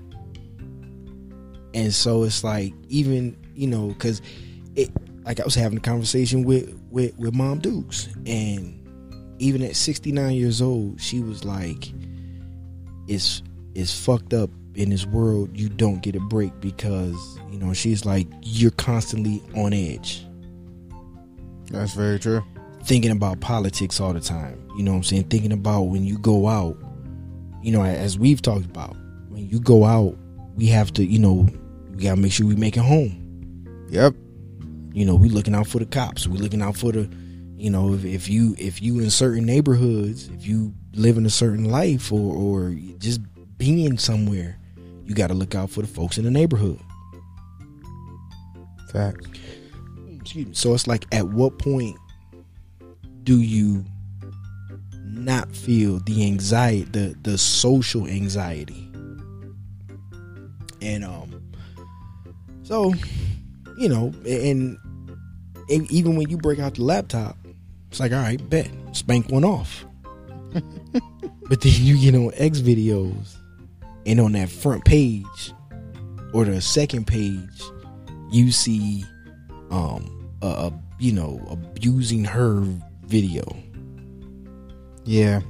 and 1.73 1.93
so 1.93 2.23
it's 2.23 2.41
like 2.41 2.73
even 2.87 3.35
you 3.53 3.67
know 3.67 3.89
because 3.89 4.21
it 4.75 4.89
like 5.25 5.41
i 5.41 5.43
was 5.43 5.55
having 5.55 5.77
a 5.77 5.81
conversation 5.81 6.43
with 6.45 6.73
with 6.89 7.13
with 7.17 7.33
mom 7.33 7.59
dukes 7.59 8.07
and 8.25 8.77
even 9.39 9.61
at 9.61 9.75
69 9.75 10.33
years 10.35 10.61
old 10.61 11.01
she 11.01 11.19
was 11.19 11.43
like 11.43 11.91
it's 13.09 13.43
it's 13.75 13.93
fucked 13.93 14.33
up 14.33 14.49
in 14.75 14.89
this 14.89 15.05
world 15.05 15.49
you 15.53 15.67
don't 15.67 16.01
get 16.01 16.15
a 16.15 16.19
break 16.21 16.57
because 16.61 17.37
you 17.51 17.57
know 17.59 17.73
she's 17.73 18.05
like 18.05 18.25
you're 18.41 18.71
constantly 18.71 19.43
on 19.57 19.73
edge 19.73 20.25
That's 21.69 21.93
very 21.93 22.19
true. 22.19 22.41
thinking 22.85 23.11
about 23.11 23.41
politics 23.41 23.99
all 23.99 24.13
the 24.13 24.21
time. 24.21 24.57
You 24.77 24.83
know 24.83 24.91
what 24.91 24.97
I'm 24.97 25.03
saying? 25.03 25.25
Thinking 25.25 25.51
about 25.51 25.83
when 25.83 26.05
you 26.05 26.17
go 26.17 26.47
out, 26.47 26.77
you 27.61 27.71
know, 27.71 27.83
as 27.83 28.17
we've 28.17 28.41
talked 28.41 28.65
about, 28.65 28.95
when 29.29 29.47
you 29.47 29.59
go 29.59 29.85
out, 29.85 30.17
we 30.55 30.67
have 30.67 30.91
to, 30.93 31.05
you 31.05 31.19
know, 31.19 31.47
we 31.91 32.03
gotta 32.03 32.19
make 32.19 32.31
sure 32.31 32.47
we 32.47 32.55
make 32.55 32.77
it 32.77 32.81
home. 32.81 33.17
Yep. 33.89 34.15
You 34.93 35.05
know, 35.05 35.15
we 35.15 35.29
looking 35.29 35.55
out 35.55 35.67
for 35.67 35.79
the 35.79 35.85
cops. 35.85 36.27
We 36.27 36.37
looking 36.37 36.61
out 36.61 36.75
for 36.75 36.91
the, 36.91 37.09
you 37.55 37.69
know, 37.69 37.93
if, 37.93 38.03
if 38.03 38.29
you 38.29 38.55
if 38.57 38.81
you 38.81 38.99
in 38.99 39.09
certain 39.09 39.45
neighborhoods, 39.45 40.27
if 40.29 40.45
you 40.45 40.73
live 40.93 41.17
in 41.17 41.25
a 41.25 41.29
certain 41.29 41.65
life 41.65 42.11
or 42.11 42.35
or 42.35 42.75
just 42.97 43.21
being 43.57 43.97
somewhere, 43.97 44.57
you 45.05 45.15
got 45.15 45.27
to 45.27 45.33
look 45.33 45.55
out 45.55 45.69
for 45.69 45.81
the 45.81 45.87
folks 45.87 46.17
in 46.17 46.25
the 46.25 46.31
neighborhood. 46.31 46.79
Facts. 48.91 49.27
excuse 50.19 50.47
me. 50.47 50.53
So 50.53 50.73
it's 50.73 50.87
like, 50.87 51.05
at 51.13 51.27
what 51.29 51.59
point 51.59 51.95
do 53.23 53.39
you 53.39 53.85
not 55.21 55.55
feel 55.55 55.99
the 55.99 56.25
anxiety, 56.25 56.83
the 56.91 57.15
the 57.21 57.37
social 57.37 58.07
anxiety? 58.07 58.89
And 60.81 61.05
um, 61.05 61.41
so 62.63 62.93
you 63.77 63.89
know, 63.89 64.13
and, 64.27 64.77
and 65.69 65.91
even 65.91 66.15
when 66.15 66.29
you 66.29 66.37
break 66.37 66.59
out 66.59 66.75
the 66.75 66.83
laptop, 66.83 67.35
it's 67.89 67.99
like, 67.99 68.11
all 68.11 68.19
right, 68.19 68.47
bet, 68.49 68.69
spank 68.91 69.31
one 69.31 69.43
off. 69.43 69.85
but 70.53 71.61
then 71.61 71.73
you 71.75 71.99
get 71.99 72.13
on 72.13 72.31
X 72.35 72.59
videos, 72.59 73.35
and 74.05 74.19
on 74.19 74.33
that 74.33 74.49
front 74.49 74.85
page 74.85 75.53
or 76.33 76.45
the 76.45 76.61
second 76.61 77.07
page, 77.07 77.63
you 78.31 78.51
see 78.51 79.03
um 79.71 80.31
a, 80.41 80.47
a 80.47 80.73
you 80.99 81.11
know 81.11 81.45
abusing 81.49 82.23
her 82.23 82.63
video 83.05 83.43
Yeah. 85.11 85.41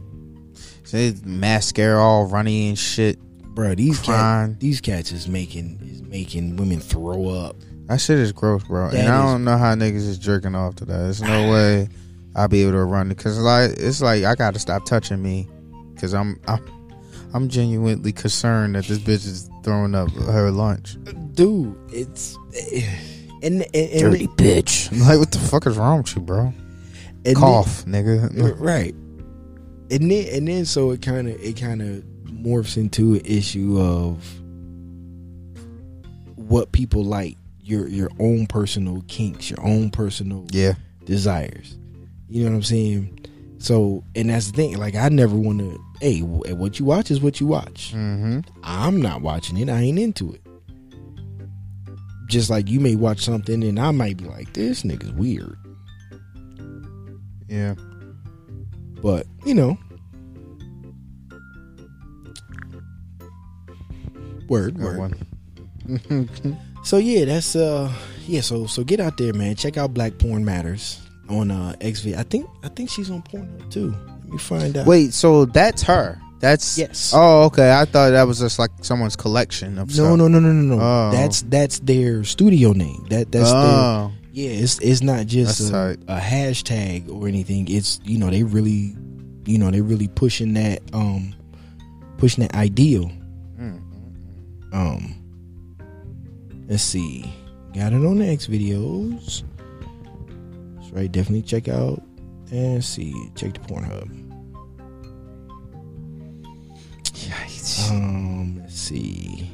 Say 0.84 1.14
mascara 1.24 2.02
all 2.02 2.26
runny 2.26 2.70
and 2.70 2.78
shit. 2.78 3.20
bro 3.56 3.76
these 3.76 4.00
cat, 4.00 4.60
these 4.60 4.82
cats 4.82 5.12
is 5.12 5.28
making 5.28 5.80
is 5.84 6.02
making 6.02 6.56
women 6.58 6.80
throw 6.80 7.30
up 7.30 7.56
That 7.88 8.02
shit 8.02 8.18
is 8.18 8.32
gross, 8.32 8.64
bro. 8.64 8.90
That 8.90 9.00
and 9.00 9.10
I 9.10 9.22
don't 9.24 9.44
know 9.44 9.58
how 9.58 9.74
niggas 9.76 10.08
is 10.08 10.18
jerking 10.18 10.56
off 10.56 10.76
to 10.78 10.86
that. 10.86 10.98
There's 10.98 11.22
no 11.22 11.52
way 11.54 11.88
I'll 12.36 12.48
be 12.48 12.62
able 12.64 12.72
to 12.74 12.84
run 12.84 13.12
it 13.12 13.16
because 13.18 13.38
like 13.40 13.72
it's 13.78 14.02
like 14.02 14.24
I 14.24 14.36
got 14.36 14.54
to 14.56 14.60
stop 14.60 14.86
touching 14.86 15.22
me 15.22 15.48
because 15.94 16.14
I'm 16.14 16.40
I'm 16.48 16.66
I'm 17.34 17.48
genuinely 17.48 18.12
concerned 18.12 18.76
that 18.76 18.86
this 18.86 18.98
bitch 19.00 19.26
is 19.28 19.50
throwing 19.64 19.96
up 19.96 20.10
her 20.12 20.50
lunch. 20.52 20.98
dude 21.34 21.78
it's 21.94 22.36
and, 23.44 23.62
and, 23.62 23.66
and 23.76 24.00
Dirty 24.00 24.28
bitch. 24.28 24.92
I'm 24.92 25.00
like, 25.02 25.20
what 25.20 25.32
the 25.32 25.40
fuck 25.40 25.66
is 25.68 25.78
wrong 25.78 26.00
with 26.00 26.16
you, 26.16 26.22
bro? 26.22 26.54
and 27.24 27.38
Cough, 27.38 27.86
then- 27.86 28.04
nigga. 28.04 28.56
right 28.60 28.96
and 29.92 30.10
then 30.10 30.26
and 30.34 30.48
then 30.48 30.66
so 30.66 30.90
it 30.92 31.02
kind 31.02 31.28
of 31.28 31.40
it 31.42 31.54
kind 31.60 31.82
of 31.82 32.04
morphs 32.26 32.78
into 32.78 33.14
an 33.14 33.22
issue 33.26 33.80
of 33.80 34.24
what 36.36 36.72
people 36.72 37.04
like 37.04 37.38
your 37.62 37.88
your 37.88 38.10
own 38.20 38.48
personal 38.48 39.04
kinks 39.08 39.50
your 39.50 39.62
own 39.66 39.92
personal 39.92 40.46
Yeah. 40.52 40.74
desires. 41.06 41.78
You 42.30 42.44
know 42.46 42.52
what 42.52 42.56
I'm 42.58 42.64
saying? 42.64 43.18
So, 43.60 44.04
and 44.16 44.30
that's 44.32 44.48
the 44.48 44.54
thing. 44.54 44.78
Like, 44.78 44.96
I 44.96 45.10
never 45.10 45.36
want 45.36 45.60
to. 45.60 45.80
Hey, 46.00 46.22
what 46.22 46.80
you 46.80 46.86
watch 46.86 47.12
is 47.12 47.22
what 47.22 47.40
you 47.40 47.46
watch. 47.46 47.92
Mm-hmm. 47.94 48.40
I'm 48.64 49.00
not 49.00 49.22
watching 49.22 49.58
it. 49.58 49.70
I 49.70 49.82
ain't 49.82 50.00
into 50.00 50.34
it. 50.34 50.42
Just 52.28 52.50
like 52.50 52.70
you 52.70 52.80
may 52.80 52.96
watch 52.96 53.20
something, 53.20 53.64
and 53.64 53.80
I 53.80 53.92
might 53.92 54.18
be 54.18 54.24
like, 54.26 54.54
"This 54.54 54.82
nigga's 54.82 55.12
weird," 55.12 55.56
Yeah. 57.48 57.76
But 59.02 59.26
you 59.46 59.54
know, 59.54 59.78
word, 64.48 64.76
Good 64.78 64.98
word. 64.98 66.58
So 66.84 66.98
yeah, 66.98 67.26
that's 67.26 67.56
uh, 67.56 67.94
yeah. 68.26 68.42
So 68.42 68.66
so 68.66 68.84
get 68.84 69.00
out 69.00 69.16
there, 69.18 69.34
man. 69.34 69.54
Check 69.56 69.78
out 69.78 69.94
Black 69.94 70.18
Porn 70.18 70.44
Matters 70.44 71.00
on 71.30 71.52
uh 71.52 71.74
XV. 71.80 72.16
I 72.18 72.24
think 72.24 72.50
I 72.64 72.70
think 72.70 72.90
she's 72.90 73.12
on 73.12 73.22
Pornhub 73.22 73.70
too. 73.72 73.94
Let 74.24 74.30
me 74.30 74.38
find 74.40 74.76
out. 74.78 74.88
Wait, 74.88 75.14
so 75.14 75.46
that's 75.46 75.84
her? 75.84 76.20
That's 76.40 76.80
Yes. 76.80 77.14
Oh, 77.16 77.44
okay. 77.44 77.72
I 77.72 77.86
thought 77.86 78.10
that 78.12 78.24
was 78.24 78.40
just 78.40 78.58
like 78.58 78.72
someone's 78.82 79.16
collection 79.16 79.78
of 79.78 79.90
No, 79.90 79.94
stuff. 79.94 80.18
no, 80.18 80.28
no, 80.28 80.40
no, 80.40 80.52
no, 80.52 80.76
no. 80.76 80.82
Oh. 80.82 81.12
That's 81.12 81.44
that's 81.44 81.78
their 81.82 82.24
studio 82.24 82.72
name. 82.74 83.06
That 83.12 83.32
that's 83.32 83.52
their 83.52 83.62
oh, 83.62 84.12
yeah. 84.32 84.50
It's 84.50 84.80
it's 84.80 85.02
not 85.02 85.26
just 85.26 85.72
a, 85.72 85.98
a 86.08 86.20
hashtag 86.20 87.10
or 87.10 87.28
anything. 87.28 87.68
It's 87.70 88.00
you 88.04 88.18
know 88.18 88.30
they 88.30 88.44
really, 88.44 88.96
you 89.46 89.58
know 89.58 89.72
they 89.72 89.82
really 89.82 90.08
pushing 90.08 90.54
that 90.54 90.82
um, 90.94 91.34
pushing 92.18 92.44
that 92.44 92.56
ideal. 92.56 93.12
Mm. 93.60 93.82
Um, 94.74 95.16
let's 96.68 96.84
see, 96.84 97.32
got 97.74 97.94
it 97.94 98.06
on 98.06 98.20
the 98.20 98.28
X 98.28 98.48
videos. 98.48 99.44
That's 100.76 100.92
right. 100.92 101.12
Definitely 101.12 101.44
check 101.44 101.68
out 101.68 102.02
and 102.52 102.84
see. 102.84 103.14
Check 103.36 103.54
the 103.54 103.60
Pornhub. 103.60 104.10
Yikes. 107.04 107.92
Um, 107.92 108.58
let's 108.60 108.76
see. 108.76 109.50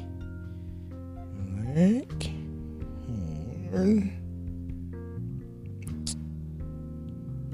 Black. 1.74 2.30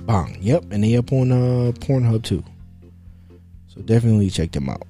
Bong. 0.07 0.37
Yep, 0.41 0.65
and 0.71 0.85
they 0.85 0.97
up 0.97 1.13
on 1.13 1.33
uh 1.33 1.73
Pornhub 1.73 2.23
too. 2.23 2.45
So 3.69 3.81
definitely 3.83 4.31
check 4.31 4.53
them 4.53 4.69
out. 4.69 4.87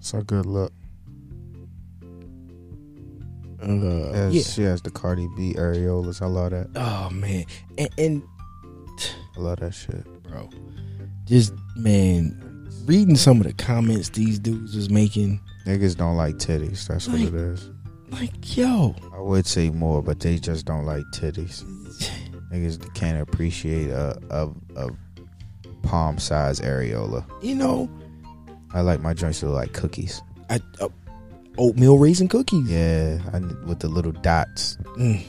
so 0.00 0.22
good 0.22 0.46
look. 0.46 0.72
Uh, 3.62 4.12
Yes, 4.30 4.32
yeah. 4.34 4.42
She 4.42 4.62
has 4.62 4.82
the 4.82 4.90
Cardi 4.90 5.26
B 5.36 5.54
areolas. 5.54 6.22
I 6.22 6.26
love 6.26 6.50
that. 6.50 6.68
Oh 6.76 7.10
man, 7.10 7.44
and, 7.78 7.88
and 7.98 8.22
I 9.36 9.40
love 9.40 9.60
that 9.60 9.72
shit. 9.74 10.04
bro, 10.24 10.48
just 11.24 11.52
man, 11.76 12.68
reading 12.84 13.16
some 13.16 13.40
of 13.40 13.46
the 13.46 13.52
comments 13.54 14.10
these 14.10 14.38
dudes 14.38 14.76
was 14.76 14.90
making, 14.90 15.40
Niggas 15.66 15.96
don't 15.96 16.16
like 16.16 16.36
titties. 16.36 16.86
That's 16.86 17.08
what 17.08 17.20
it 17.20 17.34
is. 17.34 17.70
like 18.10 18.56
yo, 18.56 18.94
I 19.12 19.20
would 19.20 19.46
say 19.46 19.70
more, 19.70 20.02
but 20.02 20.20
they 20.20 20.38
just 20.38 20.64
don't 20.66 20.84
like 20.84 21.04
titties. 21.12 21.64
Niggas 22.56 22.94
can't 22.94 23.20
appreciate 23.20 23.90
a 23.90 24.18
a, 24.30 24.48
a 24.76 24.90
palm 25.82 26.18
size 26.18 26.58
areola. 26.60 27.24
you 27.42 27.54
know, 27.54 27.88
I 28.72 28.80
like 28.80 29.00
my 29.00 29.12
joints 29.14 29.40
to 29.40 29.46
look 29.46 29.54
like 29.56 29.72
cookies. 29.72 30.22
I 30.48 30.60
uh, 30.80 30.88
oatmeal 31.58 31.98
raisin 31.98 32.28
cookies. 32.28 32.68
Yeah, 32.70 33.18
I, 33.32 33.40
with 33.66 33.80
the 33.80 33.88
little 33.88 34.12
dots. 34.12 34.76
Mm. 34.96 35.22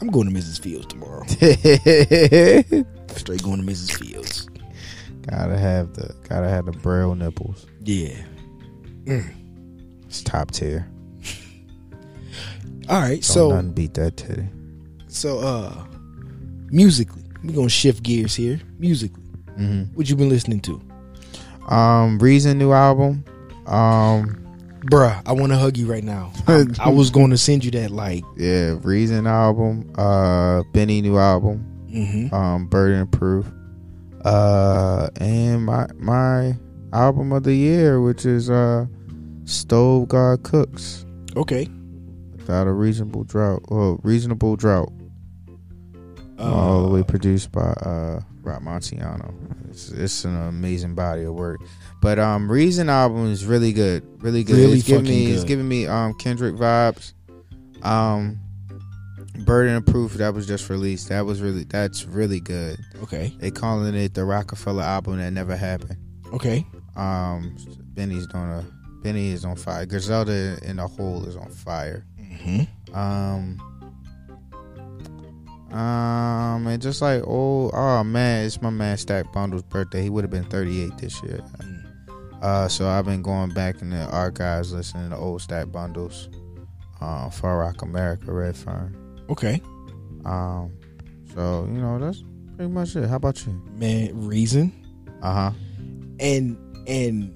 I'm 0.00 0.08
going 0.08 0.26
to 0.32 0.34
Mrs. 0.34 0.60
Fields 0.60 0.86
tomorrow. 0.86 1.24
Straight 3.16 3.42
going 3.42 3.64
to 3.64 3.66
Mrs. 3.72 3.92
Fields. 3.92 4.48
gotta 5.30 5.56
have 5.56 5.94
the 5.94 6.14
gotta 6.28 6.48
have 6.48 6.66
the 6.66 6.72
braille 6.72 7.14
nipples. 7.14 7.66
Yeah. 7.82 8.16
It's 9.06 10.22
top 10.22 10.50
tier. 10.50 10.88
All 12.88 13.00
right. 13.00 13.22
So 13.24 13.50
So 13.50 13.62
beat 13.62 13.94
that 13.94 14.16
titty. 14.16 14.46
so 15.08 15.38
uh, 15.38 15.84
musically, 16.74 17.22
we're 17.42 17.54
gonna 17.54 17.68
shift 17.68 18.02
gears 18.02 18.34
here. 18.34 18.60
Musically, 18.78 19.22
hmm 19.56 19.82
what 19.94 20.08
you 20.10 20.16
been 20.16 20.28
listening 20.28 20.60
to, 20.60 20.80
Um, 21.72 22.18
Reason 22.18 22.58
new 22.58 22.72
album. 22.72 23.24
Um, 23.66 24.36
bruh? 24.90 25.22
I 25.24 25.32
want 25.32 25.52
to 25.52 25.56
hug 25.58 25.76
you 25.78 25.86
right 25.86 26.04
now. 26.04 26.32
I, 26.46 26.64
I 26.80 26.88
was 26.90 27.10
going 27.18 27.30
to 27.30 27.38
send 27.38 27.64
you 27.64 27.70
that 27.72 27.90
like. 27.90 28.24
yeah, 28.36 28.76
Reason 28.82 29.26
album. 29.26 29.90
Uh, 29.96 30.62
Benny 30.72 31.00
new 31.00 31.16
album. 31.16 31.64
Mm-hmm. 31.90 32.34
Um, 32.34 32.66
Burden 32.66 33.06
Proof. 33.06 33.46
Uh, 34.24 35.08
and 35.20 35.64
my 35.64 35.86
my 35.96 36.54
album 36.92 37.32
of 37.32 37.42
the 37.44 37.54
year, 37.54 38.00
which 38.02 38.26
is 38.26 38.50
uh, 38.50 38.84
Stove 39.44 40.08
God 40.08 40.42
Cooks. 40.42 41.06
Okay. 41.36 41.68
Without 42.36 42.66
a 42.66 42.72
reasonable 42.72 43.24
drought. 43.24 43.62
Well, 43.70 44.00
reasonable 44.02 44.56
drought. 44.56 44.92
All 46.38 46.82
the 46.82 46.88
way 46.88 47.02
produced 47.02 47.52
by 47.52 47.60
uh 47.60 48.20
Roc 48.42 48.62
Marciano. 48.62 49.32
It's, 49.70 49.90
it's 49.90 50.24
an 50.24 50.36
amazing 50.48 50.94
body 50.94 51.24
of 51.24 51.34
work. 51.34 51.60
But 52.00 52.18
um 52.18 52.50
Reason 52.50 52.88
album 52.88 53.26
is 53.30 53.44
really 53.44 53.72
good. 53.72 54.02
Really 54.22 54.44
good. 54.44 54.56
Really 54.56 54.78
it's 54.78 54.86
giving 54.86 55.04
me 55.04 55.26
it's 55.26 55.44
giving 55.44 55.68
me 55.68 55.86
um 55.86 56.14
Kendrick 56.14 56.54
vibes. 56.54 57.12
Um 57.82 58.40
Burden 59.44 59.76
of 59.76 59.86
Proof 59.86 60.14
that 60.14 60.32
was 60.32 60.46
just 60.46 60.70
released. 60.70 61.08
That 61.08 61.26
was 61.26 61.40
really 61.40 61.64
that's 61.64 62.04
really 62.04 62.40
good. 62.40 62.78
Okay. 63.02 63.34
They 63.38 63.50
calling 63.50 63.94
it 63.94 64.14
the 64.14 64.24
Rockefeller 64.24 64.82
album 64.82 65.18
that 65.18 65.32
never 65.32 65.56
happened. 65.56 65.98
Okay. 66.32 66.66
Um 66.96 67.56
Benny's 67.94 68.26
doing 68.26 68.50
a 68.50 68.64
Benny 69.04 69.32
is 69.32 69.44
on 69.44 69.54
fire. 69.54 69.84
Griselda 69.84 70.58
in 70.62 70.76
the 70.76 70.88
hole 70.88 71.26
is 71.26 71.36
on 71.36 71.50
fire. 71.50 72.06
Mm-hmm. 72.18 72.96
Um, 72.96 73.73
um, 75.74 76.66
and 76.66 76.80
just 76.80 77.02
like 77.02 77.22
oh, 77.26 77.70
oh 77.72 78.04
man, 78.04 78.46
it's 78.46 78.62
my 78.62 78.70
man 78.70 78.96
Stack 78.96 79.32
Bundle's 79.32 79.62
birthday. 79.62 80.02
He 80.02 80.10
would 80.10 80.24
have 80.24 80.30
been 80.30 80.44
38 80.44 80.96
this 80.98 81.22
year. 81.22 81.40
Uh, 82.40 82.68
so 82.68 82.88
I've 82.88 83.06
been 83.06 83.22
going 83.22 83.50
back 83.50 83.80
in 83.82 83.90
the 83.90 84.06
archives, 84.10 84.72
listening 84.72 85.10
to 85.10 85.16
old 85.16 85.40
Stack 85.42 85.72
Bundles, 85.72 86.28
uh, 87.00 87.30
Far 87.30 87.58
Rock 87.58 87.82
America, 87.82 88.32
Red 88.32 88.56
Fern. 88.56 88.94
Okay. 89.30 89.60
Um, 90.24 90.70
so 91.34 91.66
you 91.72 91.80
know 91.80 91.98
that's 91.98 92.22
pretty 92.56 92.70
much 92.70 92.94
it. 92.96 93.08
How 93.08 93.16
about 93.16 93.44
you? 93.46 93.60
Man, 93.72 94.26
reason 94.26 94.72
Uh 95.22 95.32
huh. 95.34 95.50
and 96.20 96.56
and 96.86 97.34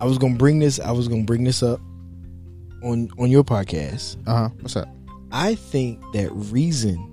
I 0.00 0.04
was 0.04 0.18
gonna 0.18 0.36
bring 0.36 0.58
this. 0.58 0.80
I 0.80 0.90
was 0.92 1.08
gonna 1.08 1.24
bring 1.24 1.44
this 1.44 1.62
up 1.62 1.80
on 2.82 3.08
on 3.18 3.30
your 3.30 3.44
podcast. 3.44 4.16
Uh 4.26 4.34
huh. 4.34 4.48
What's 4.60 4.76
up? 4.76 4.88
I 5.32 5.54
think 5.54 6.00
that 6.12 6.30
Reason 6.32 7.06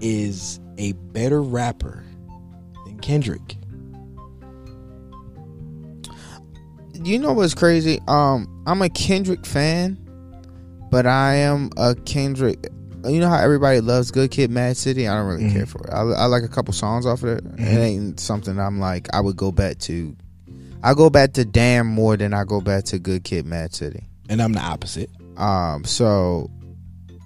is 0.00 0.60
a 0.78 0.92
better 0.92 1.42
rapper 1.42 2.04
than 2.84 2.98
Kendrick. 3.00 3.56
You 7.02 7.18
know 7.18 7.32
what's 7.32 7.54
crazy? 7.54 8.00
Um, 8.08 8.62
I'm 8.66 8.80
a 8.80 8.88
Kendrick 8.88 9.44
fan, 9.44 9.98
but 10.90 11.06
I 11.06 11.34
am 11.36 11.70
a 11.76 11.94
Kendrick. 11.94 12.68
You 13.04 13.20
know 13.20 13.28
how 13.28 13.38
everybody 13.38 13.80
loves 13.80 14.10
Good 14.10 14.30
Kid, 14.30 14.50
Mad 14.50 14.76
City. 14.76 15.06
I 15.06 15.14
don't 15.14 15.26
really 15.26 15.44
Mhm. 15.44 15.52
care 15.52 15.66
for 15.66 15.86
it. 15.86 15.90
I, 15.92 16.00
I 16.00 16.24
like 16.26 16.42
a 16.44 16.48
couple 16.48 16.72
songs 16.72 17.04
off 17.04 17.22
of 17.22 17.30
it. 17.38 17.44
Mhm. 17.44 17.60
It 17.60 17.78
ain't 17.78 18.20
something 18.20 18.58
I'm 18.58 18.78
like. 18.80 19.08
I 19.12 19.20
would 19.20 19.36
go 19.36 19.52
back 19.52 19.78
to. 19.80 20.16
I 20.82 20.94
go 20.94 21.10
back 21.10 21.32
to 21.34 21.44
Damn 21.44 21.86
more 21.86 22.16
than 22.16 22.32
I 22.32 22.44
go 22.44 22.60
back 22.60 22.84
to 22.84 22.98
Good 22.98 23.24
Kid, 23.24 23.44
Mad 23.44 23.74
City. 23.74 24.04
And 24.30 24.40
I'm 24.40 24.52
the 24.52 24.60
opposite. 24.60 25.10
Um, 25.36 25.84
so 25.84 26.48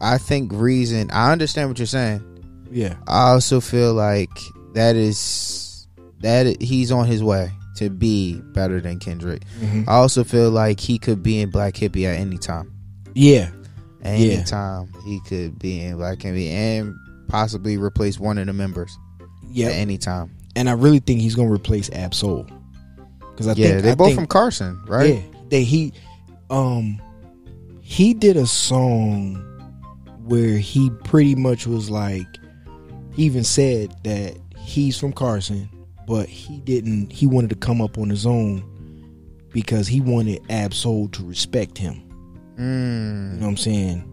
I 0.01 0.18
think 0.18 0.53
Reason. 0.53 1.11
I 1.11 1.32
understand 1.32 1.68
what 1.68 1.78
you're 1.78 1.86
saying. 1.86 2.22
Yeah. 2.70 2.94
I 3.07 3.30
also 3.30 3.61
feel 3.61 3.94
like 3.94 4.30
that 4.74 4.94
is 4.96 5.86
that 6.20 6.61
he's 6.61 6.92
on 6.92 7.07
his 7.07 7.22
way 7.22 7.51
to 7.76 7.88
be 7.90 8.40
better 8.53 8.80
than 8.80 8.99
Kendrick. 8.99 9.42
I 9.86 9.94
also 9.94 10.24
feel 10.24 10.51
like 10.51 10.80
he 10.80 10.99
could 10.99 11.22
be 11.22 11.40
in 11.40 11.51
Black 11.51 11.76
Hippy 11.76 12.07
at 12.07 12.16
any 12.18 12.36
time. 12.38 12.72
Yeah. 13.14 13.51
Yeah. 14.03 14.09
Anytime 14.11 14.92
he 15.05 15.20
could 15.26 15.59
be 15.59 15.80
in 15.80 15.96
Black 15.96 16.20
Hippy 16.22 16.49
and 16.51 16.94
possibly 17.28 17.76
replace 17.76 18.18
one 18.18 18.38
of 18.38 18.46
the 18.46 18.53
members 18.53 18.96
at 19.20 19.26
Yeah. 19.53 19.66
any 19.68 19.99
time. 19.99 20.30
And 20.57 20.68
I 20.68 20.72
really 20.72 20.99
think 20.99 21.20
he's 21.20 21.34
gonna 21.34 21.51
replace 21.53 21.88
Ab-Soul. 21.90 22.46
Because 23.30 23.46
I 23.49 23.53
yeah, 23.53 23.68
think 23.68 23.82
they 23.82 23.90
I 23.92 23.94
both 23.94 24.09
think- 24.09 24.18
from 24.18 24.26
Carson, 24.26 24.80
right? 24.88 25.14
Yeah, 25.14 25.20
they 25.49 25.62
he 25.64 25.92
um 26.51 27.01
he 27.80 28.12
did 28.14 28.36
a 28.36 28.46
song 28.46 29.44
where 30.29 30.59
he 30.59 30.91
pretty 31.05 31.35
much 31.35 31.66
was 31.66 31.91
like 31.91 32.26
he 33.14 33.24
even 33.24 33.45
said 33.45 33.95
that 34.05 34.37
he's 34.59 34.99
from 34.99 35.12
Carson, 35.12 35.68
but 36.07 36.29
he 36.29 36.61
didn't 36.61 37.12
he 37.12 37.26
wanted 37.26 37.51
to 37.51 37.57
come 37.57 37.81
up 37.81 37.99
on 37.99 38.09
his 38.11 38.26
own 38.26 38.62
because 39.53 39.87
he 39.89 40.01
wanted 40.01 40.41
Ab-Soul 40.51 41.09
to 41.09 41.24
respect 41.24 41.79
him. 41.79 41.95
You 42.59 42.64
Mm. 42.64 43.33
know 43.39 43.47
what 43.47 43.51
I'm 43.51 43.57
saying? 43.57 44.05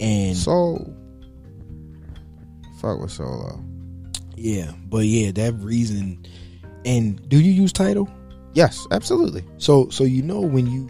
And 0.00 0.36
So, 0.36 0.92
fuck 2.80 3.00
with 3.00 3.10
Solo. 3.10 3.62
yeah, 4.36 4.72
but 4.88 5.04
yeah, 5.06 5.30
that 5.32 5.54
reason 5.54 6.24
and 6.84 7.28
do 7.28 7.38
you 7.38 7.52
use 7.52 7.72
Tidal? 7.72 8.08
Yes, 8.54 8.86
absolutely. 8.90 9.44
So 9.58 9.88
so 9.90 10.04
you 10.04 10.22
know 10.22 10.40
when 10.40 10.66
you 10.66 10.88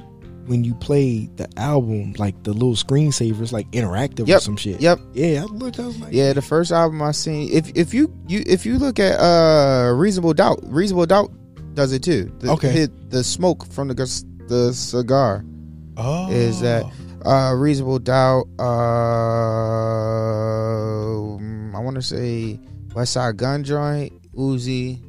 when 0.51 0.65
you 0.65 0.75
play 0.75 1.29
the 1.37 1.49
album, 1.57 2.13
like 2.19 2.43
the 2.43 2.53
little 2.53 2.75
screensavers, 2.75 3.53
like 3.53 3.71
interactive 3.71 4.29
or 4.29 4.41
some 4.41 4.57
shit. 4.57 4.81
yep. 4.81 4.99
Yeah, 5.15 5.43
I 5.43 5.45
looked. 5.45 5.79
I 5.79 5.87
was 5.87 5.97
like, 6.01 6.13
Yeah, 6.13 6.33
the 6.33 6.43
first 6.43 6.73
album 6.73 7.01
I 7.03 7.13
seen. 7.13 7.49
If 7.53 7.71
if 7.77 7.95
you 7.95 8.13
you 8.27 8.43
if 8.47 8.67
you 8.67 8.77
look 8.77 8.99
at 8.99 9.21
uh 9.21 9.93
Reasonable 9.95 10.35
Doubt, 10.35 10.59
Reasonable 10.65 11.07
Doubt 11.07 11.31
does 11.75 11.93
it 11.93 12.03
too. 12.03 12.33
The, 12.41 12.51
Okay. 12.51 12.73
hit 12.73 13.11
the 13.11 13.23
smoke 13.23 13.65
from 13.73 13.87
the 13.89 13.95
the 14.49 14.73
cigar. 14.75 15.45
oh, 15.97 16.31
is 16.33 16.61
that- 16.63 16.85
Uh, 17.25 17.53
Reasonable 17.55 18.01
Doubt. 18.01 18.47
Uh, 18.59 18.65
I 21.77 21.81
want 21.81 21.95
to 21.97 22.03
say 22.03 22.59
Westside 22.89 23.37
Gunn 23.37 23.63
Joint, 23.63 24.13
Uzi. 24.35 25.01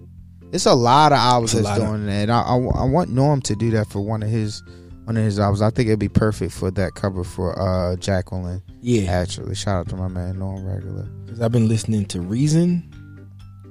It's 0.52 0.66
a 0.66 0.74
lot 0.74 1.14
of 1.14 1.18
albums 1.18 1.54
that's 1.54 1.64
lot 1.64 1.80
of- 1.80 1.88
doing 1.88 2.06
that. 2.08 2.30
I, 2.30 2.42
I, 2.42 2.56
I 2.58 2.84
want 2.86 3.12
Norm 3.12 3.42
to 3.44 3.56
do 3.56 3.72
that 3.72 3.88
for 3.88 4.02
one 4.02 4.22
of 4.24 4.30
his 4.30 4.62
one 5.06 5.18
of 5.18 5.24
his 5.24 5.40
albums. 5.40 5.62
I 5.62 5.70
think 5.70 5.88
it'd 5.88 6.00
be 6.00 6.10
perfect 6.10 6.54
for 6.54 6.72
that 6.72 6.94
cover 6.96 7.24
for 7.24 7.60
uh 7.60 7.96
Jacqueline. 7.98 8.62
yeah, 8.82 9.12
Actually, 9.12 9.56
shout 9.56 9.76
out 9.76 9.90
to 9.90 9.96
my 9.96 10.08
man 10.08 10.40
Norm 10.40 10.66
Regular. 10.66 11.04
because 11.26 11.42
I've 11.42 11.52
been 11.52 11.68
listening 11.68 12.06
to 12.08 12.22
Reason 12.22 12.88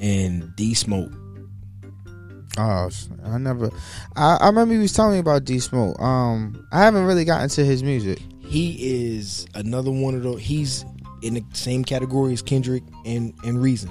and 0.00 0.54
D 0.56 0.74
Smoke. 0.74 1.12
Oh, 2.58 2.90
I 3.24 3.38
never. 3.38 3.70
I, 4.16 4.36
I 4.40 4.46
remember 4.46 4.74
he 4.74 4.80
was 4.80 4.92
telling 4.92 5.12
me 5.12 5.18
about 5.20 5.44
D 5.44 5.60
Smoke. 5.60 6.00
Um, 6.00 6.66
I 6.72 6.80
haven't 6.82 7.04
really 7.04 7.24
gotten 7.24 7.48
to 7.50 7.64
his 7.64 7.82
music. 7.82 8.18
He 8.40 9.06
is 9.14 9.46
another 9.54 9.92
one 9.92 10.14
of 10.16 10.24
those. 10.24 10.40
He's 10.40 10.84
in 11.22 11.34
the 11.34 11.44
same 11.52 11.84
category 11.84 12.32
as 12.32 12.42
Kendrick 12.42 12.82
and 13.06 13.32
and 13.44 13.62
Reason. 13.62 13.90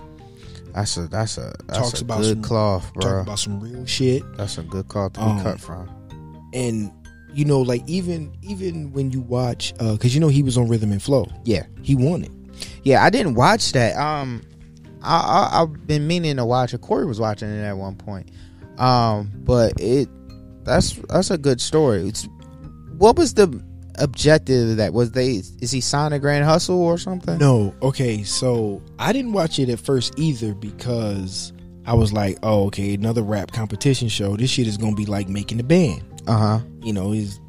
That's 0.73 0.97
a 0.97 1.07
that's 1.07 1.37
a 1.37 1.53
that's 1.67 1.79
Talks 1.79 2.01
a 2.01 2.03
about 2.03 2.19
good 2.19 2.35
some- 2.37 2.41
cloth, 2.43 2.93
bro. 2.93 3.01
Talk 3.01 3.21
about 3.23 3.39
some 3.39 3.59
real 3.61 3.85
shit. 3.85 4.23
That's 4.35 4.57
a 4.57 4.63
good 4.63 4.87
cloth 4.89 5.13
to 5.13 5.19
be 5.21 5.25
Um, 5.25 5.41
cut 5.41 5.59
from. 5.61 5.89
And 6.53 6.91
you 7.33 7.45
know, 7.45 7.61
like 7.61 7.83
even 7.87 8.31
even 8.41 8.91
when 8.93 9.11
you 9.11 9.21
watch, 9.21 9.73
because 9.77 10.13
you 10.13 10.19
know 10.21 10.27
he 10.29 10.43
was 10.43 10.57
on 10.57 10.67
Rhythm 10.67 10.91
and 10.91 11.01
Flow. 11.01 11.27
Yeah, 11.45 11.63
He 11.81 11.95
won 11.95 12.23
it. 12.23 12.31
yeah. 12.83 13.03
I 13.03 13.09
didn't 13.09 13.35
watch 13.35 13.71
that. 13.73 13.95
Um, 13.97 14.41
I, 15.01 15.17
I 15.53 15.61
I've 15.61 15.87
been 15.87 16.07
meaning 16.07 16.37
to 16.37 16.45
watch 16.45 16.73
it. 16.73 16.81
Corey 16.81 17.05
was 17.05 17.19
watching 17.19 17.49
it 17.49 17.63
at 17.63 17.77
one 17.77 17.95
point. 17.95 18.29
Um, 18.77 19.31
but 19.43 19.73
it 19.79 20.09
that's 20.63 20.93
that's 21.09 21.31
a 21.31 21.37
good 21.37 21.61
story. 21.61 22.07
It's 22.07 22.27
what 22.97 23.15
was 23.17 23.33
the 23.33 23.63
objective 23.99 24.69
of 24.71 24.77
that 24.77 24.93
was 24.93 25.11
they 25.11 25.41
is 25.61 25.71
he 25.71 25.81
signed 25.81 26.13
a 26.13 26.19
Grand 26.19 26.45
Hustle 26.45 26.81
or 26.81 26.97
something? 26.97 27.37
No, 27.37 27.73
okay, 27.81 28.23
so 28.23 28.81
I 28.97 29.11
didn't 29.13 29.33
watch 29.33 29.59
it 29.59 29.69
at 29.69 29.79
first 29.79 30.17
either 30.17 30.53
because 30.53 31.53
I 31.85 31.93
was 31.93 32.13
like, 32.13 32.37
oh, 32.43 32.65
okay, 32.67 32.93
another 32.93 33.21
rap 33.23 33.51
competition 33.51 34.07
show. 34.09 34.35
This 34.37 34.49
shit 34.49 34.67
is 34.67 34.77
gonna 34.77 34.95
be 34.95 35.05
like 35.05 35.27
making 35.29 35.57
the 35.57 35.63
band. 35.63 36.03
Uh 36.29 36.37
huh. 36.37 36.59
You 36.81 36.93
know, 36.93 37.11
is 37.13 37.39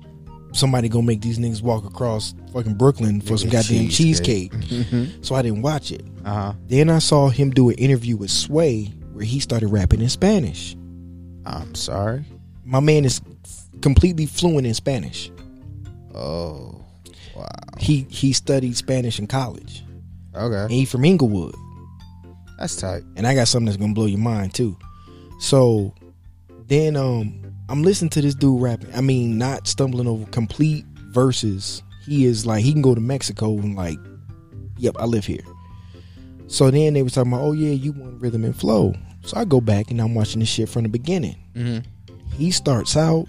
somebody 0.52 0.88
gonna 0.88 1.06
make 1.06 1.20
these 1.20 1.38
niggas 1.38 1.62
walk 1.62 1.84
across 1.84 2.34
fucking 2.52 2.74
Brooklyn 2.74 3.20
for 3.20 3.36
some 3.38 3.50
goddamn 3.50 3.88
cheesecake. 3.88 4.52
cheesecake? 4.62 5.08
So 5.22 5.34
I 5.34 5.42
didn't 5.42 5.62
watch 5.62 5.92
it. 5.92 6.02
Uh 6.24 6.34
huh. 6.34 6.52
Then 6.66 6.90
I 6.90 6.98
saw 6.98 7.28
him 7.28 7.50
do 7.50 7.68
an 7.68 7.76
interview 7.76 8.16
with 8.16 8.30
Sway 8.30 8.86
where 9.12 9.24
he 9.24 9.38
started 9.40 9.68
rapping 9.68 10.00
in 10.00 10.08
Spanish. 10.08 10.76
I'm 11.46 11.74
sorry. 11.74 12.24
My 12.64 12.80
man 12.80 13.04
is 13.04 13.20
completely 13.80 14.26
fluent 14.26 14.66
in 14.66 14.74
Spanish. 14.74 15.30
Oh, 16.14 16.84
wow. 17.36 17.46
He 17.78 18.06
he 18.10 18.32
studied 18.32 18.76
Spanish 18.76 19.18
in 19.18 19.26
college. 19.26 19.84
Okay, 20.34 20.56
And 20.62 20.70
he 20.72 20.84
from 20.84 21.04
Inglewood. 21.04 21.54
that's 22.58 22.76
tight. 22.76 23.02
and 23.16 23.26
I 23.26 23.34
got 23.34 23.48
something 23.48 23.66
that's 23.66 23.76
gonna 23.76 23.94
blow 23.94 24.06
your 24.06 24.18
mind 24.18 24.54
too. 24.54 24.76
So 25.40 25.94
then 26.66 26.94
um 26.96 27.39
I'm 27.70 27.82
listening 27.82 28.10
to 28.10 28.20
this 28.22 28.34
dude 28.34 28.60
rapping. 28.60 28.92
I 28.94 29.00
mean, 29.00 29.38
not 29.38 29.66
stumbling 29.66 30.06
over 30.08 30.26
complete 30.30 30.84
verses. 31.12 31.82
He 32.04 32.24
is 32.24 32.44
like 32.46 32.64
he 32.64 32.72
can 32.72 32.82
go 32.82 32.94
to 32.94 33.00
Mexico 33.00 33.52
and 33.58 33.76
like, 33.76 33.98
yep, 34.76 34.96
I 34.98 35.04
live 35.04 35.24
here. 35.24 35.44
So 36.48 36.70
then 36.70 36.94
they 36.94 37.02
was 37.02 37.12
talking 37.12 37.32
about, 37.32 37.42
oh 37.44 37.52
yeah, 37.52 37.70
you 37.72 37.92
want 37.92 38.20
rhythm 38.20 38.44
and 38.44 38.56
flow. 38.56 38.94
So 39.22 39.36
I 39.36 39.44
go 39.44 39.60
back 39.60 39.90
and 39.90 40.00
I'm 40.00 40.14
watching 40.14 40.40
this 40.40 40.48
shit 40.48 40.68
from 40.68 40.82
the 40.82 40.88
beginning. 40.88 41.36
Mm-hmm. 41.54 41.88
He 42.36 42.50
starts 42.50 42.96
out, 42.96 43.26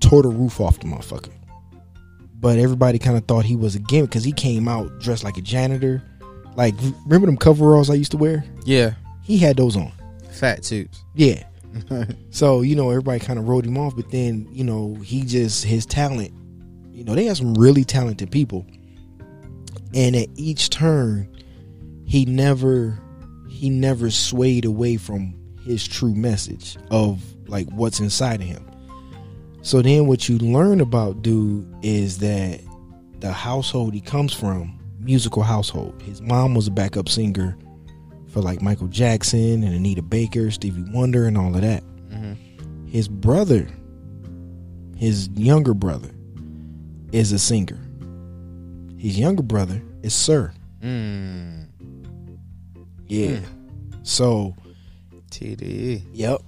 tore 0.00 0.22
the 0.22 0.28
roof 0.28 0.60
off 0.60 0.78
the 0.80 0.86
motherfucker. 0.86 1.32
But 2.40 2.58
everybody 2.58 2.98
kind 2.98 3.16
of 3.16 3.24
thought 3.26 3.44
he 3.44 3.56
was 3.56 3.74
a 3.74 3.78
gimmick 3.78 4.10
because 4.10 4.24
he 4.24 4.32
came 4.32 4.68
out 4.68 4.98
dressed 5.00 5.24
like 5.24 5.36
a 5.36 5.40
janitor. 5.42 6.02
Like, 6.56 6.74
remember 7.06 7.26
them 7.26 7.36
coveralls 7.36 7.88
I 7.88 7.94
used 7.94 8.10
to 8.12 8.16
wear? 8.16 8.44
Yeah, 8.64 8.94
He 9.22 9.38
had 9.38 9.56
those 9.56 9.76
on. 9.76 9.92
fat 10.30 10.64
suits. 10.64 11.02
Yeah. 11.14 11.42
So, 12.30 12.62
you 12.62 12.74
know, 12.74 12.90
everybody 12.90 13.20
kind 13.20 13.38
of 13.38 13.46
wrote 13.46 13.66
him 13.66 13.76
off, 13.76 13.94
but 13.94 14.10
then, 14.10 14.48
you 14.50 14.64
know, 14.64 14.94
he 15.04 15.22
just, 15.22 15.64
his 15.64 15.84
talent, 15.84 16.32
you 16.90 17.04
know, 17.04 17.14
they 17.14 17.26
have 17.26 17.36
some 17.36 17.54
really 17.54 17.84
talented 17.84 18.30
people. 18.30 18.66
And 19.94 20.16
at 20.16 20.28
each 20.36 20.70
turn, 20.70 21.28
he 22.06 22.24
never, 22.24 22.98
he 23.48 23.68
never 23.68 24.10
swayed 24.10 24.64
away 24.64 24.96
from 24.96 25.34
his 25.64 25.86
true 25.86 26.14
message 26.14 26.76
of 26.90 27.22
like 27.48 27.68
what's 27.70 28.00
inside 28.00 28.40
of 28.40 28.46
him. 28.46 28.66
So 29.60 29.82
then 29.82 30.06
what 30.06 30.28
you 30.28 30.38
learn 30.38 30.80
about 30.80 31.22
dude 31.22 31.72
is 31.82 32.18
that 32.18 32.60
the 33.20 33.32
household 33.32 33.94
he 33.94 34.00
comes 34.00 34.32
from, 34.32 34.78
musical 34.98 35.42
household. 35.42 36.00
His 36.02 36.20
mom 36.20 36.54
was 36.54 36.66
a 36.66 36.70
backup 36.70 37.08
singer 37.08 37.56
for 38.32 38.40
like 38.40 38.62
Michael 38.62 38.88
Jackson 38.88 39.62
and 39.62 39.74
Anita 39.74 40.02
Baker, 40.02 40.50
Stevie 40.50 40.84
Wonder, 40.90 41.26
and 41.26 41.36
all 41.36 41.54
of 41.54 41.60
that. 41.60 41.82
Mm-hmm. 42.10 42.86
His 42.86 43.06
brother, 43.06 43.68
his 44.96 45.28
younger 45.34 45.74
brother, 45.74 46.10
is 47.12 47.32
a 47.32 47.38
singer. 47.38 47.78
His 48.98 49.18
younger 49.18 49.42
brother 49.42 49.82
is 50.02 50.14
Sir. 50.14 50.52
Mm. 50.82 51.66
Yeah. 53.06 53.40
So, 54.02 54.56
TDE. 55.30 56.02
yep. 56.12 56.40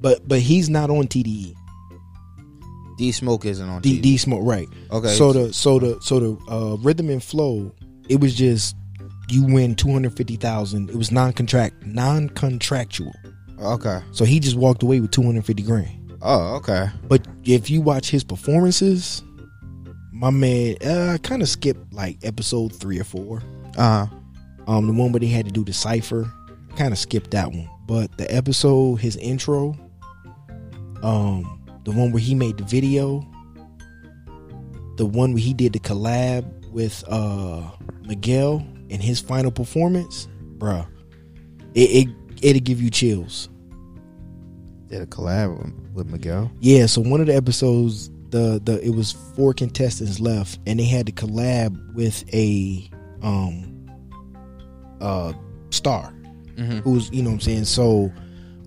But 0.00 0.26
but 0.28 0.38
he's 0.40 0.70
not 0.70 0.90
on 0.90 1.08
TDE. 1.08 1.54
D 2.96 3.10
Smoke 3.10 3.44
isn't 3.46 3.68
on 3.68 3.82
D 3.82 3.98
TDE. 3.98 4.02
D 4.02 4.16
Smoke, 4.18 4.42
right? 4.44 4.68
Okay. 4.90 5.14
So 5.14 5.32
the 5.32 5.52
so 5.52 5.78
the 5.78 5.98
so 6.00 6.20
the 6.20 6.52
uh, 6.52 6.76
rhythm 6.76 7.10
and 7.10 7.22
flow, 7.22 7.74
it 8.08 8.20
was 8.20 8.34
just 8.34 8.76
you 9.28 9.44
win 9.44 9.74
two 9.74 9.92
hundred 9.92 10.16
fifty 10.16 10.36
thousand. 10.36 10.90
It 10.90 10.96
was 10.96 11.10
non 11.12 11.32
contract 11.32 11.84
non 11.86 12.28
contractual. 12.30 13.14
okay. 13.60 14.00
So 14.12 14.24
he 14.24 14.40
just 14.40 14.56
walked 14.56 14.82
away 14.82 15.00
with 15.00 15.10
two 15.10 15.22
hundred 15.22 15.44
fifty 15.46 15.62
grand. 15.62 16.18
Oh, 16.22 16.56
okay. 16.56 16.88
But 17.08 17.26
if 17.44 17.68
you 17.68 17.80
watch 17.82 18.10
his 18.10 18.24
performances, 18.24 19.22
my 20.12 20.30
man, 20.30 20.76
uh, 20.84 21.12
I 21.14 21.18
kind 21.18 21.42
of 21.42 21.48
skipped 21.48 21.92
like 21.92 22.18
episode 22.22 22.74
three 22.74 22.98
or 22.98 23.04
four. 23.04 23.42
Uh 23.76 24.06
huh. 24.06 24.16
Um, 24.66 24.86
the 24.86 24.92
one 24.94 25.12
where 25.12 25.20
they 25.20 25.26
had 25.26 25.44
to 25.44 25.52
do 25.52 25.62
the 25.64 25.74
cipher, 25.74 26.30
kind 26.76 26.92
of 26.92 26.98
skipped 26.98 27.32
that 27.32 27.50
one. 27.50 27.68
But 27.86 28.16
the 28.16 28.34
episode, 28.34 28.96
his 28.96 29.16
intro, 29.16 29.76
um, 31.02 31.62
the 31.84 31.90
one 31.90 32.12
where 32.12 32.22
he 32.22 32.34
made 32.34 32.56
the 32.56 32.64
video, 32.64 33.20
the 34.96 35.04
one 35.04 35.32
where 35.34 35.42
he 35.42 35.52
did 35.52 35.74
the 35.74 35.80
collab 35.80 36.44
with 36.70 37.04
uh 37.08 37.62
Miguel 38.06 38.66
and 38.94 39.02
his 39.02 39.20
final 39.20 39.50
performance, 39.50 40.28
bruh, 40.58 40.86
it, 41.74 42.08
it 42.08 42.08
it'll 42.40 42.60
give 42.62 42.80
you 42.80 42.88
chills. 42.90 43.48
Did 44.88 45.02
a 45.02 45.06
collab 45.06 45.92
with- 45.92 46.06
Miguel. 46.06 46.50
Yeah, 46.60 46.86
so 46.86 47.00
one 47.02 47.20
of 47.20 47.26
the 47.26 47.34
episodes, 47.34 48.10
the 48.30 48.60
the 48.64 48.80
it 48.84 48.90
was 48.90 49.12
four 49.36 49.52
contestants 49.54 50.20
left, 50.20 50.58
and 50.66 50.78
they 50.80 50.84
had 50.84 51.06
to 51.06 51.12
collab 51.12 51.76
with 51.94 52.24
a 52.32 52.88
um 53.22 53.70
uh 55.00 55.32
star 55.70 56.12
Mm-hmm. 56.56 56.78
who's 56.80 57.10
you 57.10 57.22
know 57.22 57.30
what 57.30 57.34
I'm 57.34 57.40
saying. 57.40 57.64
So 57.64 58.12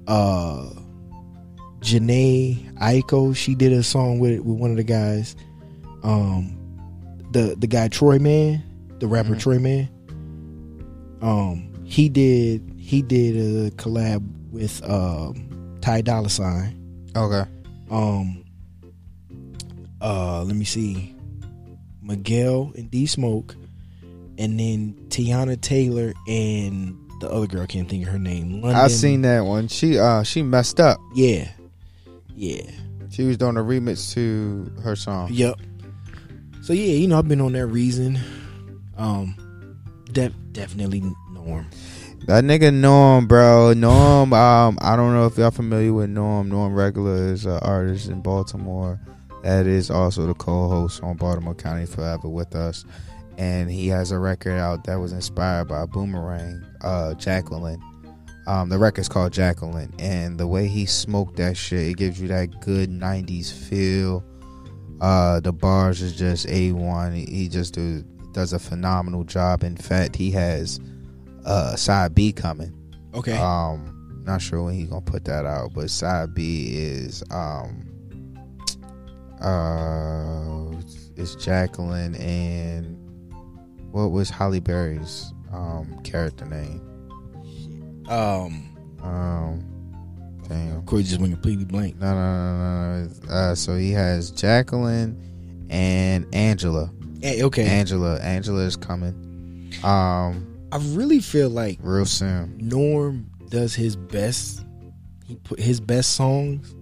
uh 0.07 0.69
Jhené 1.81 2.73
Aiko, 2.79 3.33
she 3.35 3.55
did 3.55 3.71
a 3.71 3.83
song 3.83 4.19
with 4.19 4.39
with 4.41 4.57
one 4.57 4.71
of 4.71 4.77
the 4.77 4.83
guys. 4.83 5.35
Um 6.03 6.53
the 7.31 7.55
the 7.57 7.67
guy 7.67 7.87
Troy 7.87 8.19
Man, 8.19 8.61
the 8.99 9.07
rapper 9.07 9.35
Mhm. 9.35 9.39
Troy 9.39 9.59
Man. 9.59 9.89
Um 11.21 11.73
he 11.85 12.09
did 12.09 12.61
he 12.77 13.01
did 13.01 13.35
a 13.35 13.71
collab 13.71 14.23
with 14.51 14.83
um 14.89 15.77
Ty 15.81 16.01
Dolla 16.01 16.29
Sign. 16.29 17.09
Okay. 17.15 17.49
Um 17.89 18.43
uh 20.01 20.43
let 20.43 20.55
me 20.55 20.65
see. 20.65 21.15
Miguel 22.01 22.71
and 22.75 22.89
D 22.91 23.05
Smoke 23.05 23.55
and 24.37 24.59
then 24.59 24.95
Teyana 25.09 25.59
Taylor 25.59 26.13
and 26.27 26.97
the 27.19 27.29
other 27.29 27.47
girl 27.47 27.63
I 27.63 27.65
can't 27.65 27.89
think 27.89 28.05
of 28.05 28.13
her 28.13 28.19
name. 28.19 28.61
London. 28.61 28.75
I 28.75 28.87
seen 28.87 29.21
that 29.23 29.41
one. 29.41 29.67
She 29.67 29.97
uh 29.97 30.23
she 30.23 30.43
messed 30.43 30.79
up. 30.79 30.99
Yeah. 31.15 31.49
Yeah. 32.35 32.69
She 33.09 33.23
was 33.23 33.37
doing 33.37 33.57
a 33.57 33.61
remix 33.61 34.13
to 34.13 34.71
her 34.81 34.95
song. 34.95 35.29
Yep. 35.31 35.55
So 36.61 36.73
yeah, 36.73 36.93
you 36.93 37.07
know, 37.07 37.17
I've 37.17 37.27
been 37.27 37.41
on 37.41 37.53
that 37.53 37.65
reason. 37.67 38.19
Um 38.97 39.35
def- 40.11 40.33
definitely 40.51 41.03
norm. 41.31 41.67
That 42.25 42.43
nigga 42.43 42.73
Norm, 42.73 43.25
bro. 43.27 43.73
Norm, 43.73 44.33
um, 44.33 44.77
I 44.81 44.95
don't 44.95 45.13
know 45.13 45.27
if 45.27 45.37
y'all 45.37 45.51
familiar 45.51 45.93
with 45.93 46.09
Norm. 46.09 46.49
Norm 46.49 46.73
Regular 46.73 47.31
is 47.31 47.45
an 47.45 47.59
artist 47.61 48.09
in 48.09 48.21
Baltimore. 48.21 48.99
That 49.43 49.65
is 49.65 49.89
also 49.89 50.27
the 50.27 50.33
co-host 50.33 51.01
on 51.03 51.15
Baltimore 51.15 51.55
County 51.55 51.85
Forever 51.85 52.27
with 52.27 52.53
us, 52.53 52.83
and 53.37 53.71
he 53.71 53.87
has 53.87 54.11
a 54.11 54.19
record 54.19 54.57
out 54.57 54.83
that 54.85 54.95
was 54.95 55.13
inspired 55.13 55.69
by 55.69 55.85
Boomerang, 55.85 56.65
uh, 56.81 57.13
Jacqueline. 57.13 57.81
Um, 58.45 58.67
the 58.67 58.77
record's 58.77 59.07
called 59.07 59.31
Jacqueline, 59.31 59.93
and 59.99 60.37
the 60.37 60.47
way 60.47 60.67
he 60.67 60.85
smoked 60.85 61.37
that 61.37 61.55
shit, 61.55 61.87
it 61.87 61.97
gives 61.97 62.19
you 62.19 62.27
that 62.27 62.59
good 62.59 62.89
'90s 62.89 63.53
feel. 63.53 64.21
Uh, 64.99 65.39
the 65.39 65.53
bars 65.53 66.01
is 66.01 66.15
just 66.17 66.45
a 66.49 66.71
one. 66.73 67.13
He 67.13 67.47
just 67.47 67.73
do, 67.73 68.03
does 68.37 68.53
a 68.53 68.59
phenomenal 68.59 69.23
job. 69.23 69.63
In 69.63 69.75
fact, 69.75 70.15
he 70.15 70.29
has 70.29 70.79
uh 71.43 71.75
side 71.75 72.13
B 72.13 72.31
coming. 72.31 72.71
Okay. 73.15 73.35
Um 73.35 74.21
not 74.25 74.43
sure 74.43 74.61
when 74.61 74.75
he's 74.75 74.87
gonna 74.89 75.01
put 75.01 75.25
that 75.25 75.47
out, 75.47 75.73
but 75.73 75.89
side 75.89 76.35
B 76.35 76.67
is 76.75 77.23
um 77.31 77.83
uh 79.41 80.71
it's 81.15 81.33
Jacqueline 81.35 82.13
and 82.15 82.95
what 83.91 84.11
was 84.11 84.29
Halle 84.29 84.59
Berry's 84.59 85.33
um 85.51 85.99
character 86.03 86.45
name? 86.45 86.79
um 88.07 88.77
Um 89.01 89.63
damn. 90.47 90.85
Corey 90.85 91.01
just 91.01 91.19
went 91.19 91.33
completely 91.33 91.65
blank. 91.65 91.97
No 91.99 92.13
no 92.13 92.33
no 92.33 92.57
no 92.57 93.09
no. 93.25 93.33
Uh 93.33 93.55
so 93.55 93.75
he 93.75 93.91
has 93.93 94.29
Jacqueline 94.29 95.19
and 95.71 96.27
Angela. 96.35 96.91
Hey, 97.21 97.43
okay. 97.43 97.65
Angela. 97.65 98.19
Angela 98.19 98.61
is 98.61 98.75
coming. 98.75 99.71
Um 99.83 100.53
I 100.71 100.77
really 100.77 101.19
feel 101.19 101.49
like 101.49 101.79
real 101.81 102.05
soon. 102.05 102.57
Norm 102.57 103.29
does 103.49 103.73
his 103.75 103.95
best. 103.95 104.63
He 105.25 105.35
put 105.35 105.59
his 105.59 105.79
best 105.79 106.13
songs 106.15 106.73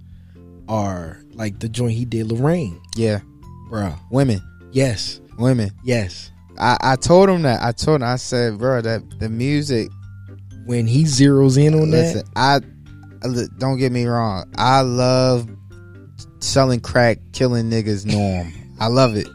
are 0.67 1.19
like 1.33 1.59
the 1.59 1.69
joint 1.69 1.93
he 1.93 2.05
did 2.05 2.31
Lorraine, 2.31 2.79
Yeah. 2.95 3.19
bruh. 3.69 3.97
Women. 4.09 4.41
Yes, 4.71 5.21
Women. 5.38 5.71
yes. 5.83 6.31
I, 6.57 6.77
I 6.81 6.95
told 6.95 7.29
him 7.29 7.43
that. 7.43 7.61
I 7.61 7.71
told 7.71 8.01
him. 8.01 8.07
I 8.07 8.15
said, 8.15 8.57
bro, 8.57 8.81
that 8.81 9.19
the 9.19 9.29
music. 9.29 9.89
When 10.65 10.88
he 10.88 11.03
zeroes 11.03 11.63
in 11.63 11.75
on 11.75 11.91
Listen, 11.91 12.23
that, 12.33 12.63
I, 13.23 13.27
I 13.27 13.45
don't 13.59 13.77
get 13.77 13.91
me 13.91 14.05
wrong. 14.05 14.51
I 14.57 14.81
love 14.81 15.47
selling 16.39 16.79
crack, 16.79 17.19
killing 17.33 17.69
niggas. 17.69 18.05
Norm. 18.05 18.51
I 18.79 18.88
love 18.88 19.15
it. 19.15 19.27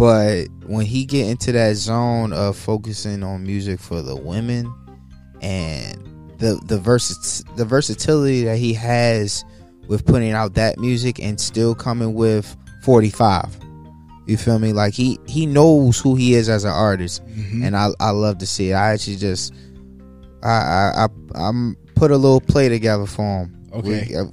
But 0.00 0.46
when 0.66 0.86
he 0.86 1.04
get 1.04 1.28
into 1.28 1.52
that 1.52 1.76
zone 1.76 2.32
of 2.32 2.56
focusing 2.56 3.22
on 3.22 3.42
music 3.42 3.78
for 3.78 4.00
the 4.00 4.16
women 4.16 4.72
and 5.42 5.94
the 6.38 6.58
the 6.66 6.78
versa- 6.78 7.44
the 7.56 7.66
versatility 7.66 8.44
that 8.44 8.56
he 8.56 8.72
has 8.72 9.44
with 9.88 10.06
putting 10.06 10.32
out 10.32 10.54
that 10.54 10.78
music 10.78 11.20
and 11.22 11.38
still 11.38 11.74
coming 11.74 12.14
with 12.14 12.56
45 12.82 13.58
you 14.26 14.36
feel 14.38 14.58
me 14.58 14.72
like 14.72 14.94
he 14.94 15.18
he 15.26 15.44
knows 15.44 15.98
who 16.00 16.14
he 16.14 16.32
is 16.32 16.48
as 16.48 16.64
an 16.64 16.70
artist 16.70 17.20
Mhm. 17.26 17.66
and 17.66 17.76
I 17.76 17.88
I 18.00 18.10
love 18.10 18.38
to 18.38 18.46
see 18.46 18.70
it. 18.70 18.74
I 18.74 18.92
actually 18.92 19.16
just 19.16 19.52
I 20.42 20.48
I 20.48 21.04
I 21.04 21.08
I'm 21.48 21.76
put 21.94 22.10
a 22.10 22.16
little 22.16 22.40
play 22.40 22.68
together 22.70 23.04
for 23.06 23.22
him. 23.44 23.56
Okay. 23.74 24.06
We- 24.08 24.16
uh, 24.16 24.24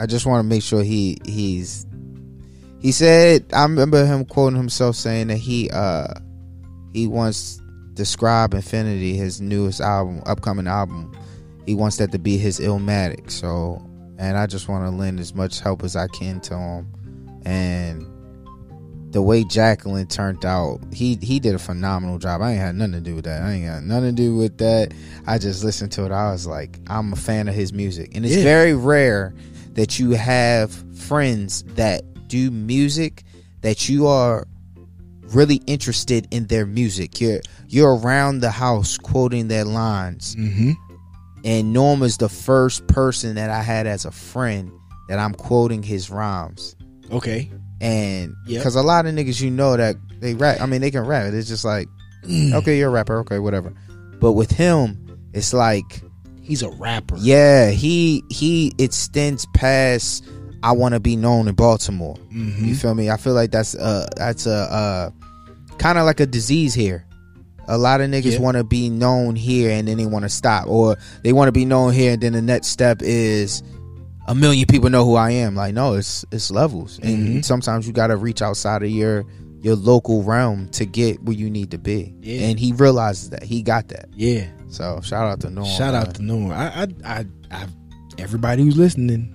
I 0.00 0.06
just 0.06 0.26
want 0.26 0.44
to 0.44 0.48
make 0.48 0.62
sure 0.62 0.82
he 0.82 1.16
he's 1.24 1.86
he 2.80 2.92
said 2.92 3.44
I 3.52 3.62
remember 3.62 4.04
him 4.04 4.24
quoting 4.24 4.56
himself 4.56 4.96
saying 4.96 5.28
that 5.28 5.36
he 5.38 5.68
uh 5.70 6.14
he 6.92 7.06
wants 7.06 7.60
describe 7.94 8.54
Infinity 8.54 9.16
his 9.16 9.40
newest 9.40 9.80
album 9.80 10.22
upcoming 10.26 10.66
album 10.66 11.16
he 11.66 11.74
wants 11.74 11.96
that 11.98 12.12
to 12.12 12.18
be 12.18 12.38
his 12.38 12.60
Illmatic 12.60 13.30
so 13.30 13.84
and 14.18 14.36
I 14.36 14.46
just 14.46 14.68
want 14.68 14.84
to 14.84 14.90
lend 14.90 15.20
as 15.20 15.34
much 15.34 15.60
help 15.60 15.82
as 15.82 15.96
I 15.96 16.06
can 16.08 16.40
to 16.42 16.56
him 16.56 16.86
and 17.44 18.06
the 19.10 19.22
way 19.22 19.42
Jacqueline 19.42 20.06
turned 20.06 20.44
out, 20.44 20.80
he 20.92 21.18
he 21.22 21.40
did 21.40 21.54
a 21.54 21.58
phenomenal 21.58 22.18
job. 22.18 22.42
I 22.42 22.50
ain't 22.52 22.60
had 22.60 22.74
nothing 22.74 22.92
to 22.92 23.00
do 23.00 23.14
with 23.14 23.24
that. 23.24 23.42
I 23.42 23.52
ain't 23.52 23.66
got 23.66 23.82
nothing 23.82 24.14
to 24.14 24.22
do 24.22 24.36
with 24.36 24.58
that. 24.58 24.92
I 25.26 25.38
just 25.38 25.64
listened 25.64 25.92
to 25.92 26.04
it. 26.04 26.12
I 26.12 26.30
was 26.30 26.46
like, 26.46 26.78
I'm 26.88 27.14
a 27.14 27.16
fan 27.16 27.48
of 27.48 27.54
his 27.54 27.72
music, 27.72 28.14
and 28.14 28.26
it's 28.26 28.36
Yeah. 28.36 28.42
very 28.42 28.74
rare 28.74 29.34
that 29.72 29.98
you 29.98 30.10
have 30.10 30.72
friends 30.94 31.62
that 31.76 32.02
do 32.28 32.50
music 32.50 33.24
that 33.62 33.88
you 33.88 34.06
are 34.06 34.46
really 35.34 35.60
interested 35.66 36.26
in 36.30 36.46
their 36.46 36.64
music. 36.66 37.20
You're 37.20 37.40
you're 37.68 37.96
around 37.96 38.40
the 38.40 38.50
house 38.50 38.96
quoting 38.98 39.48
their 39.48 39.64
lines, 39.64 40.36
Mm-hmm. 40.36 40.72
and 41.44 41.72
Norm 41.72 42.02
is 42.02 42.16
the 42.18 42.28
first 42.28 42.86
person 42.86 43.34
that 43.36 43.50
I 43.50 43.62
had 43.62 43.86
as 43.86 44.04
a 44.04 44.10
friend 44.10 44.70
that 45.08 45.18
I'm 45.18 45.34
quoting 45.34 45.82
his 45.82 46.10
rhymes 46.10 46.76
Okay. 47.12 47.50
and 47.80 48.34
Yep. 48.46 48.60
because 48.60 48.74
a 48.74 48.82
lot 48.82 49.06
of 49.06 49.14
niggas 49.14 49.40
you 49.40 49.50
know 49.50 49.76
that 49.76 49.96
they 50.20 50.34
rap 50.34 50.60
i 50.60 50.66
mean 50.66 50.80
they 50.80 50.90
can 50.90 51.06
rap 51.06 51.32
it's 51.32 51.48
just 51.48 51.64
like 51.64 51.88
Mm. 52.24 52.52
okay 52.54 52.76
you're 52.76 52.88
a 52.88 52.92
rapper 52.92 53.20
okay 53.20 53.38
whatever 53.38 53.72
but 54.20 54.32
with 54.32 54.50
him 54.50 54.98
it's 55.32 55.52
like 55.54 56.02
He's 56.42 56.62
a 56.62 56.70
rapper. 56.70 57.16
yeah 57.20 57.70
he 57.70 58.24
he 58.28 58.72
extends 58.78 59.46
past 59.54 60.24
i 60.62 60.72
want 60.72 60.94
to 60.94 61.00
be 61.00 61.16
known 61.16 61.48
in 61.48 61.54
baltimore 61.54 62.16
Mm-hmm. 62.32 62.64
you 62.64 62.74
feel 62.74 62.94
me 62.94 63.10
i 63.10 63.16
feel 63.16 63.34
like 63.34 63.50
that's 63.50 63.74
uh 63.74 64.06
that's 64.16 64.46
a 64.46 64.50
uh 64.52 65.10
kind 65.78 65.98
of 65.98 66.04
like 66.06 66.20
a 66.20 66.26
disease 66.26 66.74
here 66.74 67.04
a 67.68 67.76
lot 67.78 68.00
of 68.00 68.10
niggas 68.10 68.32
Yeah. 68.32 68.40
want 68.40 68.56
to 68.56 68.64
be 68.64 68.88
known 68.90 69.36
here 69.36 69.70
and 69.70 69.86
then 69.88 69.96
they 69.98 70.06
want 70.06 70.24
to 70.24 70.28
stop 70.30 70.66
or 70.66 70.96
they 71.22 71.32
want 71.32 71.48
to 71.48 71.52
be 71.52 71.64
known 71.64 71.92
here 71.92 72.12
and 72.12 72.22
then 72.22 72.32
the 72.32 72.42
next 72.42 72.68
step 72.68 73.02
is 73.02 73.62
a 74.26 74.34
million 74.34 74.66
people 74.66 74.90
know 74.90 75.06
who 75.06 75.14
I 75.14 75.30
am. 75.30 75.54
Like, 75.54 75.72
no, 75.72 75.94
it's 75.94 76.22
it's 76.32 76.50
levels, 76.50 76.98
and 77.02 77.28
Mhm. 77.38 77.44
sometimes 77.46 77.86
you 77.86 77.94
got 77.94 78.08
to 78.08 78.16
reach 78.18 78.42
outside 78.42 78.82
of 78.82 78.90
your 78.90 79.24
your 79.62 79.74
local 79.74 80.22
realm 80.22 80.68
to 80.72 80.84
get 80.84 81.22
where 81.22 81.34
you 81.34 81.48
need 81.48 81.70
to 81.70 81.78
be. 81.78 82.14
Yeah. 82.20 82.42
And 82.48 82.58
he 82.60 82.72
realizes 82.74 83.30
that 83.30 83.42
he 83.42 83.62
got 83.62 83.88
that. 83.88 84.06
Yeah. 84.14 84.44
So 84.68 85.00
shout 85.02 85.26
out 85.26 85.40
to 85.40 85.50
Norm. 85.50 85.66
Shout 85.66 85.94
man. 85.94 86.02
out 86.06 86.14
to 86.16 86.22
Norm. 86.22 86.50
I, 86.52 86.82
I, 86.82 86.86
I, 87.06 87.24
I, 87.50 87.66
everybody 88.18 88.64
who's 88.64 88.76
listening, 88.76 89.34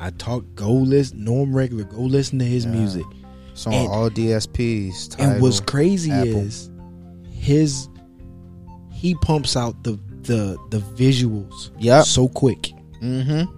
I 0.00 0.10
talk. 0.10 0.44
Go 0.54 0.72
listen. 0.72 1.24
Norm 1.24 1.54
regular. 1.54 1.84
Go 1.84 2.00
listen 2.02 2.38
to 2.38 2.44
his 2.44 2.64
Yeah. 2.64 2.70
music. 2.72 3.04
It's 3.52 3.66
on 3.66 3.72
and- 3.74 3.88
all 3.88 4.08
DSPs. 4.10 5.16
and 5.18 5.40
what's 5.42 5.60
crazy 5.60 6.10
Apple. 6.12 6.38
is 6.42 6.70
his. 7.32 7.88
He 8.92 9.14
pumps 9.16 9.56
out 9.56 9.82
the 9.84 9.98
the 10.22 10.56
the 10.70 10.78
visuals. 10.78 11.70
Yep. 11.78 12.04
So 12.04 12.28
quick. 12.28 12.72
Mm-hmm. 13.02 13.52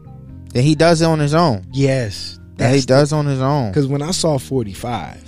And 0.55 0.65
he 0.65 0.75
does 0.75 1.01
it 1.03 1.07
on 1.07 1.19
his 1.19 1.35
own. 1.35 1.67
Yes. 1.73 2.39
That 2.57 2.75
he 2.75 2.83
does 2.83 3.13
on 3.13 3.25
his 3.27 3.41
own. 3.41 3.71
Because 3.71 3.87
when 3.87 4.03
I 4.03 4.11
saw 4.11 4.39
forty 4.39 4.73
five, 4.75 5.23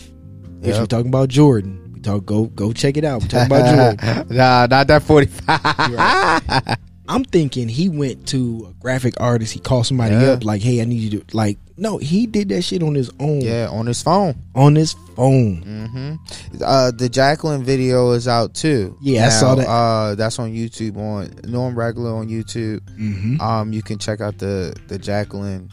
if 0.60 0.68
Yep. 0.68 0.80
we're 0.80 0.86
talking 0.86 1.08
about 1.08 1.28
Jordan, 1.28 1.92
we 1.94 2.00
talk. 2.00 2.24
Go 2.26 2.44
go 2.46 2.72
check 2.72 2.96
it 2.96 3.04
out. 3.04 3.22
We're 3.22 3.28
talking 3.28 3.46
about 3.46 3.98
Jordan. 4.04 4.36
nah, 4.36 4.66
not 4.66 4.86
that 4.88 5.02
forty 5.02 5.26
five. 5.26 6.76
I'm 7.14 7.24
thinking 7.24 7.68
he 7.68 7.88
went 7.88 8.26
to 8.28 8.68
a 8.70 8.82
graphic 8.82 9.14
artist. 9.20 9.52
He 9.52 9.60
called 9.60 9.86
somebody 9.86 10.14
Yeah. 10.14 10.30
up 10.32 10.44
like, 10.44 10.62
"Hey, 10.62 10.80
I 10.80 10.84
need 10.84 11.00
you 11.12 11.20
to 11.20 11.36
like." 11.36 11.58
No, 11.76 11.98
he 11.98 12.26
did 12.26 12.48
that 12.50 12.62
shit 12.62 12.82
on 12.82 12.94
his 12.94 13.10
own. 13.18 13.40
yeah, 13.40 13.68
on 13.70 13.86
his 13.86 14.00
phone. 14.02 14.34
on 14.54 14.74
his 14.76 14.94
phone. 15.16 15.62
Mm-hmm. 15.66 16.62
Uh, 16.64 16.90
the 16.92 17.08
Jacqueline 17.08 17.64
video 17.64 18.12
is 18.12 18.28
out 18.28 18.54
too. 18.54 18.96
Yeah, 19.02 19.26
I 19.26 19.28
saw 19.30 19.54
that. 19.56 19.66
Uh, 19.68 20.14
that's 20.14 20.38
on 20.38 20.52
YouTube 20.52 20.96
on 20.96 21.30
Norm 21.50 21.76
Regular 21.76 22.14
on 22.14 22.28
YouTube. 22.28 22.80
Mm-hmm. 22.98 23.40
Um, 23.40 23.72
you 23.72 23.82
can 23.82 23.98
check 23.98 24.20
out 24.20 24.38
the 24.38 24.74
the 24.88 24.98
Jacqueline 24.98 25.68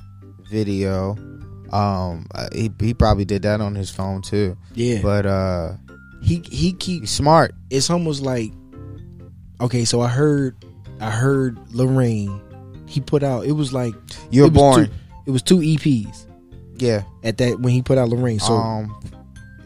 video. 0.49 1.15
Um, 1.71 2.25
uh, 2.33 2.47
he 2.53 2.71
he 2.79 2.93
probably 2.93 3.25
did 3.25 3.43
that 3.43 3.61
on 3.61 3.75
his 3.75 3.89
phone 3.91 4.21
too. 4.23 4.57
Yeah, 4.73 5.01
But 5.03 5.25
uh, 5.27 5.73
he 6.23 6.41
he 6.49 6.73
keeps. 6.73 7.11
smart. 7.11 7.53
It's 7.69 7.89
almost 7.91 8.23
like, 8.23 8.51
okay, 9.61 9.85
so 9.85 10.01
I 10.01 10.07
heard, 10.07 10.55
I 10.99 11.09
heard 11.09 11.57
Lorraine. 11.73 12.41
He 12.85 12.99
put 12.99 13.23
out. 13.23 13.45
It 13.45 13.51
was 13.53 13.73
like 13.73 13.93
You're 14.31 14.47
it 14.47 14.53
was 14.53 14.57
born. 14.57 14.85
Two, 14.85 14.91
it 15.27 15.31
was 15.31 15.41
two 15.41 15.57
EPs 15.57 16.25
yeah. 16.77 17.03
at 17.23 17.37
that 17.37 17.59
when 17.59 17.73
he 17.73 17.81
put 17.81 17.97
out 17.97 18.09
Lorraine. 18.09 18.39
So 18.39 18.53
um, 18.53 18.99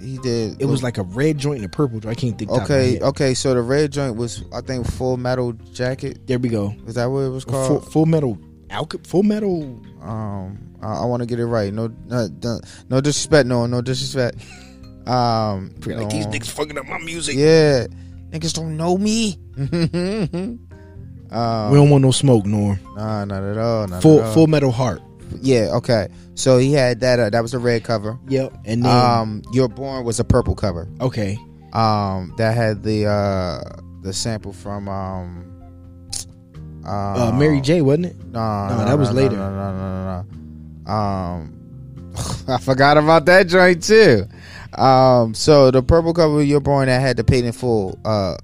he 0.02 0.18
did. 0.18 0.62
it 0.62 0.66
was 0.66 0.84
like 0.84 0.98
a 0.98 1.04
red 1.04 1.38
joint 1.38 1.58
and 1.58 1.66
a 1.66 1.70
purple 1.70 2.00
joint. 2.00 2.18
I 2.18 2.20
can't 2.20 2.38
think. 2.38 2.52
okay. 2.52 3.00
Okay. 3.00 3.34
So 3.34 3.54
the 3.54 3.62
red 3.62 3.92
joint 3.92 4.16
was 4.16 4.44
I 4.54 4.62
think 4.62 4.86
Full 4.92 5.18
Metal 5.18 5.54
Jacket. 5.54 6.28
There 6.28 6.40
we 6.40 6.50
go. 6.50 6.76
Is 6.86 6.96
that 6.96 7.06
what 7.06 7.20
it 7.20 7.30
was 7.30 7.46
called? 7.46 7.84
Full, 7.84 7.92
full 7.92 8.06
metal. 8.06 8.38
Alka, 8.70 9.00
full 9.00 9.24
metal. 9.24 9.82
um 10.02 10.74
I, 10.82 11.04
I 11.04 11.06
want 11.06 11.22
to 11.22 11.26
get 11.26 11.40
it 11.40 11.46
right. 11.46 11.74
No, 11.74 11.88
no, 12.08 12.28
no, 12.44 12.60
no 12.90 13.02
disrespect. 13.02 13.48
No, 13.48 13.66
no 13.66 13.82
disrespect. 13.82 14.38
Um, 15.06 15.76
Like 15.86 16.10
these 16.10 16.28
niggas 16.28 16.50
fucking 16.50 16.78
up 16.78 16.86
my 16.86 16.98
music. 16.98 17.36
Yeah, 17.36 17.88
niggas 18.30 18.54
don't 18.54 18.78
know 18.78 18.98
me. 18.98 19.38
um, 21.34 21.72
We 21.72 21.78
don't 21.78 21.90
want 21.90 22.04
no 22.04 22.12
smoke, 22.12 22.46
Norm. 22.46 22.80
nah, 22.96 23.26
not 23.26 23.44
at 23.44 23.58
all. 23.58 23.88
Not 23.88 24.02
Full 24.02 24.20
at 24.20 24.26
all. 24.28 24.34
full 24.34 24.48
metal 24.48 24.72
heart. 24.72 25.02
Yeah, 25.42 25.70
okay. 25.74 26.08
So 26.36 26.58
he 26.58 26.74
had 26.74 27.00
that. 27.02 27.20
Uh, 27.20 27.30
that 27.32 27.42
was 27.42 27.54
a 27.54 27.60
red 27.60 27.84
cover. 27.84 28.18
Yep. 28.28 28.54
And 28.66 28.84
then 28.84 28.92
Um, 28.92 29.42
You're 29.52 29.68
Born 29.68 30.06
was 30.06 30.20
a 30.20 30.24
purple 30.24 30.56
cover. 30.56 30.88
okay. 31.02 31.38
Um, 31.74 32.34
that 32.38 32.56
had 32.56 32.84
the 32.84 33.08
uh 33.08 33.62
the 34.04 34.14
sample 34.14 34.54
from 34.54 34.88
um. 34.88 35.50
Uh, 36.86 37.32
Mary 37.34 37.62
J, 37.62 37.82
wasn't 37.82 38.08
it? 38.08 38.16
No, 38.28 38.68
No, 38.68 38.78
no, 38.78 38.86
that 38.86 38.98
was 39.00 39.12
later. 39.14 39.38
No, 39.38 39.50
no, 39.50 39.72
no, 39.72 40.04
no, 40.04 40.26
no. 40.86 40.92
Um, 40.94 42.12
I 42.48 42.58
forgot 42.60 42.98
about 42.98 43.26
that 43.26 43.48
joint 43.48 43.82
too. 43.84 44.26
Um, 44.74 45.34
so 45.34 45.72
the 45.72 45.82
purple 45.82 46.14
cover 46.14 46.42
of 46.42 46.46
You're 46.46 46.60
Born 46.60 46.88
that 46.88 47.00
had 47.00 47.16
the 47.18 47.24
paid 47.24 47.46
in 47.46 47.54
full 47.54 47.98
uh 48.06 48.36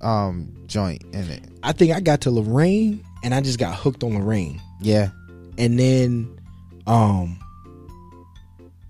um 0.00 0.52
joint 0.66 1.02
in 1.12 1.30
it. 1.30 1.47
I 1.62 1.72
think 1.72 1.92
I 1.92 2.00
got 2.00 2.22
to 2.22 2.30
Lorraine 2.30 3.04
and 3.22 3.34
I 3.34 3.40
just 3.40 3.58
got 3.58 3.74
hooked 3.74 4.02
on 4.04 4.14
Lorraine. 4.14 4.60
Yeah. 4.80 5.10
And 5.56 5.78
then 5.78 6.38
um 6.86 7.38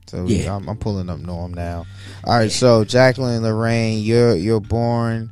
So 0.07 0.25
Yeah. 0.27 0.57
I'm, 0.57 0.69
I'm 0.69 0.77
pulling 0.77 1.09
up 1.11 1.19
Norm 1.21 1.55
now. 1.55 1.87
All 2.25 2.37
right, 2.37 2.51
so 2.51 2.85
Jacqueline 2.85 3.43
Lorraine, 3.43 4.03
you're 4.03 4.35
you're 4.37 4.61
born 4.61 5.31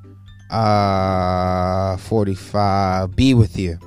uh 0.50 1.96
45. 1.98 3.14
Be 3.16 3.34
with 3.34 3.58
you. 3.58 3.78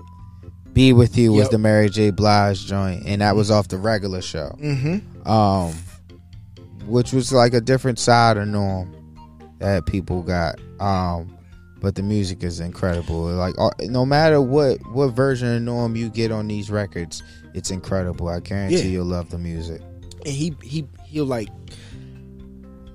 Be 0.73 0.93
with 0.93 1.17
you 1.17 1.33
was 1.33 1.49
the 1.49 1.57
Mary 1.57 1.89
J. 1.89 2.11
Blige 2.11 2.65
joint, 2.67 3.03
and 3.05 3.21
that 3.21 3.35
was 3.35 3.49
off 3.49 3.67
the 3.69 3.77
regular 3.77 4.21
show. 4.21 4.55
mm-hmm. 4.61 5.29
Um 5.29 5.73
which 6.85 7.13
was 7.13 7.31
like 7.31 7.53
a 7.53 7.61
different 7.61 7.99
side 7.99 8.37
of 8.37 8.47
Norm 8.47 8.95
that 9.59 9.85
people 9.85 10.21
got. 10.21 10.59
Um 10.79 11.35
but 11.81 11.95
the 11.95 12.03
music 12.03 12.43
is 12.43 12.59
incredible. 12.59 13.21
Like 13.23 13.55
uh, 13.57 13.69
no 13.83 14.05
matter 14.05 14.41
what 14.41 14.77
what 14.91 15.09
version 15.09 15.55
of 15.55 15.61
Norm 15.61 15.95
you 15.95 16.09
get 16.09 16.31
on 16.31 16.47
these 16.47 16.69
records, 16.69 17.23
it's 17.53 17.71
incredible. 17.71 18.27
I 18.29 18.39
guarantee 18.39 18.77
Yeah. 18.77 18.83
you'll 18.85 19.05
love 19.05 19.29
the 19.29 19.37
music. 19.39 19.81
and 20.25 20.33
he 20.33 20.53
he 20.61 20.85
he'll 21.05 21.25
like 21.25 21.49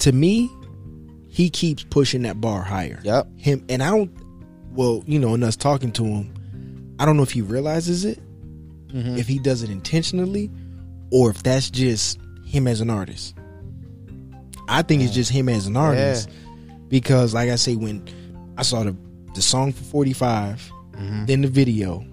to 0.00 0.12
me 0.12 0.50
he 1.28 1.50
keeps 1.50 1.82
pushing 1.84 2.22
that 2.22 2.40
bar 2.40 2.62
higher. 2.62 3.00
Yep. 3.02 3.26
Him 3.38 3.64
and 3.68 3.82
I 3.82 3.90
don't 3.90 4.10
well, 4.72 5.02
you 5.06 5.18
know, 5.18 5.34
and 5.34 5.42
us 5.44 5.56
talking 5.56 5.92
to 5.92 6.04
him, 6.04 6.94
I 6.98 7.04
don't 7.06 7.16
know 7.16 7.22
if 7.22 7.30
he 7.30 7.40
realizes 7.42 8.04
it, 8.04 8.18
Mhm. 8.92 9.18
if 9.18 9.26
he 9.28 9.38
does 9.38 9.62
it 9.62 9.70
intentionally, 9.70 10.50
or 11.10 11.30
if 11.30 11.42
that's 11.42 11.70
just 11.70 12.18
him 12.44 12.66
as 12.66 12.80
an 12.80 12.90
artist. 12.90 13.34
I 14.68 14.82
think 14.82 15.02
it's 15.02 15.14
just 15.14 15.30
him 15.30 15.48
as 15.48 15.66
an 15.66 15.76
artist. 15.76 16.28
Because 16.88 17.34
like 17.34 17.50
I 17.50 17.56
say, 17.56 17.74
when 17.76 18.02
I 18.56 18.62
saw 18.62 18.84
the 18.84 18.94
the 19.34 19.42
song 19.42 19.72
for 19.72 19.82
45, 19.84 20.70
Mhm. 20.92 21.26
then 21.26 21.40
the 21.42 21.48
video, 21.48 22.04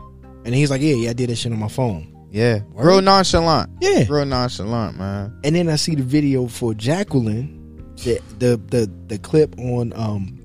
and 0.46 0.56
he's 0.56 0.72
like, 0.72 0.82
Yeah, 0.82 0.96
yeah, 0.96 1.10
I 1.12 1.14
did 1.14 1.30
that 1.30 1.36
shit 1.38 1.52
on 1.52 1.60
my 1.60 1.68
phone. 1.68 2.08
Yeah, 2.32 2.60
Word. 2.74 2.86
real 2.88 3.02
nonchalant, 3.02 3.70
Yeah. 3.82 4.06
real 4.10 4.26
nonchalant, 4.26 4.98
man. 4.98 5.34
and 5.44 5.56
then 5.56 5.70
I 5.70 5.76
see 5.76 5.96
the 5.96 6.04
video 6.04 6.48
for 6.48 6.74
Jacqueline, 6.74 7.60
the 8.04 8.20
the 8.40 8.60
the, 8.70 8.90
the 9.08 9.18
clip 9.20 9.58
on 9.60 9.94
um 9.96 10.40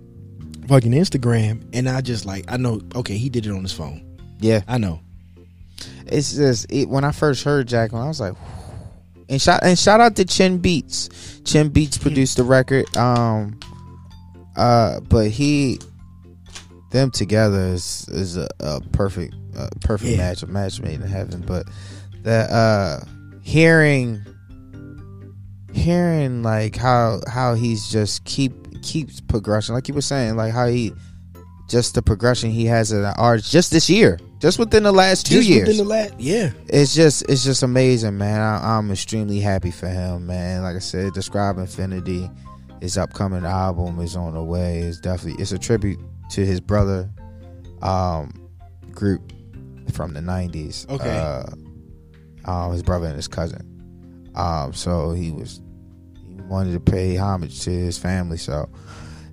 fucking 0.68 0.92
Instagram, 0.92 1.62
and 1.72 1.88
I 1.88 2.00
just 2.02 2.26
like 2.26 2.44
I 2.48 2.56
know 2.58 2.80
okay 2.94 3.16
he 3.16 3.28
did 3.30 3.46
it 3.46 3.52
on 3.52 3.62
his 3.62 3.72
phone. 3.72 4.02
Yeah, 4.40 4.60
I 4.68 4.76
know. 4.78 5.00
it's 6.06 6.34
just 6.36 6.66
it, 6.70 6.88
when 6.88 7.04
I 7.04 7.12
first 7.12 7.42
heard 7.44 7.66
Jacqueline, 7.68 8.02
I 8.04 8.08
was 8.08 8.20
like, 8.20 8.34
and 9.28 9.40
shout 9.40 9.60
and 9.62 9.78
shout 9.78 10.00
out 10.00 10.14
to 10.16 10.24
Chin 10.24 10.58
Beats. 10.58 11.08
Chin 11.44 11.68
Beats 11.70 11.96
produced 11.98 12.36
the 12.36 12.44
record. 12.44 12.84
Um, 12.96 13.58
uh, 14.56 15.00
but 15.00 15.28
he, 15.30 15.78
them 16.92 17.10
together 17.10 17.60
is 17.68 18.06
is 18.10 18.36
a, 18.36 18.48
a 18.60 18.80
perfect, 18.92 19.34
uh, 19.56 19.68
perfect 19.82 20.10
Yeah. 20.12 20.18
match, 20.18 20.42
a 20.42 20.46
match 20.46 20.80
made 20.80 21.00
in 21.00 21.08
heaven. 21.08 21.42
But 21.46 21.66
the 22.22 22.52
uh 22.52 23.04
hearing 23.42 24.24
hearing 25.72 26.42
like 26.42 26.76
how 26.76 27.20
how 27.28 27.54
he's 27.54 27.88
just 27.90 28.24
keep 28.24 28.82
keeps 28.82 29.20
progression. 29.20 29.74
Like 29.74 29.88
you 29.88 29.94
were 29.94 30.00
saying 30.02 30.36
like 30.36 30.52
how 30.52 30.66
he 30.66 30.92
just 31.68 31.94
the 31.94 32.02
progression 32.02 32.50
he 32.50 32.64
has 32.66 32.92
in 32.92 33.02
the 33.02 33.14
arts 33.16 33.50
just 33.50 33.72
this 33.72 33.90
year 33.90 34.20
just 34.38 34.58
within 34.58 34.84
the 34.84 34.92
last 34.92 35.26
two 35.26 35.36
Just 35.36 35.48
years. 35.48 35.66
within 35.66 35.84
the 35.84 35.90
last, 35.90 36.14
yeah, 36.18 36.50
it's 36.68 36.94
just 36.94 37.22
it's 37.28 37.42
just 37.42 37.62
amazing 37.64 38.16
man. 38.18 38.40
I, 38.40 38.76
i'm 38.78 38.90
extremely 38.92 39.40
happy 39.40 39.70
for 39.72 39.88
him 39.88 40.26
man. 40.26 40.62
Like 40.62 40.76
i 40.76 40.78
said 40.78 41.12
describe 41.12 41.58
infinity 41.58 42.30
his 42.86 42.96
upcoming 42.96 43.44
album 43.44 43.98
is 44.00 44.14
on 44.14 44.32
the 44.34 44.42
way 44.42 44.78
it's 44.78 45.00
definitely 45.00 45.42
it's 45.42 45.50
a 45.50 45.58
tribute 45.58 45.98
to 46.30 46.46
his 46.46 46.60
brother 46.60 47.10
um 47.82 48.32
group 48.92 49.32
from 49.92 50.14
the 50.14 50.20
90s 50.20 50.88
Okay. 50.88 51.18
uh 51.18 51.44
um 52.50 52.72
his 52.72 52.82
brother 52.84 53.06
and 53.06 53.16
his 53.16 53.26
cousin 53.28 54.30
um 54.36 54.72
so 54.72 55.10
he 55.10 55.32
was 55.32 55.60
he 56.28 56.34
wanted 56.42 56.72
to 56.74 56.80
pay 56.80 57.16
homage 57.16 57.60
to 57.62 57.70
his 57.70 57.98
family 57.98 58.36
so 58.36 58.68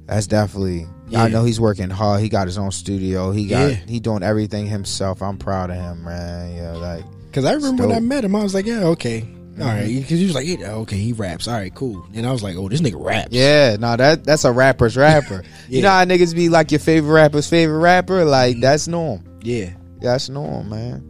that's 0.07 0.25
definitely 0.27 0.87
Yeah. 1.09 1.23
I 1.23 1.27
know 1.29 1.45
he's 1.45 1.59
working 1.61 1.89
hard. 1.89 2.21
He 2.21 2.27
got 2.27 2.47
his 2.47 2.57
own 2.57 2.71
studio. 2.71 3.31
He 3.31 3.47
got 3.47 3.69
Yeah. 3.69 3.75
he 3.87 3.99
doing 4.01 4.21
everything 4.23 4.65
himself. 4.67 5.21
I'm 5.21 5.37
proud 5.37 5.69
of 5.69 5.77
him, 5.77 6.03
man. 6.03 6.55
Yeah, 6.57 6.71
like 6.73 7.05
because 7.27 7.45
I 7.45 7.53
remember 7.53 7.87
when 7.87 7.95
I 7.95 7.99
met 8.01 8.25
him, 8.25 8.35
I 8.35 8.43
was 8.43 8.53
like, 8.53 8.65
yeah, 8.65 8.83
okay, 8.95 9.23
all 9.59 9.67
right, 9.67 9.85
Mhm. 9.87 10.01
because 10.01 10.19
he 10.19 10.25
was 10.25 10.33
like, 10.35 10.47
yeah, 10.47 10.71
okay, 10.73 10.97
he 10.97 11.13
raps, 11.13 11.47
all 11.47 11.53
right, 11.53 11.73
cool, 11.75 12.05
and 12.13 12.25
I 12.25 12.31
was 12.31 12.41
like, 12.43 12.55
oh, 12.55 12.69
this 12.69 12.81
nigga 12.81 13.03
raps, 13.03 13.29
Yeah, 13.31 13.75
no, 13.79 13.95
that 13.95 14.23
that's 14.23 14.45
a 14.45 14.51
rapper's 14.51 14.97
rapper. 14.97 15.43
Yeah. 15.43 15.49
You 15.77 15.81
know 15.83 15.89
how 15.89 16.05
niggas 16.05 16.35
be 16.35 16.49
like 16.49 16.71
your 16.71 16.79
favorite 16.79 17.13
rapper's 17.13 17.47
favorite 17.47 17.77
rapper? 17.79 18.25
Like 18.25 18.59
that's 18.59 18.87
Norm. 18.87 19.23
yeah, 19.41 19.69
That's 20.01 20.29
Norm, 20.29 20.69
man. 20.69 21.03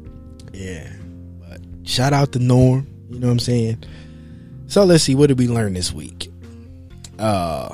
yeah. 0.54 0.90
But 1.40 1.62
shout 1.84 2.14
out 2.14 2.32
to 2.34 2.40
Norm, 2.40 2.88
you 3.10 3.20
know 3.20 3.28
what 3.28 3.34
I'm 3.34 3.40
saying. 3.40 3.84
So 4.68 4.84
let's 4.86 5.04
see, 5.04 5.16
what 5.16 5.28
did 5.28 5.38
we 5.40 5.48
learn 5.48 5.74
this 5.74 5.94
week? 5.94 6.30
Uh, 7.20 7.70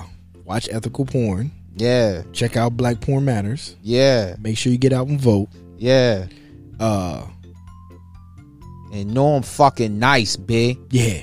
watch 0.46 0.68
ethical 0.72 1.06
porn. 1.06 1.52
Yeah, 1.76 2.24
Check 2.34 2.58
out 2.58 2.76
Black 2.76 3.00
Porn 3.00 3.24
Matters. 3.24 3.76
yeah, 3.82 4.36
Make 4.42 4.58
sure 4.58 4.72
you 4.72 4.78
get 4.78 4.92
out 4.92 5.08
and 5.08 5.20
vote. 5.20 5.48
yeah. 5.78 6.26
Uh, 6.80 7.26
And 8.92 9.14
Norm 9.14 9.44
fucking 9.44 10.00
nice, 10.00 10.36
big. 10.36 10.80
yeah. 10.90 11.22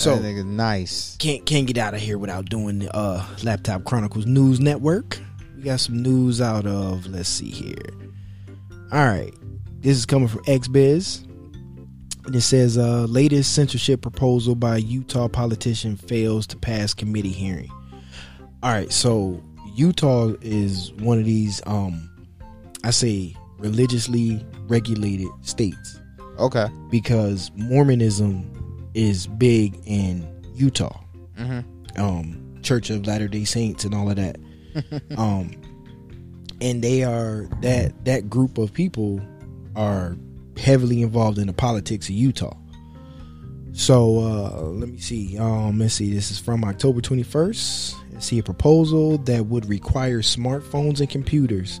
So 0.00 0.16
that 0.16 0.22
nigga 0.22 0.46
nice. 0.46 1.16
can't 1.18 1.44
can't 1.44 1.66
get 1.66 1.76
out 1.76 1.92
of 1.92 2.00
here 2.00 2.16
without 2.16 2.46
doing 2.48 2.78
the 2.78 2.96
uh, 2.96 3.22
Laptop 3.42 3.84
Chronicles 3.84 4.24
News 4.24 4.58
Network. 4.58 5.18
We 5.54 5.64
got 5.64 5.80
some 5.80 6.02
news 6.02 6.40
out 6.40 6.66
of 6.66 7.06
let's 7.06 7.28
see 7.28 7.50
here. 7.50 7.74
All 8.92 9.04
right, 9.06 9.34
this 9.80 9.98
is 9.98 10.06
coming 10.06 10.28
from 10.28 10.42
XBiz, 10.44 11.22
and 12.24 12.34
it 12.34 12.40
says 12.40 12.78
uh, 12.78 13.04
latest 13.10 13.54
censorship 13.54 14.00
proposal 14.00 14.54
by 14.54 14.78
Utah 14.78 15.28
politician 15.28 15.98
fails 15.98 16.46
to 16.46 16.56
pass 16.56 16.94
committee 16.94 17.28
hearing. 17.28 17.70
All 18.62 18.72
right, 18.72 18.90
so 18.90 19.42
Utah 19.74 20.32
is 20.40 20.92
one 20.94 21.18
of 21.18 21.26
these 21.26 21.60
um, 21.66 22.10
I 22.84 22.90
say 22.90 23.36
religiously 23.58 24.42
regulated 24.66 25.28
states 25.42 26.00
Okay. 26.40 26.66
because 26.90 27.50
Mormonism 27.56 28.90
is 28.94 29.26
big 29.26 29.78
in 29.86 30.26
Utah 30.54 30.98
Mm-hmm. 31.38 32.00
um 32.00 32.58
Church 32.62 32.90
of 32.90 33.06
Latter 33.06 33.28
Day 33.28 33.44
Saints 33.44 33.84
and 33.84 33.94
all 33.94 34.10
of 34.10 34.16
that. 34.16 34.36
um 35.16 35.52
and 36.60 36.82
they 36.82 37.02
are 37.04 37.48
that 37.62 38.04
that 38.04 38.28
group 38.28 38.58
of 38.58 38.72
people 38.72 39.20
are 39.76 40.16
heavily 40.58 41.00
involved 41.02 41.38
in 41.38 41.46
the 41.46 41.52
politics 41.52 42.08
of 42.08 42.14
Utah. 42.14 42.54
So 43.72 44.18
uh 44.18 44.60
let 44.62 44.88
me 44.90 44.98
see. 44.98 45.38
Um 45.38 45.78
let's 45.78 45.94
see. 45.94 46.12
This 46.12 46.30
is 46.30 46.38
from 46.38 46.64
October 46.64 47.00
21st. 47.00 47.94
Let's 48.12 48.26
see 48.26 48.38
a 48.38 48.42
proposal 48.42 49.16
that 49.18 49.46
would 49.46 49.66
require 49.66 50.20
smartphones 50.20 51.00
and 51.00 51.08
computers 51.08 51.80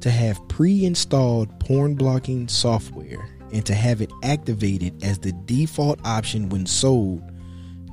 to 0.00 0.10
have 0.10 0.46
pre-installed 0.48 1.58
porn 1.60 1.94
blocking 1.94 2.46
software 2.48 3.26
and 3.52 3.64
to 3.66 3.74
have 3.74 4.00
it 4.00 4.10
activated 4.22 5.02
as 5.02 5.18
the 5.18 5.32
default 5.32 6.00
option 6.04 6.48
when 6.48 6.66
sold 6.66 7.22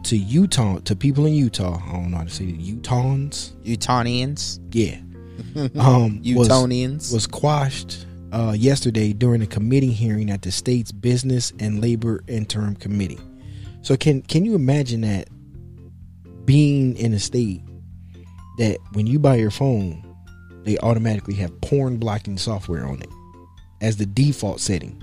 to 0.04 0.18
Utah 0.18 0.80
to 0.80 0.96
people 0.96 1.26
in 1.26 1.34
Utah. 1.34 1.82
I 1.88 1.94
don't 1.94 2.12
know 2.12 2.18
how 2.18 2.24
to 2.24 2.30
say 2.30 2.46
it. 2.46 2.60
Utahns. 2.60 3.54
Utonians. 3.64 4.60
Yeah. 4.72 4.98
Um 5.80 6.22
was, 6.24 6.48
Utonians. 6.48 7.14
was 7.14 7.28
quashed 7.28 8.06
uh, 8.32 8.54
yesterday 8.58 9.12
during 9.12 9.42
a 9.42 9.48
committee 9.48 9.92
hearing 9.92 10.30
at 10.30 10.42
the 10.42 10.52
state's 10.52 10.92
Business 10.92 11.52
and 11.60 11.82
Labor 11.82 12.24
Interim 12.28 12.76
Committee. 12.76 13.20
So 13.82 13.98
can 13.98 14.22
can 14.22 14.46
you 14.46 14.56
imagine 14.56 15.02
that 15.02 15.28
being 16.46 16.96
in 16.98 17.14
a 17.14 17.20
state 17.20 17.62
that 18.58 18.78
when 18.94 19.08
you 19.08 19.20
buy 19.20 19.36
your 19.36 19.52
phone, 19.52 20.02
they 20.64 20.78
automatically 20.80 21.36
have 21.36 21.60
porn 21.62 21.98
blocking 21.98 22.38
software 22.38 22.86
on 22.86 23.02
it 23.02 23.10
as 23.82 23.98
the 23.98 24.06
default 24.06 24.60
setting. 24.60 25.02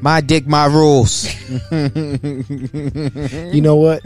My 0.00 0.20
dick, 0.20 0.46
my 0.46 0.66
rules. 0.66 1.28
You 3.54 3.60
know 3.60 3.76
what? 3.76 4.02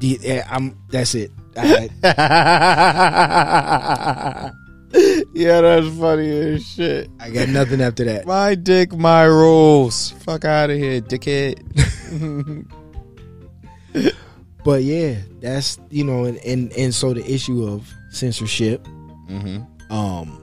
Yeah, 0.00 0.46
I'm. 0.48 0.76
That's 0.90 1.14
it. 1.14 1.32
I, 1.56 1.88
yeah, 5.34 5.60
that's 5.60 5.88
funny 5.98 6.30
as 6.30 6.66
shit. 6.66 7.10
I 7.18 7.30
got 7.30 7.48
nothing 7.48 7.80
after 7.80 8.04
that. 8.04 8.26
My 8.26 8.54
dick, 8.54 8.92
my 8.92 9.24
rules. 9.24 10.10
Fuck 10.10 10.44
out 10.44 10.70
of 10.70 10.76
here, 10.76 11.00
dickhead. 11.00 11.62
But 14.64 14.82
yeah, 14.82 15.16
that's 15.40 15.78
you 15.90 16.04
know, 16.04 16.24
and 16.24 16.38
and, 16.38 16.72
and 16.72 16.94
so 16.94 17.12
the 17.12 17.24
issue 17.30 17.68
of 17.68 17.92
censorship, 18.10 18.82
mm-hmm. 19.28 19.60
um, 19.92 20.40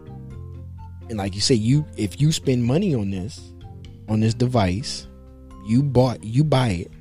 and 1.09 1.17
like 1.17 1.33
you 1.33 1.41
say, 1.41 1.55
you 1.55 1.83
if 1.97 2.21
you 2.21 2.31
spend 2.31 2.63
money 2.63 2.93
on 2.93 3.09
this, 3.09 3.50
on 4.11 4.19
this 4.19 4.33
device, 4.33 5.07
you 5.65 5.81
bought, 5.81 6.21
you 6.21 6.43
buy 6.43 6.67
it. 6.67 6.91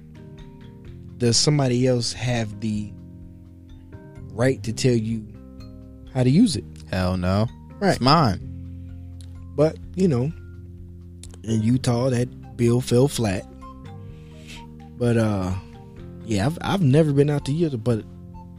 Does 1.18 1.36
somebody 1.36 1.88
else 1.88 2.12
have 2.12 2.60
the 2.60 2.92
right 4.30 4.62
to 4.62 4.72
tell 4.72 4.94
you 4.94 5.26
how 6.14 6.22
to 6.22 6.30
use 6.30 6.54
it? 6.54 6.64
Hell 6.88 7.16
no. 7.16 7.48
Right. 7.80 7.90
It's 7.90 8.00
mine. 8.00 8.46
But 9.56 9.76
you 9.96 10.06
know, 10.06 10.32
in 11.42 11.62
Utah, 11.62 12.10
that 12.10 12.56
bill 12.56 12.80
fell 12.80 13.08
flat. 13.08 13.44
But 14.96 15.16
uh, 15.16 15.52
yeah, 16.24 16.46
I've 16.46 16.58
I've 16.62 16.82
never 16.82 17.12
been 17.12 17.28
out 17.28 17.44
to 17.46 17.52
Utah, 17.52 17.76
but 17.76 18.04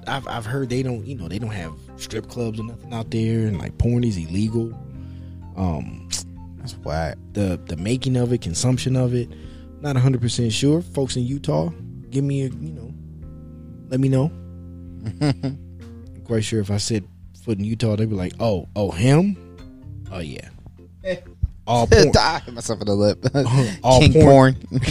I've 0.08 0.28
I've 0.28 0.45
heard 0.45 0.70
they 0.70 0.84
don't 0.84 1.06
you 1.06 1.16
know 1.16 1.30
they 1.30 1.39
don't 1.39 1.52
have 1.52 1.74
strip 1.95 2.28
clubs 2.28 2.60
or 2.60 2.64
nothing 2.64 2.93
out 2.93 3.12
there, 3.12 3.47
and 3.47 3.58
like 3.58 3.78
porn 3.78 4.04
is 4.04 4.18
illegal. 4.18 4.78
Um, 5.56 6.01
That's 6.62 6.74
whack. 6.78 7.18
the 7.34 7.59
the 7.66 7.76
making 7.78 8.16
of 8.18 8.32
it, 8.34 8.41
consumption 8.41 8.95
of 8.95 9.14
it, 9.14 9.30
not 9.82 9.95
hundred 9.97 10.22
percent 10.22 10.53
sure. 10.53 10.82
Folks 10.82 11.16
in 11.16 11.24
Utah, 11.26 11.70
give 12.09 12.24
me 12.24 12.41
a 12.43 12.49
you 12.49 12.72
know, 12.74 12.93
let 13.89 13.99
me 13.99 14.09
know. 14.09 14.32
I'm 15.22 16.24
quite 16.26 16.43
sure 16.43 16.59
if 16.62 16.70
I 16.72 16.78
said 16.78 17.03
foot 17.43 17.57
in 17.57 17.64
Utah, 17.66 17.95
they'd 17.95 18.09
be 18.09 18.16
like, 18.16 18.34
oh 18.39 18.68
oh 18.76 18.91
him, 18.91 19.57
oh 20.12 20.20
yeah, 20.20 20.49
all 21.68 21.88
porn. 21.88 22.12
I 22.20 22.39
hit 22.39 22.53
myself 22.53 22.80
in 22.82 22.88
the 22.88 22.93
lip. 22.93 23.26
all 23.84 23.99
King 23.99 24.14
porn, 24.14 24.53
porn. 24.55 24.82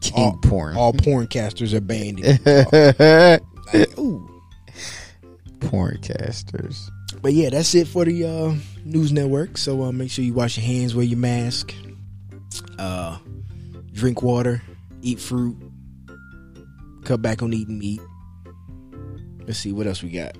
King 0.00 0.14
All- 0.16 0.38
porn. 0.42 0.76
all 0.76 0.92
porn 0.92 1.26
casters 1.28 1.72
are 1.72 1.80
banned. 1.80 2.18
in 2.20 2.38
Utah. 2.44 3.38
Like, 3.72 3.98
ooh. 3.98 4.42
porn 5.60 5.98
casters. 6.02 6.90
But 7.24 7.32
yeah, 7.32 7.48
that's 7.48 7.74
it 7.74 7.88
for 7.88 8.04
the 8.04 8.22
uh, 8.26 8.54
news 8.84 9.10
network. 9.10 9.56
So 9.56 9.82
uh, 9.84 9.92
make 9.92 10.10
sure 10.10 10.22
you 10.22 10.34
wash 10.34 10.58
your 10.58 10.66
hands, 10.66 10.94
wear 10.94 11.06
your 11.06 11.16
mask, 11.18 11.74
uh, 12.78 13.16
drink 13.92 14.22
water, 14.22 14.60
eat 15.00 15.18
fruit, 15.18 15.56
cut 17.02 17.22
back 17.22 17.40
on 17.42 17.54
eating 17.54 17.78
meat. 17.78 18.02
Let's 19.46 19.58
see 19.58 19.72
what 19.72 19.86
else 19.86 20.02
we 20.02 20.10
got. 20.10 20.36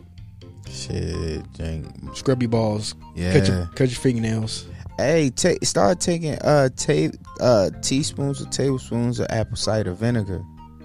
Shit, 0.70 1.50
drink. 1.54 1.86
Scrub 2.14 2.42
your 2.42 2.50
balls, 2.50 2.94
Yeah. 3.14 3.32
cut 3.32 3.48
your 3.48 3.66
cut 3.74 3.88
your 3.88 3.98
fingernails. 3.98 4.66
Hey, 4.98 5.30
take 5.30 5.64
start 5.64 6.00
taking 6.00 6.34
uh 6.42 6.68
ta- 6.76 7.16
uh 7.40 7.70
teaspoons 7.80 8.42
or 8.42 8.46
tablespoons 8.50 9.20
of 9.20 9.26
apple 9.30 9.56
cider 9.56 9.92
vinegar. 9.94 10.42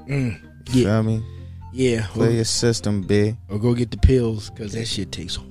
Mm, 0.07 0.39
You 0.73 0.83
yeah, 0.83 1.01
Feel 1.01 1.03
me? 1.03 1.23
yeah. 1.73 2.07
Clear 2.07 2.31
your 2.31 2.45
system, 2.45 3.01
big. 3.01 3.35
or 3.49 3.59
go 3.59 3.73
get 3.73 3.91
the 3.91 3.97
pills 3.97 4.49
because 4.49 4.71
that 4.71 4.85
shit 4.87 5.11
tastes 5.11 5.35
horrible. 5.35 5.48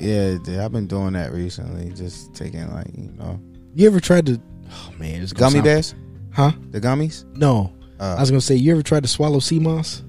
Yeah, 0.00 0.38
dude, 0.42 0.58
I've 0.58 0.72
been 0.72 0.86
doing 0.86 1.12
that 1.14 1.32
recently. 1.32 1.92
Just 1.92 2.34
taking 2.34 2.70
like 2.72 2.88
you 2.96 3.10
know 3.18 3.40
You 3.74 3.86
ever 3.88 4.00
tried 4.00 4.26
to? 4.26 4.40
Oh 4.72 4.92
man, 4.98 5.22
it's 5.22 5.32
gummy 5.32 5.52
sound- 5.54 5.64
bears, 5.64 5.94
Huh? 6.32 6.52
the 6.70 6.80
gummies. 6.80 7.24
No, 7.36 7.72
Uh, 7.98 8.14
I 8.16 8.20
was 8.20 8.30
gonna 8.30 8.40
say 8.40 8.54
you 8.56 8.72
ever 8.72 8.82
tried 8.82 9.02
to 9.02 9.08
swallow 9.08 9.38
sea 9.40 9.58
moss? 9.58 10.02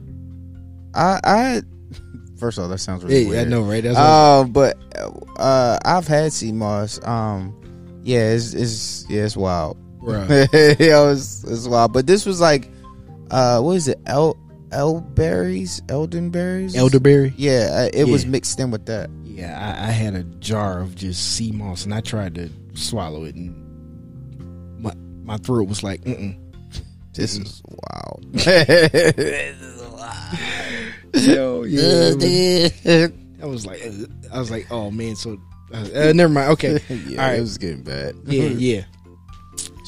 I 0.94 1.20
I 1.24 1.62
first 2.38 2.58
of 2.58 2.64
all 2.64 2.70
that 2.70 2.80
sounds 2.80 3.04
really 3.04 3.24
Yeah, 3.24 3.30
weird. 3.30 3.48
I 3.48 3.50
know, 3.50 3.62
right? 3.64 3.84
That's 3.84 3.98
Uh, 3.98 4.44
but 4.46 4.78
uh, 5.38 5.78
I've 5.86 6.08
had 6.08 6.32
sea 6.34 6.52
moss. 6.52 7.00
Um, 7.06 7.56
yeah, 8.04 8.32
it's, 8.32 8.54
it's 8.54 9.06
yeah, 9.10 9.24
it's 9.24 9.38
wild. 9.38 9.78
Bruh. 10.02 10.28
Yo, 10.80 11.12
it's, 11.12 11.44
it's 11.44 11.68
wild. 11.68 11.94
But 11.94 12.08
this 12.08 12.26
was 12.26 12.42
like, 12.42 12.68
uh, 13.30 13.62
what 13.62 13.74
is 13.78 13.88
it? 13.88 14.00
El 14.08 14.36
elberries, 14.72 15.82
eldenberries, 15.88 16.76
Elderberry. 16.76 17.34
Yeah, 17.38 17.70
uh, 17.72 17.90
it 17.94 18.06
was 18.08 18.26
mixed 18.26 18.60
in 18.60 18.72
with 18.72 18.86
that. 18.88 19.10
Yeah, 19.36 19.58
I, 19.60 19.88
I 19.88 19.92
had 19.92 20.16
a 20.16 20.24
jar 20.24 20.82
of 20.82 20.96
just 20.96 21.36
sea 21.36 21.52
moss, 21.52 21.86
and 21.86 21.94
I 21.94 22.02
tried 22.02 22.36
to 22.36 22.50
swallow 22.74 23.24
it, 23.24 23.36
and 23.36 24.82
my 24.82 24.94
my 25.24 25.38
throat 25.38 25.68
was 25.68 25.84
like, 25.84 26.02
mm 26.02 26.38
This 27.14 27.38
is 27.38 27.62
wild. 27.66 28.26
Yo, 31.14 31.64
yeah. 31.64 32.14
it 32.18 33.14
I 33.42 33.46
was 33.46 33.66
like, 33.66 33.82
uh, 33.86 33.92
I 34.34 34.40
was 34.40 34.52
like, 34.52 34.68
oh 34.72 34.92
man. 34.92 35.16
So, 35.16 35.38
uh, 35.74 35.88
uh, 35.96 36.14
never 36.14 36.32
mind. 36.32 36.52
Okay. 36.52 36.80
yeah, 37.08 37.22
All 37.22 37.30
right. 37.30 37.38
it 37.38 37.42
was 37.42 37.58
getting 37.58 37.84
bad. 37.84 38.16
Yeah, 38.26 38.44
yeah. 38.50 38.84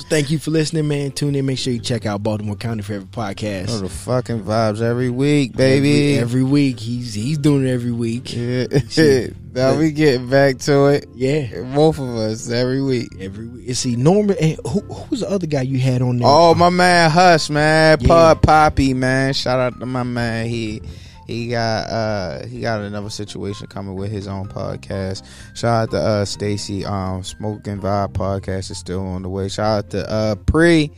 So 0.04 0.10
thank 0.10 0.32
you 0.32 0.38
for 0.39 0.51
listening, 0.51 0.88
man. 0.88 1.12
Tune 1.12 1.34
in. 1.36 1.45
Make 1.45 1.58
sure 1.58 1.72
you 1.72 1.80
check 1.80 2.06
out 2.06 2.22
Baltimore 2.24 2.58
County 2.58 2.84
Favorite 2.84 3.12
Podcast. 3.12 3.68
Oh, 3.70 3.80
the 3.80 3.88
fucking 3.89 4.43
vibes 4.43 4.82
every 4.82 5.10
week, 5.10 5.56
baby. 5.56 6.18
Every, 6.18 6.22
every 6.22 6.43
week, 6.43 6.80
he's 6.80 7.14
he's 7.14 7.38
doing 7.38 7.66
it 7.66 7.72
every 7.72 7.91
week. 7.93 8.34
yeah. 8.36 9.28
now 9.54 9.78
we 9.78 9.91
getting 9.91 10.30
back 10.30 10.58
to 10.60 10.88
it. 10.88 11.06
Yeah, 11.16 11.62
Both 11.74 11.99
of 11.99 12.10
us 12.16 12.49
every 12.51 12.82
week. 12.82 13.10
every 13.20 13.47
week. 13.47 13.68
You 13.68 13.74
see, 13.76 13.95
Norman. 13.95 14.36
And 14.41 14.58
who 14.68 14.82
who's 14.82 15.22
the 15.22 15.30
other 15.30 15.47
guy 15.47 15.62
you 15.62 15.80
had 15.80 16.01
on 16.01 16.18
there? 16.20 16.28
Oh, 16.28 16.54
my 16.54 16.70
man 16.70 17.10
Huss, 17.10 17.49
man. 17.49 17.97
Yeah. 18.01 18.08
Pud 18.08 18.41
Poppy, 18.41 18.93
man. 18.93 19.34
Shout 19.34 19.60
out 19.60 19.80
to 19.80 19.86
my 19.86 20.04
man. 20.04 20.47
He 20.47 20.82
he 21.28 21.49
got 21.49 21.89
uh 21.89 22.45
he 22.45 22.61
got 22.61 22.82
another 22.82 23.09
situation 23.09 23.67
coming 23.67 23.95
with 23.95 24.11
his 24.11 24.28
own 24.28 24.47
podcast. 24.47 25.26
Shout 25.55 25.84
out 25.84 25.91
to 25.91 25.97
uh 25.97 26.26
Stacy. 26.26 26.86
Um 26.86 27.24
Smoking 27.24 27.80
Vibe 27.80 28.13
podcast 28.13 28.71
is 28.71 28.78
still 28.78 29.05
on 29.05 29.21
the 29.21 29.30
way. 29.30 29.49
Shout 29.49 29.86
out 29.86 29.89
to 29.91 30.11
uh 30.11 30.36
Pre. 30.36 30.91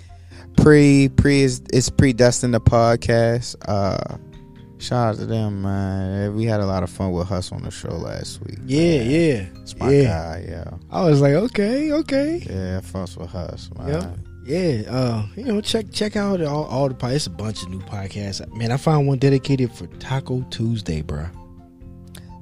Pre 0.58 1.10
Pre 1.10 1.42
is 1.42 1.62
is 1.74 1.90
predestined 1.90 2.54
the 2.54 2.62
podcast. 2.62 3.56
Uh 3.68 4.18
shout 4.78 5.16
out 5.16 5.20
to 5.20 5.26
them, 5.26 5.62
man. 5.62 6.36
We 6.36 6.46
had 6.46 6.60
a 6.60 6.66
lot 6.66 6.84
of 6.84 6.90
fun 6.90 7.12
with 7.12 7.28
Huss 7.28 7.52
on 7.52 7.64
the 7.64 7.72
show 7.72 7.90
last 7.90 8.42
week. 8.42 8.60
Yeah, 8.66 8.98
man. 9.00 9.10
yeah. 9.10 9.62
It's 9.62 9.76
my 9.78 9.92
yeah. 9.92 10.04
guy, 10.04 10.46
yeah. 10.48 10.72
I 10.92 11.06
was 11.06 11.22
like, 11.22 11.34
okay, 11.34 11.92
okay. 11.92 12.44
Yeah, 12.50 12.82
fuss 12.82 13.18
with 13.18 13.30
Huss, 13.30 13.70
man. 13.78 13.88
Yep. 13.90 14.18
Yeah, 14.46 14.84
uh, 14.88 15.26
you 15.36 15.44
know, 15.46 15.60
check 15.60 15.92
check 15.92 16.16
out 16.16 16.40
all, 16.42 16.66
all 16.66 16.88
the 16.88 16.94
pod- 16.94 17.14
It's 17.14 17.26
a 17.26 17.32
bunch 17.32 17.64
of 17.64 17.70
new 17.70 17.80
podcasts. 17.80 18.48
Man, 18.56 18.72
I 18.72 18.78
found 18.78 19.08
one 19.08 19.18
dedicated 19.18 19.72
for 19.72 19.88
Taco 19.88 20.42
Tuesday, 20.52 21.02
bro. 21.02 21.26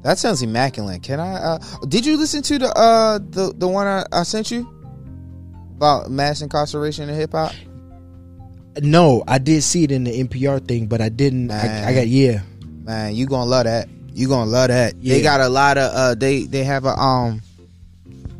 That 0.04 0.18
sounds 0.18 0.42
immaculate. 0.42 1.02
Can 1.02 1.22
I? 1.22 1.34
Uh, 1.36 1.60
did 1.88 2.06
you 2.06 2.18
listen 2.18 2.42
to 2.44 2.60
the 2.60 2.78
uh 2.78 3.20
the 3.20 3.54
the 3.56 3.68
one 3.68 3.88
I, 3.88 4.04
I 4.12 4.24
sent 4.24 4.52
you 4.52 4.68
about 5.78 6.12
mass 6.12 6.42
incarceration 6.42 7.08
in 7.08 7.16
hip 7.16 7.32
hop? 7.32 7.54
No, 8.82 9.24
I 9.28 9.38
did 9.38 9.62
see 9.64 9.86
it 9.86 9.92
in 9.92 10.04
the 10.04 10.24
NPR 10.24 10.68
thing, 10.68 10.88
but 10.88 11.00
I 11.00 11.08
didn't. 11.08 11.52
I, 11.52 11.88
I 11.90 11.94
got 11.94 12.08
yeah, 12.08 12.42
Man, 12.84 13.16
you 13.16 13.28
gonna 13.28 13.50
love 13.50 13.64
that. 13.64 13.88
You 14.14 14.28
gonna 14.28 14.50
love 14.52 14.68
that. 14.68 15.02
They 15.02 15.22
got 15.22 15.40
a 15.40 15.48
lot 15.48 15.78
of 15.78 15.94
uh 15.94 16.16
they 16.16 16.44
they 16.44 16.66
have 16.66 16.84
a 16.84 17.00
um 17.00 17.42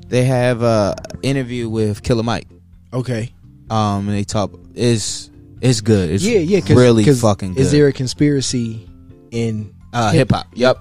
they 0.10 0.26
have 0.26 0.62
a 0.64 0.96
interview 1.22 1.70
with 1.70 2.04
Killer 2.04 2.24
Mike. 2.24 2.48
okay, 2.92 3.33
Um, 3.74 4.08
and 4.08 4.18
they 4.18 4.24
talk 4.24 4.52
is 4.76 5.30
it's 5.62 5.82
good. 5.82 6.10
It's 6.12 6.24
yeah, 6.24 6.40
yeah. 6.40 6.60
Cause, 6.60 6.76
really 6.76 7.04
'cause 7.06 7.22
fucking 7.22 7.54
good. 7.54 7.62
Is 7.62 7.72
there 7.72 7.88
a 7.88 7.94
conspiracy 7.94 8.88
in? 9.32 9.74
uh 9.94 10.12
hip- 10.12 10.32
hop? 10.32 10.48
Yep. 10.54 10.78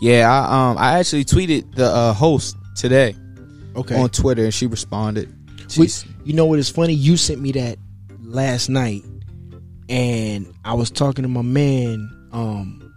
Yeah, 0.00 0.30
I 0.30 0.70
um 0.70 0.78
I 0.78 0.98
actually 0.98 1.24
tweeted 1.24 1.74
the 1.74 1.86
uh, 1.86 2.12
host 2.12 2.56
today 2.76 3.14
Okay, 3.76 3.96
on 4.00 4.08
Twitter 4.10 4.44
and 4.44 4.54
she 4.54 4.66
responded. 4.66 5.32
She's, 5.68 6.04
you 6.24 6.34
know 6.34 6.44
what 6.46 6.58
is 6.58 6.68
funny? 6.68 6.92
You 6.92 7.16
sent 7.16 7.40
me 7.40 7.52
that 7.52 7.78
last 8.22 8.68
night, 8.68 9.02
and 9.88 10.52
I 10.64 10.74
was 10.74 10.90
talking 10.90 11.22
to 11.22 11.28
my 11.28 11.40
man, 11.42 12.10
um, 12.32 12.92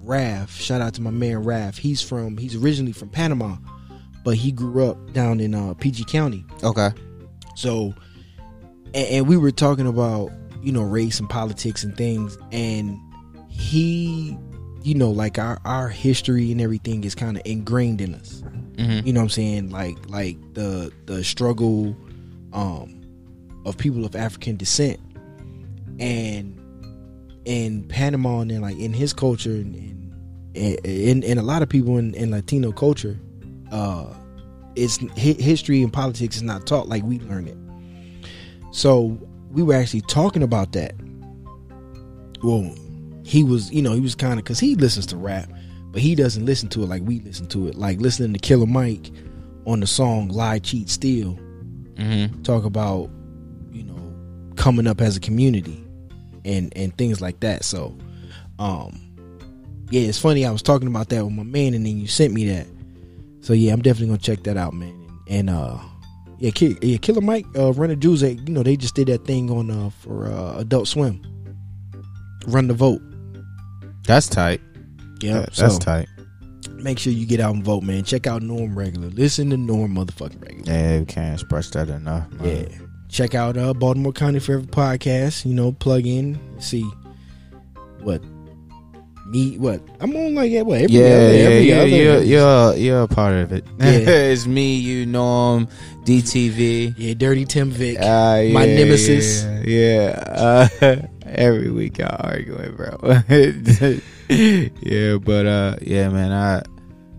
Raf. 0.00 0.50
Shout 0.54 0.80
out 0.80 0.94
to 0.94 1.02
my 1.02 1.10
man 1.10 1.42
Raf. 1.44 1.76
He's 1.76 2.00
from. 2.02 2.38
He's 2.38 2.54
originally 2.54 2.92
from 2.92 3.10
Panama, 3.10 3.56
but 4.24 4.36
he 4.36 4.52
grew 4.52 4.88
up 4.88 5.12
down 5.12 5.40
in 5.40 5.54
uh, 5.54 5.74
PG 5.74 6.04
County. 6.04 6.44
okay. 6.62 6.90
So, 7.56 7.92
and, 8.94 9.08
and 9.08 9.28
we 9.28 9.36
were 9.36 9.50
talking 9.50 9.86
about 9.86 10.30
you 10.62 10.72
know 10.72 10.82
race 10.82 11.20
and 11.20 11.28
politics 11.28 11.84
and 11.84 11.96
things, 11.96 12.38
and 12.52 12.98
he, 13.48 14.36
you 14.82 14.94
know, 14.94 15.10
like 15.10 15.38
our 15.38 15.58
our 15.64 15.88
history 15.88 16.50
and 16.52 16.60
everything 16.60 17.04
is 17.04 17.14
kind 17.14 17.36
of 17.36 17.42
ingrained 17.44 18.00
in 18.00 18.14
us. 18.14 18.42
Mm-hmm. 18.76 19.06
You 19.06 19.12
know 19.12 19.20
what 19.20 19.24
I'm 19.24 19.30
saying? 19.30 19.70
Like 19.70 19.96
like 20.08 20.36
the 20.54 20.92
the 21.06 21.24
struggle 21.24 21.96
um 22.52 23.00
of 23.64 23.76
people 23.76 24.04
of 24.04 24.16
African 24.16 24.56
descent, 24.56 25.00
and 25.98 26.58
in 27.44 27.84
Panama 27.84 28.40
and 28.40 28.50
then 28.50 28.60
like 28.60 28.78
in 28.78 28.92
his 28.92 29.12
culture 29.12 29.50
and 29.50 29.74
and, 30.54 30.86
and, 30.86 31.24
and 31.24 31.40
a 31.40 31.42
lot 31.42 31.62
of 31.62 31.68
people 31.68 31.98
in, 31.98 32.14
in 32.14 32.30
Latino 32.30 32.72
culture, 32.72 33.18
uh, 33.70 34.12
it's 34.74 34.98
hi- 34.98 35.40
history 35.40 35.82
and 35.82 35.92
politics 35.92 36.36
is 36.36 36.42
not 36.42 36.66
taught 36.66 36.88
like 36.88 37.02
we 37.04 37.20
learn 37.20 37.46
it. 37.46 37.56
So 38.70 39.18
we 39.50 39.62
were 39.62 39.74
actually 39.74 40.02
talking 40.02 40.42
about 40.42 40.72
that. 40.72 40.94
Well, 42.42 42.74
he 43.24 43.42
was, 43.44 43.70
you 43.72 43.82
know, 43.82 43.92
he 43.92 44.00
was 44.00 44.14
kind 44.14 44.34
of 44.38 44.44
because 44.44 44.60
he 44.60 44.74
listens 44.74 45.06
to 45.06 45.16
rap, 45.16 45.50
but 45.90 46.00
he 46.00 46.14
doesn't 46.14 46.44
listen 46.46 46.68
to 46.70 46.82
it 46.82 46.86
like 46.88 47.02
we 47.04 47.20
listen 47.20 47.46
to 47.48 47.68
it. 47.68 47.74
Like 47.74 48.00
listening 48.00 48.32
to 48.32 48.38
Killer 48.38 48.66
Mike 48.66 49.10
on 49.66 49.80
the 49.80 49.86
song 49.86 50.28
"Lie, 50.28 50.60
Cheat, 50.60 50.88
Steal," 50.88 51.38
Mm-hmm. 51.96 52.42
talk 52.42 52.64
about, 52.64 53.10
you 53.72 53.82
know, 53.82 54.14
coming 54.54 54.86
up 54.86 55.00
as 55.00 55.16
a 55.16 55.20
community 55.20 55.84
and 56.44 56.72
and 56.76 56.96
things 56.96 57.20
like 57.20 57.40
that. 57.40 57.64
So, 57.64 57.98
um, 58.60 59.00
yeah, 59.90 60.02
it's 60.02 60.18
funny. 60.18 60.46
I 60.46 60.50
was 60.52 60.62
talking 60.62 60.86
about 60.88 61.08
that 61.08 61.24
with 61.24 61.34
my 61.34 61.42
man, 61.42 61.74
and 61.74 61.84
then 61.84 61.98
you 61.98 62.06
sent 62.06 62.32
me 62.32 62.46
that. 62.50 62.66
So 63.40 63.52
yeah, 63.52 63.72
I'm 63.72 63.82
definitely 63.82 64.08
gonna 64.08 64.18
check 64.18 64.44
that 64.44 64.56
out, 64.56 64.74
man. 64.74 64.94
And, 65.28 65.48
and 65.48 65.50
uh, 65.50 65.78
yeah, 66.38 66.50
yeah, 66.82 66.98
Killer 66.98 67.20
Mike, 67.20 67.46
uh, 67.56 67.72
Run 67.72 67.90
the 67.90 67.96
Jewels, 67.96 68.20
they, 68.20 68.32
you 68.32 68.52
know, 68.52 68.62
they 68.62 68.76
just 68.76 68.94
did 68.94 69.08
that 69.08 69.24
thing 69.24 69.50
on 69.50 69.70
uh 69.70 69.90
for 69.90 70.26
uh, 70.26 70.58
Adult 70.58 70.88
Swim. 70.88 71.20
Run 72.46 72.68
the 72.68 72.74
vote. 72.74 73.02
That's 74.06 74.28
tight. 74.28 74.60
Yeah, 75.20 75.40
that's 75.40 75.56
so 75.56 75.78
tight. 75.78 76.06
make 76.74 76.98
sure 76.98 77.12
you 77.12 77.26
get 77.26 77.40
out 77.40 77.54
and 77.54 77.64
vote, 77.64 77.82
man. 77.82 78.04
Check 78.04 78.26
out 78.26 78.42
Norm 78.42 78.78
Regular. 78.78 79.08
Listen 79.08 79.50
to 79.50 79.56
Norm 79.56 79.94
motherfucking 79.96 80.40
Regular. 80.40 80.72
Yeah, 80.72 81.00
we 81.00 81.06
can't 81.06 81.34
express 81.34 81.70
that 81.70 81.88
enough. 81.88 82.30
Man. 82.32 82.68
Yeah. 82.70 82.78
Check 83.08 83.34
out 83.34 83.56
uh 83.56 83.74
Baltimore 83.74 84.12
County 84.12 84.38
Favorite 84.38 84.70
Podcast. 84.70 85.44
You 85.44 85.54
know, 85.54 85.72
plug 85.72 86.06
in, 86.06 86.38
see 86.60 86.88
what 88.02 88.22
me 89.30 89.58
what 89.58 89.80
I'm 90.00 90.14
on 90.16 90.34
like 90.34 90.52
what 90.66 90.80
every 90.82 90.96
Yeah, 90.96 91.04
other, 91.04 91.32
yeah, 91.36 91.44
every 91.44 91.60
yeah, 91.68 91.76
other 91.76 91.88
you're, 91.88 92.22
you're 92.22 92.74
you're 92.76 93.02
a 93.02 93.08
part 93.08 93.34
of 93.34 93.52
it. 93.52 93.64
Yeah. 93.78 93.86
it's 94.32 94.46
me, 94.46 94.76
you, 94.76 95.04
Norm, 95.06 95.68
DTV. 96.04 96.94
yeah, 96.96 97.14
Dirty 97.14 97.44
Tim 97.44 97.70
Vic. 97.70 97.98
Uh, 98.00 98.44
My 98.52 98.64
nemesis. 98.66 99.44
Yeah, 99.44 99.60
yeah. 99.64 100.68
Uh, 100.80 100.96
every 101.26 101.70
week 101.70 101.98
y'all 101.98 102.16
arguing, 102.18 102.74
bro. 102.76 102.98
yeah, 104.28 105.16
but 105.18 105.46
uh, 105.46 105.76
yeah, 105.82 106.08
man. 106.08 106.32
I 106.32 106.62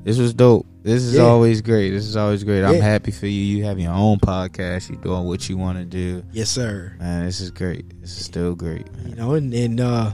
this 0.04 0.18
was 0.18 0.34
dope. 0.34 0.66
This 0.82 1.04
is 1.04 1.16
Yeah. 1.16 1.24
always 1.24 1.62
great. 1.62 1.92
This 1.92 2.06
is 2.06 2.16
always 2.16 2.44
great. 2.44 2.64
I'm 2.64 2.80
happy 2.82 3.12
for 3.12 3.28
you. 3.28 3.58
You 3.58 3.66
have 3.66 3.80
your 3.80 3.92
own 3.92 4.18
podcast. 4.18 4.90
You 4.90 4.96
doing 4.96 5.26
what 5.26 5.48
you 5.50 5.58
want 5.58 5.78
to 5.78 5.86
do, 5.86 6.24
yes, 6.32 6.50
sir. 6.50 6.96
man. 7.00 7.26
This 7.26 7.42
is 7.42 7.52
great. 7.52 8.00
This 8.02 8.18
is 8.18 8.26
still 8.26 8.56
great. 8.56 8.88
You 9.06 9.16
know, 9.16 9.34
and, 9.34 9.54
and 9.54 9.80
uh, 9.82 10.12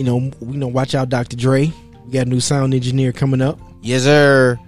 you 0.00 0.06
know, 0.06 0.30
we 0.40 0.56
know 0.56 0.66
watch 0.66 0.94
out, 0.94 1.10
Dr. 1.10 1.36
Dre. 1.36 1.70
We 2.06 2.12
got 2.12 2.26
a 2.26 2.30
new 2.30 2.40
sound 2.40 2.72
engineer 2.72 3.12
coming 3.12 3.42
up. 3.42 3.60
Yes, 3.82 4.04
sir. 4.04 4.58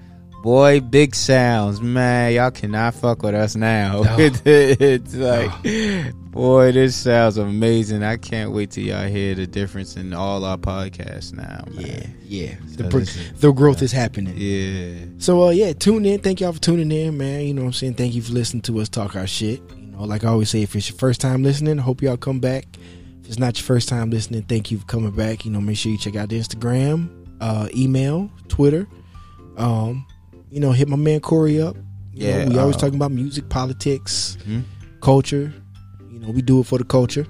Boy, 0.43 0.81
big 0.81 1.15
sounds, 1.15 1.81
man. 1.81 2.35
Y'all 2.35 2.51
cannot 2.51 2.93
fuck 2.95 3.23
with 3.23 3.35
us 3.35 3.57
now. 3.57 4.03
No. 4.03 4.17
it's 4.19 5.15
like, 5.15 6.13
boy, 6.33 6.73
this 6.73 6.95
sounds 6.97 7.39
amazing. 7.39 8.03
I 8.03 8.19
can't 8.19 8.51
wait 8.53 8.73
till 8.73 8.85
y'all 8.85 9.07
hear 9.09 9.35
the 9.35 9.47
difference 9.47 9.97
in 9.97 10.13
all 10.13 10.45
our 10.45 10.59
podcasts 10.59 11.33
now, 11.33 11.65
Yeah, 11.71 11.87
man. 11.87 12.17
yeah. 12.25 12.55
The, 12.77 12.83
So 12.85 12.91
pro- 12.91 13.01
this 13.01 13.17
is- 13.17 13.41
the 13.41 13.53
growth 13.53 13.81
is 13.81 13.93
happening. 13.93 14.35
Yeah. 14.37 15.07
So 15.17 15.45
uh 15.45 15.51
yeah, 15.51 15.73
tune 15.73 16.05
in. 16.05 16.21
Thank 16.21 16.41
y'all 16.43 16.53
for 16.53 16.61
tuning 16.61 16.93
in, 16.93 17.17
man. 17.17 17.47
You 17.47 17.55
know 17.55 17.63
what 17.63 17.69
I'm 17.69 17.73
saying? 17.73 17.95
Thank 17.95 18.15
you 18.15 18.21
for 18.21 18.33
listening 18.35 18.61
to 18.65 18.81
us 18.81 18.91
talk 18.91 19.17
our 19.17 19.27
shit. 19.27 19.63
You 19.79 19.87
know, 19.97 20.05
like 20.05 20.25
I 20.25 20.29
always 20.29 20.51
say, 20.51 20.61
if 20.63 20.77
it's 20.77 20.91
your 20.91 20.99
first 20.99 21.23
time 21.23 21.43
listening, 21.43 21.79
hope 21.79 22.03
y'all 22.03 22.19
come 22.19 22.41
back. 22.41 22.67
If 23.33 23.37
it's 23.37 23.41
not 23.41 23.57
your 23.57 23.65
first 23.65 23.89
time 23.89 24.11
listening, 24.11 24.43
thank 24.43 24.71
you 24.71 24.77
for 24.77 24.85
coming 24.85 25.11
back. 25.11 25.47
You 25.47 25.53
know, 25.53 25.61
make 25.63 25.79
sure 25.79 25.91
you 25.91 25.97
check 25.97 26.17
out 26.17 26.29
the 26.29 26.39
Instagram, 26.39 27.09
uh, 27.41 27.67
email, 27.75 28.31
Twitter. 28.49 28.87
Um, 29.57 30.05
you 30.51 30.61
know, 30.61 30.71
hit 30.73 30.87
my 30.87 30.97
man 30.97 31.21
Corey 31.21 31.59
up. 31.59 31.75
You 32.13 32.29
know, 32.29 32.39
Yeah, 32.41 32.49
we 32.51 32.59
always 32.59 32.77
uh, 32.77 32.81
talking 32.81 32.97
about 32.97 33.11
music, 33.11 33.49
politics, 33.49 34.37
Mhm. 34.47 34.65
culture. 35.01 35.51
You 36.11 36.19
know, 36.19 36.29
we 36.29 36.43
do 36.43 36.61
it 36.61 36.67
for 36.67 36.77
the 36.77 36.85
culture. 36.85 37.27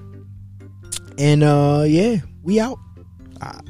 And 1.17 1.41
uh 1.41 1.85
yeah, 1.87 2.17
we 2.43 2.59
out. 2.59 2.79
Ah. 3.41 3.61